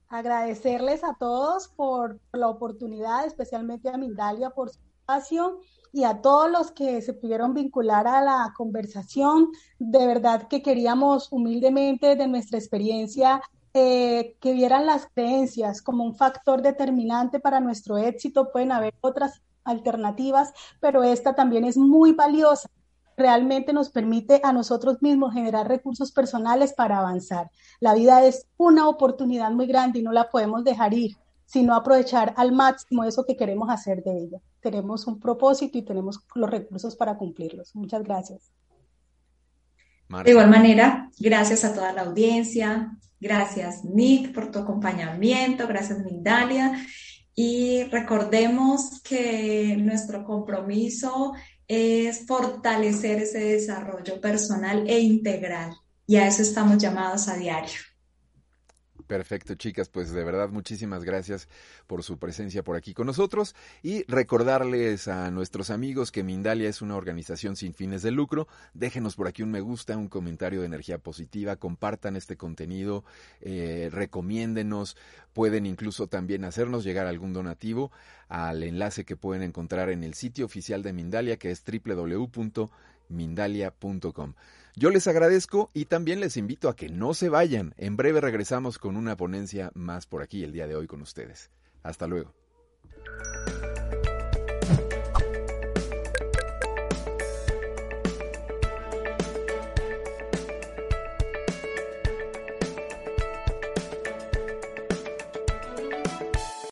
Agradecerles 0.07 1.03
a 1.03 1.15
todos 1.19 1.67
por 1.67 2.19
la 2.31 2.47
oportunidad, 2.47 3.25
especialmente 3.25 3.89
a 3.89 3.97
Mindalia 3.97 4.51
por 4.51 4.69
su 4.69 4.79
espacio. 4.79 5.59
y 5.95 6.05
a 6.05 6.21
todos 6.21 6.49
los 6.49 6.71
que 6.71 7.03
se 7.03 7.13
pudieron 7.13 7.53
vincular 7.53 8.07
a 8.07 8.23
la 8.23 8.51
conversación. 8.57 9.49
De 9.77 10.07
verdad 10.07 10.47
que 10.47 10.63
queríamos 10.63 11.27
humildemente 11.31 12.15
de 12.15 12.27
nuestra 12.27 12.57
experiencia 12.57 13.41
eh, 13.75 14.35
que 14.39 14.53
vieran 14.53 14.87
las 14.87 15.07
creencias 15.13 15.83
como 15.83 16.03
un 16.03 16.15
factor 16.15 16.63
determinante 16.63 17.39
para 17.39 17.59
nuestro 17.59 17.97
éxito. 17.97 18.51
Pueden 18.51 18.71
haber 18.71 18.95
otras 19.01 19.43
alternativas, 19.65 20.53
pero 20.79 21.03
esta 21.03 21.35
también 21.35 21.65
es 21.65 21.77
muy 21.77 22.13
valiosa. 22.13 22.69
Realmente 23.15 23.73
nos 23.73 23.89
permite 23.89 24.41
a 24.43 24.53
nosotros 24.53 25.01
mismos 25.01 25.33
generar 25.33 25.67
recursos 25.67 26.11
personales 26.11 26.73
para 26.73 26.97
avanzar. 26.97 27.51
La 27.79 27.93
vida 27.93 28.25
es 28.25 28.47
una 28.57 28.87
oportunidad 28.87 29.51
muy 29.51 29.67
grande 29.67 29.99
y 29.99 30.03
no 30.03 30.11
la 30.11 30.29
podemos 30.29 30.63
dejar 30.63 30.93
ir, 30.93 31.15
sino 31.45 31.75
aprovechar 31.75 32.33
al 32.37 32.51
máximo 32.51 33.03
eso 33.03 33.25
que 33.25 33.37
queremos 33.37 33.69
hacer 33.69 34.03
de 34.03 34.17
ella. 34.17 34.39
Tenemos 34.61 35.05
un 35.05 35.19
propósito 35.19 35.77
y 35.77 35.83
tenemos 35.83 36.19
los 36.33 36.49
recursos 36.49 36.95
para 36.95 37.17
cumplirlos. 37.17 37.75
Muchas 37.75 38.03
gracias. 38.03 38.51
De 40.23 40.31
igual 40.31 40.49
manera, 40.49 41.09
gracias 41.19 41.63
a 41.63 41.73
toda 41.73 41.91
la 41.91 42.03
audiencia, 42.03 42.97
gracias 43.19 43.83
Nick 43.83 44.33
por 44.33 44.51
tu 44.51 44.59
acompañamiento, 44.59 45.67
gracias 45.67 45.99
Mindalia 45.99 46.77
y 47.35 47.83
recordemos 47.85 49.01
que 49.01 49.75
nuestro 49.77 50.23
compromiso 50.23 51.33
es 51.67 52.25
fortalecer 52.27 53.23
ese 53.23 53.39
desarrollo 53.39 54.21
personal 54.21 54.87
e 54.87 54.99
integral 54.99 55.73
y 56.05 56.17
a 56.17 56.27
eso 56.27 56.41
estamos 56.41 56.77
llamados 56.77 57.27
a 57.27 57.35
diario. 57.35 57.79
Perfecto, 59.13 59.53
chicas, 59.53 59.89
pues 59.89 60.11
de 60.11 60.23
verdad 60.23 60.49
muchísimas 60.49 61.03
gracias 61.03 61.47
por 61.85 62.01
su 62.01 62.17
presencia 62.17 62.63
por 62.63 62.75
aquí 62.75 62.95
con 62.95 63.05
nosotros 63.05 63.53
y 63.83 64.05
recordarles 64.07 65.07
a 65.07 65.29
nuestros 65.29 65.69
amigos 65.69 66.11
que 66.11 66.23
Mindalia 66.23 66.67
es 66.67 66.81
una 66.81 66.95
organización 66.95 67.55
sin 67.55 67.75
fines 67.75 68.01
de 68.01 68.09
lucro. 68.09 68.47
Déjenos 68.73 69.15
por 69.15 69.27
aquí 69.27 69.43
un 69.43 69.51
me 69.51 69.61
gusta, 69.61 69.95
un 69.97 70.07
comentario 70.07 70.61
de 70.61 70.65
energía 70.65 70.97
positiva, 70.97 71.57
compartan 71.57 72.15
este 72.15 72.37
contenido, 72.37 73.03
eh, 73.41 73.89
recomiéndenos, 73.91 74.97
pueden 75.33 75.67
incluso 75.67 76.07
también 76.07 76.43
hacernos 76.43 76.83
llegar 76.83 77.05
algún 77.05 77.33
donativo 77.33 77.91
al 78.29 78.63
enlace 78.63 79.05
que 79.05 79.15
pueden 79.15 79.43
encontrar 79.43 79.91
en 79.91 80.03
el 80.03 80.15
sitio 80.15 80.47
oficial 80.47 80.81
de 80.81 80.91
Mindalia 80.91 81.37
que 81.37 81.51
es 81.51 81.63
www.mindalia.com. 81.63 84.33
Yo 84.75 84.89
les 84.89 85.07
agradezco 85.07 85.69
y 85.73 85.85
también 85.85 86.19
les 86.19 86.35
invito 86.35 86.67
a 86.67 86.75
que 86.75 86.89
no 86.89 87.13
se 87.13 87.29
vayan. 87.29 87.75
En 87.77 87.95
breve 87.95 88.21
regresamos 88.21 88.79
con 88.79 88.97
una 88.97 89.15
ponencia 89.15 89.71
más 89.75 90.07
por 90.07 90.23
aquí 90.23 90.43
el 90.43 90.51
día 90.51 90.67
de 90.67 90.75
hoy 90.75 90.87
con 90.87 91.01
ustedes. 91.01 91.51
Hasta 91.83 92.07
luego. 92.07 92.33